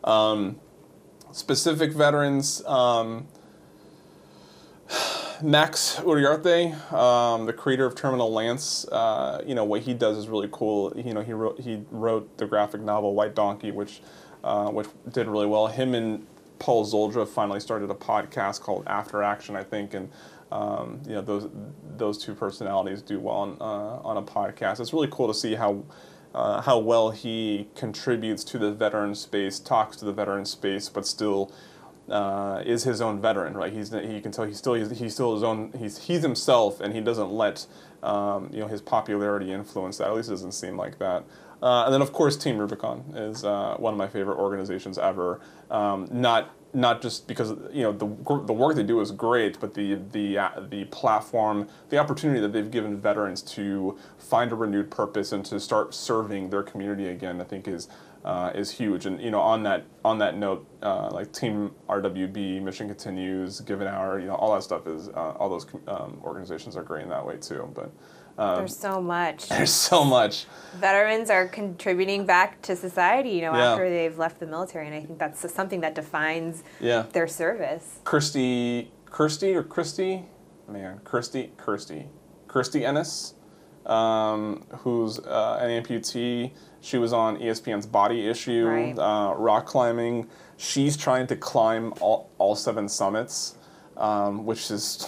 Um, 0.05 0.59
specific 1.33 1.93
veterans. 1.93 2.65
Um, 2.65 3.29
Max 5.43 5.97
Uriarte, 6.01 6.93
um, 6.93 7.47
the 7.47 7.53
creator 7.53 7.85
of 7.85 7.95
Terminal 7.95 8.33
Lance, 8.33 8.87
uh, 8.89 9.43
you 9.47 9.55
know 9.55 9.65
what 9.65 9.83
he 9.83 9.95
does 9.95 10.17
is 10.17 10.29
really 10.29 10.49
cool. 10.51 10.93
You 10.97 11.15
know 11.15 11.21
he 11.21 11.33
wrote 11.33 11.61
he 11.61 11.83
wrote 11.91 12.37
the 12.39 12.47
graphic 12.47 12.81
novel 12.81 13.15
White 13.15 13.35
Donkey, 13.35 13.71
which 13.71 14.01
uh, 14.45 14.71
which 14.71 14.87
did 15.13 15.27
really 15.27 15.47
well. 15.47 15.67
Him 15.67 15.95
and 15.95 16.27
Paul 16.59 16.87
Szoldra 16.87 17.29
finally 17.29 17.61
started 17.61 17.91
a 17.91 17.95
podcast 17.95 18.61
called 18.61 18.85
After 18.87 19.23
Action, 19.23 19.57
I 19.57 19.63
think, 19.63 19.95
and 19.95 20.11
um, 20.53 21.01
you 21.07 21.15
know 21.15 21.23
those 21.23 21.49
those 21.97 22.19
two 22.19 22.35
personalities 22.35 23.03
do 23.03 23.21
well 23.21 23.35
on 23.37 23.57
uh, 23.61 24.01
on 24.07 24.17
a 24.17 24.23
podcast. 24.23 24.81
It's 24.81 24.93
really 24.93 25.09
cool 25.11 25.29
to 25.29 25.35
see 25.35 25.55
how. 25.55 25.85
Uh, 26.35 26.61
how 26.61 26.79
well 26.79 27.13
he 27.13 27.67
contributes 27.75 28.45
to 28.45 28.59
the 28.59 28.71
veteran 28.71 29.15
space, 29.15 29.59
talks 29.59 29.97
to 29.97 30.05
the 30.05 30.13
veteran 30.13 30.45
space, 30.45 30.87
but 30.87 31.07
still 31.07 31.51
uh, 32.09 32.63
is 32.65 32.85
his 32.85 33.01
own 33.01 33.21
veteran, 33.21 33.55
right? 33.55 33.73
He's 33.73 33.91
he 33.93 34.21
can 34.21 34.33
tell 34.33 34.45
he's 34.45 34.59
still 34.59 34.75
he's, 34.75 34.91
he's 34.99 35.15
still 35.15 35.35
his 35.35 35.43
own 35.43 35.73
he's 35.79 35.99
he's 35.99 36.23
himself, 36.23 36.81
and 36.81 36.95
he 36.95 37.01
doesn't 37.01 37.31
let 37.31 37.67
um, 38.03 38.51
you 38.53 38.61
know 38.61 38.69
his 38.69 38.81
popularity 38.81 39.53
influence 39.53 39.99
that. 39.99 40.09
At 40.09 40.15
least 40.15 40.29
it 40.29 40.33
doesn't 40.33 40.53
seem 40.53 40.77
like 40.77 40.99
that. 40.99 41.25
Uh, 41.63 41.85
and 41.85 41.95
then, 41.95 42.03
of 42.03 42.13
course, 42.13 42.37
Team 42.37 42.59
Rubicon 42.59 43.15
is 43.15 43.45
uh, 43.45 43.77
one 43.79 43.95
of 43.95 43.99
my 43.99 44.09
favorite 44.09 44.37
organizations 44.37 44.99
ever. 44.99 45.41
Um, 45.71 46.07
not 46.11 46.55
not 46.75 47.01
just 47.01 47.27
because 47.27 47.55
you 47.73 47.83
know 47.83 47.93
the 47.93 48.07
the 48.45 48.53
work 48.53 48.77
they 48.77 48.83
do 48.83 49.01
is 49.01 49.11
great, 49.11 49.59
but 49.59 49.75
the 49.75 49.95
the 50.13 50.39
uh, 50.39 50.51
the 50.69 50.85
platform, 50.87 51.69
the 51.89 51.99
opportunity 51.99 52.41
that 52.41 52.53
they've 52.53 52.71
given 52.71 53.01
veterans 53.01 53.41
to 53.43 53.99
find 54.19 54.53
a 54.53 54.55
renewed 54.55 54.91
purpose 54.91 55.33
and 55.33 55.45
to 55.47 55.59
start 55.59 55.95
serving 55.95 56.51
their 56.51 56.63
community 56.63 57.09
again, 57.09 57.41
I 57.41 57.45
think 57.45 57.67
is 57.67 57.89
uh, 58.27 58.51
is 58.55 58.71
huge. 58.73 59.07
And 59.07 59.21
you 59.23 59.31
know, 59.31 59.41
on 59.41 59.63
that 59.63 59.85
on 60.05 60.19
that 60.19 60.37
note, 60.37 60.67
uh, 60.83 61.09
like 61.13 61.33
Team 61.33 61.71
RWB, 61.89 62.61
Mission 62.61 62.89
Continues, 62.89 63.61
Give 63.61 63.81
an 63.81 63.87
Hour, 63.87 64.19
you 64.19 64.27
know, 64.27 64.35
all 64.35 64.53
that 64.55 64.63
stuff 64.65 64.87
is 64.89 65.09
uh, 65.09 65.13
all 65.39 65.49
those 65.49 65.67
um, 65.87 66.21
organizations 66.25 66.77
are 66.77 66.83
great 66.83 67.05
in 67.05 67.09
that 67.11 67.25
way 67.25 67.37
too. 67.37 67.71
But 67.73 67.93
um, 68.37 68.57
there's 68.57 68.77
so 68.77 69.01
much. 69.01 69.49
There's 69.49 69.73
so 69.73 70.05
much. 70.05 70.47
Veterans 70.75 71.31
are 71.31 71.47
contributing 71.49 72.27
back 72.27 72.61
to 72.63 72.77
society, 72.77 73.31
you 73.31 73.43
know, 73.43 73.55
Yeah. 73.55 73.73
after 73.73 73.89
they've 73.89 74.19
left 74.19 74.41
the 74.41 74.47
military, 74.47 74.87
and 74.89 74.95
I 74.95 75.01
think 75.01 75.19
that's 75.19 75.51
something 75.55 75.81
that 75.81 75.95
defines 75.95 76.63
Yeah. 76.81 77.05
their 77.13 77.29
service. 77.29 78.01
Kirsty, 78.05 78.91
Kirsty 79.07 79.55
or 79.55 79.63
Christy, 79.63 80.27
man, 80.69 81.01
Kirsty, 81.05 81.53
Kirsty, 81.57 82.09
Kirstie 82.49 82.83
Ennis, 82.83 83.35
um, 83.87 84.65
who's 84.81 85.19
uh, 85.21 85.59
an 85.63 85.71
amputee. 85.83 86.53
She 86.87 86.99
was 86.99 87.13
on 87.13 87.39
ESPN's 87.39 87.85
Body 87.85 88.29
Issue, 88.29 88.65
Right. 88.69 88.97
uh, 88.97 89.35
rock 89.35 89.67
climbing. 89.67 90.29
She's 90.57 90.97
trying 90.97 91.27
to 91.27 91.35
climb 91.35 91.93
all, 92.01 92.31
all 92.39 92.55
seven 92.55 92.89
summits, 92.89 93.57
um, 93.97 94.47
which 94.47 94.71
is, 94.71 95.05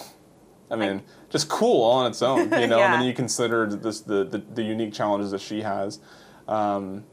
I 0.72 0.74
mean, 0.74 1.02
just 1.30 1.48
cool 1.48 1.84
all 1.84 1.98
on 2.00 2.10
its 2.10 2.20
own, 2.20 2.50
you 2.60 2.66
know. 2.66 2.78
Yeah. 2.78 2.92
And 2.92 2.94
then 2.94 3.02
you 3.04 3.14
consider 3.14 3.64
this 3.66 4.00
the, 4.00 4.24
the 4.24 4.38
the 4.38 4.62
unique 4.62 4.92
challenges 4.92 5.30
that 5.30 5.40
she 5.40 5.62
has. 5.62 6.00
Um, 6.48 7.04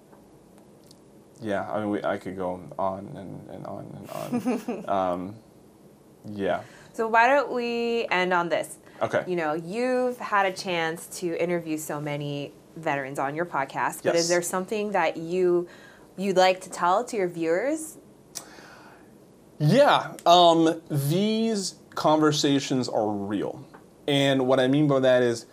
yeah, 1.41 1.69
I 1.71 1.79
mean, 1.81 1.89
we, 1.91 2.03
I 2.03 2.17
could 2.17 2.35
go 2.35 2.59
on 2.79 3.07
and, 3.15 3.49
and 3.51 3.67
on 3.67 3.85
and 3.97 4.85
on. 4.87 4.89
um, 5.13 5.35
yeah. 6.27 6.61
So 6.93 7.07
why 7.07 7.27
don't 7.27 7.51
we 7.51 8.07
end 8.09 8.33
on 8.33 8.49
this? 8.49 8.79
Okay. 8.99 9.23
You 9.27 9.35
know, 9.35 9.53
you've 9.53 10.17
had 10.17 10.47
a 10.47 10.51
chance 10.51 11.05
to 11.19 11.39
interview 11.39 11.77
so 11.77 12.01
many 12.01 12.51
veterans 12.75 13.19
on 13.19 13.35
your 13.35 13.45
podcast, 13.45 14.03
but 14.03 14.13
Yes. 14.13 14.23
is 14.23 14.29
there 14.29 14.41
something 14.41 14.91
that 14.91 15.17
you 15.17 15.67
you'd 16.17 16.37
like 16.37 16.61
to 16.61 16.69
tell 16.69 17.03
to 17.03 17.17
your 17.17 17.27
viewers? 17.27 17.97
Yeah, 19.59 20.13
um, 20.25 20.81
these 20.89 21.75
conversations 21.93 22.89
are 22.89 23.07
real, 23.07 23.65
and 24.07 24.47
what 24.47 24.59
I 24.59 24.67
mean 24.67 24.87
by 24.87 24.99
that 24.99 25.23
is, 25.23 25.45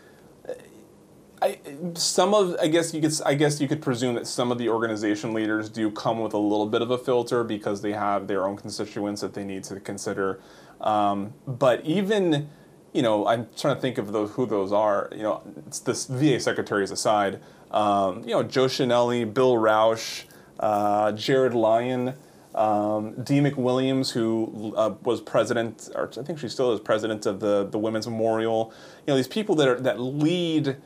I 1.40 1.58
some 1.94 2.34
of 2.34 2.56
I 2.60 2.66
guess 2.66 2.92
you 2.92 3.00
could 3.00 3.12
I 3.24 3.34
guess 3.34 3.60
you 3.60 3.68
could 3.68 3.80
presume 3.82 4.14
that 4.16 4.26
some 4.26 4.50
of 4.50 4.58
the 4.58 4.68
organization 4.68 5.32
leaders 5.34 5.68
do 5.68 5.90
come 5.90 6.20
with 6.20 6.34
a 6.34 6.38
little 6.38 6.66
bit 6.66 6.82
of 6.82 6.90
a 6.90 6.98
filter 6.98 7.44
because 7.44 7.80
they 7.82 7.92
have 7.92 8.26
their 8.26 8.44
own 8.46 8.56
constituents 8.56 9.20
that 9.20 9.34
they 9.34 9.44
need 9.44 9.62
to 9.64 9.78
consider, 9.80 10.40
um, 10.80 11.32
but 11.46 11.84
even. 11.84 12.48
You 12.92 13.02
know, 13.02 13.26
I'm 13.26 13.48
trying 13.56 13.74
to 13.74 13.80
think 13.80 13.98
of 13.98 14.12
those 14.12 14.32
who 14.32 14.46
those 14.46 14.72
are. 14.72 15.08
You 15.12 15.22
know, 15.22 15.42
it's 15.66 15.80
this 15.80 16.06
VA 16.06 16.38
secretaries 16.40 16.90
aside. 16.90 17.40
Um, 17.70 18.20
you 18.20 18.30
know, 18.30 18.42
Joe 18.42 18.66
Chenelly, 18.66 19.32
Bill 19.32 19.56
Rausch, 19.56 20.24
uh, 20.60 21.12
Jared 21.12 21.54
Lyon, 21.54 22.14
um, 22.54 23.14
Dee 23.22 23.40
McWilliams, 23.40 24.12
who 24.12 24.74
uh, 24.76 24.94
was 25.02 25.20
president, 25.20 25.88
or 25.94 26.10
I 26.18 26.22
think 26.22 26.38
she 26.38 26.48
still 26.48 26.72
is 26.72 26.80
president 26.80 27.24
of 27.26 27.40
the, 27.40 27.64
the 27.64 27.78
Women's 27.78 28.06
Memorial. 28.06 28.72
You 29.06 29.12
know, 29.12 29.16
these 29.16 29.28
people 29.28 29.54
that 29.56 29.68
are 29.68 29.80
that 29.80 29.98
lead, 29.98 30.76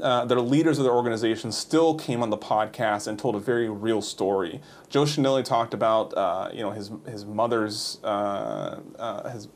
uh, 0.00 0.24
that 0.24 0.36
are 0.36 0.40
leaders 0.40 0.78
of 0.78 0.84
their 0.84 0.94
organization, 0.94 1.50
still 1.50 1.96
came 1.96 2.22
on 2.22 2.30
the 2.30 2.38
podcast 2.38 3.08
and 3.08 3.18
told 3.18 3.34
a 3.34 3.40
very 3.40 3.68
real 3.68 4.00
story. 4.00 4.60
Joe 4.88 5.02
Chenelly 5.02 5.44
talked 5.44 5.74
about, 5.74 6.14
uh, 6.14 6.50
you 6.52 6.60
know, 6.60 6.70
his 6.70 6.92
his 7.06 7.24
mother's 7.24 7.98
uh, 8.04 8.80
uh, 8.98 9.28
his 9.30 9.48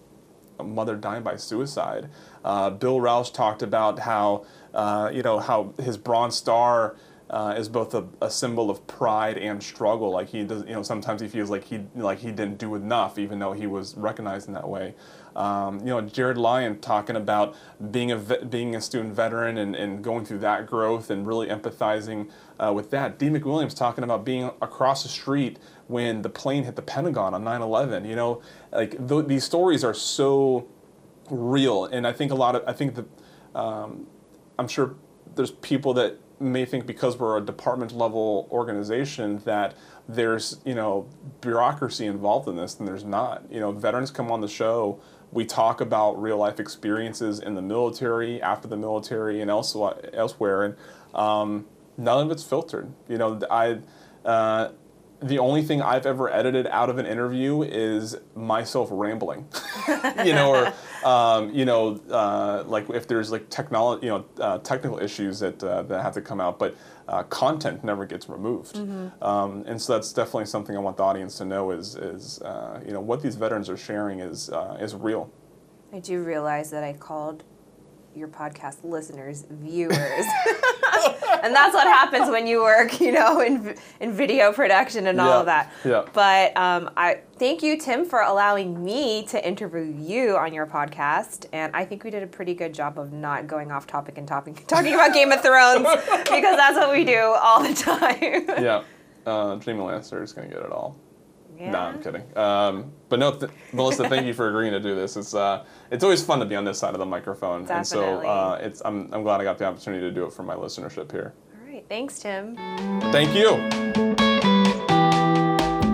mother 0.62 0.96
dying 0.96 1.22
by 1.22 1.36
suicide. 1.36 2.08
Uh, 2.44 2.70
Bill 2.70 3.00
Rausch 3.00 3.30
talked 3.30 3.62
about 3.62 4.00
how 4.00 4.44
uh, 4.74 5.10
you 5.12 5.22
know 5.22 5.38
how 5.38 5.74
his 5.78 5.96
Bronze 5.96 6.36
Star 6.36 6.96
uh, 7.30 7.54
is 7.56 7.68
both 7.68 7.94
a, 7.94 8.06
a 8.20 8.30
symbol 8.30 8.70
of 8.70 8.84
pride 8.88 9.38
and 9.38 9.62
struggle. 9.62 10.10
Like 10.10 10.28
he 10.28 10.42
does, 10.42 10.64
you 10.64 10.72
know, 10.72 10.82
sometimes 10.82 11.20
he 11.20 11.28
feels 11.28 11.48
like 11.48 11.64
he 11.64 11.80
like 11.94 12.18
he 12.18 12.32
didn't 12.32 12.58
do 12.58 12.74
enough, 12.74 13.18
even 13.18 13.38
though 13.38 13.52
he 13.52 13.66
was 13.66 13.96
recognized 13.96 14.48
in 14.48 14.54
that 14.54 14.68
way. 14.68 14.94
Um, 15.36 15.78
you 15.78 15.86
know, 15.86 16.00
Jared 16.00 16.36
Lyon 16.36 16.80
talking 16.80 17.14
about 17.14 17.54
being 17.92 18.10
a 18.10 18.16
ve- 18.16 18.44
being 18.48 18.74
a 18.74 18.80
student 18.80 19.14
veteran 19.14 19.58
and, 19.58 19.76
and 19.76 20.02
going 20.02 20.24
through 20.24 20.40
that 20.40 20.66
growth 20.66 21.08
and 21.08 21.24
really 21.24 21.46
empathizing 21.46 22.28
uh, 22.58 22.72
with 22.74 22.90
that. 22.90 23.16
Dee 23.16 23.30
McWilliams 23.30 23.76
talking 23.76 24.02
about 24.02 24.24
being 24.24 24.50
across 24.60 25.04
the 25.04 25.08
street 25.08 25.60
when 25.90 26.22
the 26.22 26.28
plane 26.28 26.64
hit 26.64 26.76
the 26.76 26.82
Pentagon 26.82 27.34
on 27.34 27.44
9/11. 27.44 28.08
You 28.08 28.16
know, 28.16 28.42
like 28.72 29.08
th- 29.08 29.26
these 29.26 29.44
stories 29.44 29.82
are 29.82 29.94
so 29.94 30.66
real, 31.28 31.84
and 31.84 32.06
I 32.06 32.12
think 32.12 32.30
a 32.30 32.36
lot 32.36 32.54
of 32.54 32.62
I 32.66 32.72
think 32.72 32.94
the 32.94 33.04
um, 33.58 34.06
I'm 34.58 34.68
sure 34.68 34.94
there's 35.34 35.50
people 35.50 35.92
that 35.94 36.18
may 36.38 36.64
think 36.64 36.86
because 36.86 37.18
we're 37.18 37.36
a 37.36 37.44
department 37.44 37.92
level 37.92 38.48
organization 38.50 39.38
that 39.44 39.74
there's 40.08 40.60
you 40.64 40.74
know 40.74 41.08
bureaucracy 41.40 42.06
involved 42.06 42.48
in 42.48 42.56
this 42.56 42.78
and 42.78 42.86
there's 42.86 43.04
not. 43.04 43.42
You 43.50 43.60
know 43.60 43.72
veterans 43.72 44.10
come 44.10 44.30
on 44.30 44.40
the 44.40 44.48
show. 44.48 45.00
We 45.32 45.44
talk 45.44 45.80
about 45.80 46.20
real 46.20 46.38
life 46.38 46.58
experiences 46.58 47.40
in 47.40 47.54
the 47.54 47.62
military 47.62 48.40
after 48.40 48.68
the 48.68 48.76
military 48.76 49.40
and 49.40 49.50
elsewhere 49.50 50.10
elsewhere. 50.12 50.62
And 50.64 50.76
um, 51.14 51.66
none 51.96 52.24
of 52.24 52.30
it's 52.30 52.44
filtered. 52.44 52.92
You 53.08 53.18
know 53.18 53.40
i 53.50 53.80
uh, 54.24 54.70
the 55.22 55.38
only 55.38 55.62
thing 55.62 55.82
I've 55.82 56.06
ever 56.06 56.32
edited 56.32 56.66
out 56.68 56.88
of 56.88 56.98
an 56.98 57.06
interview 57.06 57.62
is 57.62 58.16
myself 58.34 58.88
rambling, 58.90 59.46
you 60.24 60.32
know, 60.32 60.50
or 60.54 61.08
um, 61.08 61.52
you 61.54 61.64
know, 61.64 62.00
uh, 62.10 62.64
like 62.66 62.88
if 62.90 63.06
there's 63.06 63.30
like 63.30 63.48
technology, 63.50 64.06
you 64.06 64.12
know, 64.12 64.24
uh, 64.40 64.58
technical 64.58 64.98
issues 64.98 65.40
that 65.40 65.62
uh, 65.62 65.82
that 65.82 66.02
have 66.02 66.14
to 66.14 66.20
come 66.20 66.40
out, 66.40 66.58
but 66.58 66.74
uh, 67.08 67.22
content 67.24 67.84
never 67.84 68.06
gets 68.06 68.28
removed, 68.28 68.76
um, 69.20 69.62
and 69.66 69.80
so 69.80 69.92
that's 69.92 70.12
definitely 70.12 70.46
something 70.46 70.76
I 70.76 70.80
want 70.80 70.96
the 70.96 71.02
audience 71.02 71.36
to 71.38 71.44
know 71.44 71.70
is 71.70 71.96
is 71.96 72.40
uh, 72.42 72.80
you 72.86 72.92
know 72.92 73.00
what 73.00 73.22
these 73.22 73.36
veterans 73.36 73.68
are 73.68 73.76
sharing 73.76 74.20
is 74.20 74.48
uh, 74.50 74.78
is 74.80 74.94
real. 74.94 75.30
I 75.92 75.98
do 75.98 76.22
realize 76.22 76.70
that 76.70 76.84
I 76.84 76.94
called 76.94 77.44
your 78.14 78.28
podcast 78.28 78.78
listeners 78.84 79.44
viewers. 79.50 79.98
and 81.42 81.54
that's 81.54 81.74
what 81.74 81.86
happens 81.86 82.28
when 82.30 82.46
you 82.46 82.60
work, 82.62 83.00
you 83.00 83.12
know, 83.12 83.40
in, 83.40 83.74
in 84.00 84.12
video 84.12 84.52
production 84.52 85.06
and 85.06 85.20
all 85.20 85.28
Yeah, 85.28 85.40
of 85.40 85.46
that. 85.46 85.72
yeah. 85.84 86.04
But 86.12 86.56
um, 86.56 86.90
I 86.96 87.20
thank 87.36 87.62
you, 87.62 87.78
Tim, 87.78 88.04
for 88.04 88.20
allowing 88.22 88.82
me 88.84 89.24
to 89.26 89.46
interview 89.46 89.82
you 89.98 90.36
on 90.36 90.52
your 90.52 90.66
podcast. 90.66 91.46
And 91.52 91.74
I 91.74 91.84
think 91.84 92.04
we 92.04 92.10
did 92.10 92.22
a 92.22 92.26
pretty 92.26 92.54
good 92.54 92.72
job 92.74 92.98
of 92.98 93.12
not 93.12 93.46
going 93.46 93.70
off 93.72 93.86
topic 93.86 94.18
and 94.18 94.26
talking, 94.28 94.54
talking 94.66 94.94
about 94.94 95.12
Game 95.12 95.32
of 95.32 95.40
Thrones 95.42 95.86
because 96.24 96.56
that's 96.56 96.76
what 96.76 96.92
we 96.92 97.04
do 97.04 97.18
all 97.20 97.62
the 97.62 97.74
time. 97.74 98.62
yeah, 98.62 98.82
uh, 99.26 99.56
Jamie 99.56 99.80
Lannister 99.80 100.22
is 100.22 100.32
going 100.32 100.48
to 100.48 100.54
get 100.54 100.64
it 100.64 100.70
all. 100.72 100.96
Yeah. 101.60 101.72
No, 101.72 101.78
I'm 101.78 102.02
kidding. 102.02 102.22
Um, 102.38 102.90
but 103.10 103.18
no, 103.18 103.32
th- 103.32 103.52
Melissa, 103.74 104.08
thank 104.08 104.26
you 104.26 104.32
for 104.32 104.48
agreeing 104.48 104.72
to 104.72 104.80
do 104.80 104.94
this. 104.94 105.16
It's 105.18 105.34
uh, 105.34 105.64
it's 105.90 106.02
always 106.02 106.24
fun 106.24 106.38
to 106.40 106.46
be 106.46 106.56
on 106.56 106.64
this 106.64 106.78
side 106.78 106.94
of 106.94 107.00
the 107.00 107.06
microphone, 107.06 107.66
and 107.68 107.86
so 107.86 108.20
uh, 108.26 108.58
it's 108.62 108.80
I'm, 108.82 109.12
I'm 109.12 109.22
glad 109.22 109.42
I 109.42 109.44
got 109.44 109.58
the 109.58 109.66
opportunity 109.66 110.02
to 110.02 110.10
do 110.10 110.24
it 110.24 110.32
for 110.32 110.42
my 110.42 110.54
listenership 110.54 111.12
here. 111.12 111.34
All 111.60 111.70
right. 111.70 111.84
Thanks, 111.86 112.18
Tim. 112.18 112.56
Thank 113.12 113.34
you. 113.34 113.58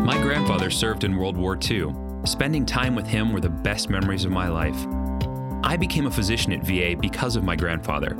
My 0.05 0.17
grandfather 0.23 0.71
served 0.71 1.03
in 1.03 1.17
World 1.17 1.37
War 1.37 1.59
II. 1.69 1.93
Spending 2.25 2.65
time 2.65 2.95
with 2.95 3.07
him 3.07 3.33
were 3.33 3.41
the 3.41 3.49
best 3.49 3.91
memories 3.91 4.25
of 4.25 4.31
my 4.31 4.49
life. 4.49 4.87
I 5.65 5.77
became 5.77 6.07
a 6.07 6.11
physician 6.13 6.53
at 6.53 6.65
VA 6.65 6.95
because 7.01 7.35
of 7.35 7.43
my 7.43 7.57
grandfather, 7.57 8.17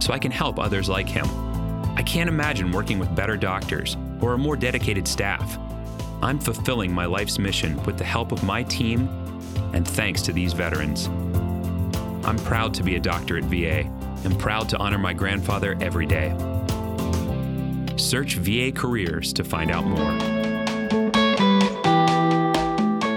so 0.00 0.12
I 0.12 0.20
can 0.20 0.30
help 0.30 0.60
others 0.60 0.88
like 0.88 1.08
him. 1.08 1.26
I 1.96 2.02
can't 2.02 2.28
imagine 2.28 2.70
working 2.70 3.00
with 3.00 3.14
better 3.16 3.36
doctors 3.36 3.96
or 4.20 4.34
a 4.34 4.38
more 4.38 4.54
dedicated 4.54 5.08
staff. 5.08 5.58
I'm 6.24 6.38
fulfilling 6.38 6.90
my 6.90 7.04
life's 7.04 7.38
mission 7.38 7.76
with 7.84 7.98
the 7.98 8.04
help 8.04 8.32
of 8.32 8.42
my 8.42 8.62
team 8.62 9.08
and 9.74 9.86
thanks 9.86 10.22
to 10.22 10.32
these 10.32 10.54
veterans. 10.54 11.08
I'm 12.26 12.38
proud 12.38 12.72
to 12.74 12.82
be 12.82 12.96
a 12.96 12.98
doctor 12.98 13.36
at 13.36 13.44
VA 13.44 13.80
and 14.24 14.38
proud 14.38 14.70
to 14.70 14.78
honor 14.78 14.96
my 14.96 15.12
grandfather 15.12 15.76
every 15.82 16.06
day. 16.06 16.34
Search 17.98 18.36
VA 18.36 18.72
Careers 18.72 19.34
to 19.34 19.44
find 19.44 19.70
out 19.70 19.84
more. 19.84 20.12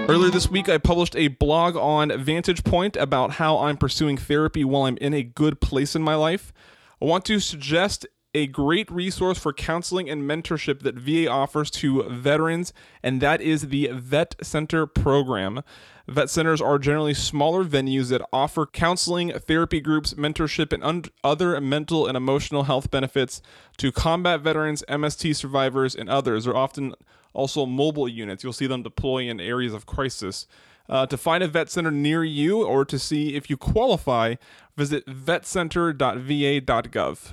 Earlier 0.06 0.30
this 0.30 0.50
week, 0.50 0.68
I 0.68 0.76
published 0.76 1.16
a 1.16 1.28
blog 1.28 1.76
on 1.76 2.12
Vantage 2.22 2.62
Point 2.62 2.94
about 2.94 3.32
how 3.32 3.56
I'm 3.56 3.78
pursuing 3.78 4.18
therapy 4.18 4.64
while 4.64 4.82
I'm 4.82 4.98
in 4.98 5.14
a 5.14 5.22
good 5.22 5.62
place 5.62 5.96
in 5.96 6.02
my 6.02 6.14
life. 6.14 6.52
I 7.00 7.06
want 7.06 7.24
to 7.24 7.40
suggest 7.40 8.06
a 8.34 8.46
great 8.46 8.90
resource 8.90 9.38
for 9.38 9.52
counseling 9.52 10.10
and 10.10 10.22
mentorship 10.22 10.82
that 10.82 10.96
VA 10.96 11.30
offers 11.30 11.70
to 11.70 12.02
veterans, 12.04 12.72
and 13.02 13.20
that 13.20 13.40
is 13.40 13.68
the 13.68 13.90
Vet 13.92 14.34
Center 14.42 14.86
program. 14.86 15.62
Vet 16.06 16.30
centers 16.30 16.60
are 16.60 16.78
generally 16.78 17.14
smaller 17.14 17.64
venues 17.64 18.08
that 18.08 18.26
offer 18.32 18.66
counseling, 18.66 19.30
therapy 19.30 19.80
groups, 19.80 20.14
mentorship, 20.14 20.72
and 20.72 20.82
un- 20.82 21.04
other 21.22 21.60
mental 21.60 22.06
and 22.06 22.16
emotional 22.16 22.64
health 22.64 22.90
benefits 22.90 23.42
to 23.76 23.92
combat 23.92 24.40
veterans, 24.40 24.82
MST 24.88 25.36
survivors, 25.36 25.94
and 25.94 26.08
others. 26.08 26.44
They're 26.44 26.56
often 26.56 26.94
also 27.34 27.66
mobile 27.66 28.08
units. 28.08 28.42
You'll 28.42 28.54
see 28.54 28.66
them 28.66 28.82
deploy 28.82 29.28
in 29.28 29.40
areas 29.40 29.74
of 29.74 29.84
crisis. 29.84 30.46
Uh, 30.88 31.04
to 31.06 31.18
find 31.18 31.44
a 31.44 31.48
vet 31.48 31.70
center 31.70 31.90
near 31.90 32.24
you 32.24 32.64
or 32.64 32.86
to 32.86 32.98
see 32.98 33.34
if 33.34 33.50
you 33.50 33.58
qualify, 33.58 34.36
visit 34.76 35.04
vetcenter.va.gov. 35.06 37.32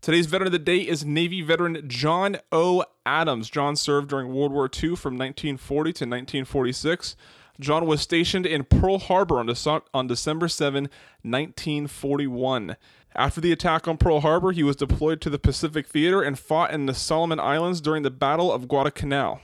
Today's 0.00 0.26
veteran 0.26 0.48
of 0.48 0.52
the 0.52 0.58
day 0.58 0.78
is 0.78 1.04
Navy 1.04 1.42
veteran 1.42 1.88
John 1.88 2.36
O. 2.52 2.84
Adams. 3.04 3.50
John 3.50 3.74
served 3.76 4.08
during 4.08 4.32
World 4.32 4.52
War 4.52 4.66
II 4.66 4.94
from 4.94 5.14
1940 5.14 5.92
to 5.92 6.04
1946. 6.04 7.16
John 7.58 7.86
was 7.86 8.02
stationed 8.02 8.46
in 8.46 8.64
Pearl 8.64 8.98
Harbor 8.98 9.38
on, 9.40 9.46
Dece- 9.46 9.82
on 9.94 10.06
December 10.06 10.46
7, 10.46 10.84
1941. 11.22 12.76
After 13.14 13.40
the 13.40 13.50
attack 13.50 13.88
on 13.88 13.96
Pearl 13.96 14.20
Harbor, 14.20 14.52
he 14.52 14.62
was 14.62 14.76
deployed 14.76 15.22
to 15.22 15.30
the 15.30 15.38
Pacific 15.38 15.86
Theater 15.86 16.22
and 16.22 16.38
fought 16.38 16.70
in 16.70 16.84
the 16.84 16.94
Solomon 16.94 17.40
Islands 17.40 17.80
during 17.80 18.02
the 18.02 18.10
Battle 18.10 18.52
of 18.52 18.68
Guadalcanal. 18.68 19.40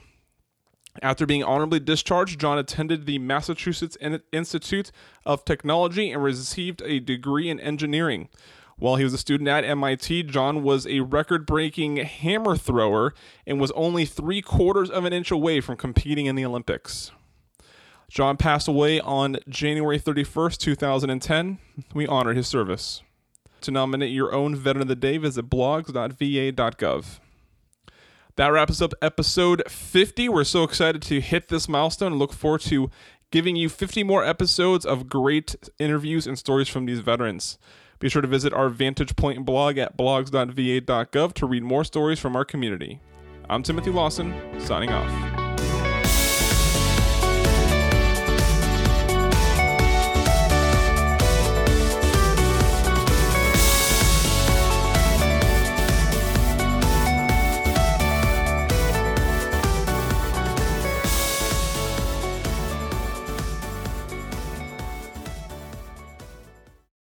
After 1.01 1.25
being 1.25 1.43
honorably 1.43 1.81
discharged, 1.81 2.39
John 2.39 2.59
attended 2.59 3.07
the 3.07 3.19
Massachusetts 3.19 3.97
In- 3.97 4.21
Institute 4.31 4.93
of 5.25 5.47
Technology 5.47 6.13
and 6.13 6.23
received 6.23 6.83
a 6.85 7.01
degree 7.01 7.49
in 7.49 7.59
engineering. 7.59 8.29
While 8.83 8.97
he 8.97 9.05
was 9.05 9.15
a 9.15 9.19
student 9.19 9.47
at 9.49 9.65
MIT, 9.65 10.25
John 10.25 10.65
was 10.65 10.89
a 10.89 11.03
record 11.03 11.47
breaking 11.47 11.99
hammer 11.99 12.57
thrower 12.57 13.15
and 13.47 13.61
was 13.61 13.71
only 13.77 14.05
three 14.05 14.43
quarters 14.43 14.91
of 14.91 15.05
an 15.05 15.13
inch 15.13 15.31
away 15.31 15.61
from 15.61 15.77
competing 15.77 16.27
in 16.27 16.35
the 16.35 16.45
Olympics. 16.45 17.13
John 18.09 18.37
passed 18.37 18.67
away 18.67 18.99
on 18.99 19.37
January 19.49 20.01
31st, 20.01 20.59
2010. 20.59 21.59
We 21.95 22.09
honor 22.09 22.35
his 22.35 22.49
service. 22.49 23.03
To 23.61 23.71
nominate 23.71 24.11
your 24.11 24.35
own 24.35 24.57
Veteran 24.57 24.83
of 24.83 24.89
the 24.89 24.97
Day, 24.97 25.17
visit 25.17 25.49
blogs.va.gov. 25.49 27.21
That 28.35 28.49
wraps 28.49 28.83
up 28.83 28.95
episode 29.01 29.63
50. 29.69 30.29
We're 30.29 30.43
so 30.43 30.65
excited 30.65 31.03
to 31.03 31.21
hit 31.21 31.51
this 31.51 31.69
milestone 31.69 32.11
and 32.11 32.19
look 32.19 32.33
forward 32.33 32.63
to 32.63 32.91
giving 33.31 33.55
you 33.55 33.69
50 33.69 34.03
more 34.03 34.25
episodes 34.25 34.85
of 34.85 35.09
great 35.09 35.55
interviews 35.79 36.27
and 36.27 36.37
stories 36.37 36.67
from 36.67 36.87
these 36.87 36.99
veterans. 36.99 37.59
Be 38.03 38.09
sure 38.09 38.21
to 38.21 38.27
visit 38.27 38.53
our 38.53 38.69
Vantage 38.69 39.15
Point 39.15 39.45
blog 39.45 39.79
at 39.79 39.97
blogs.va.gov 39.97 41.33
to 41.35 41.47
read 41.47 41.63
more 41.63 41.85
stories 41.85 42.19
from 42.19 42.35
our 42.35 42.45
community. 42.45 43.01
I'm 43.49 43.63
Timothy 43.63 43.91
Lawson, 43.93 44.35
signing 44.59 44.91
off. 44.91 45.42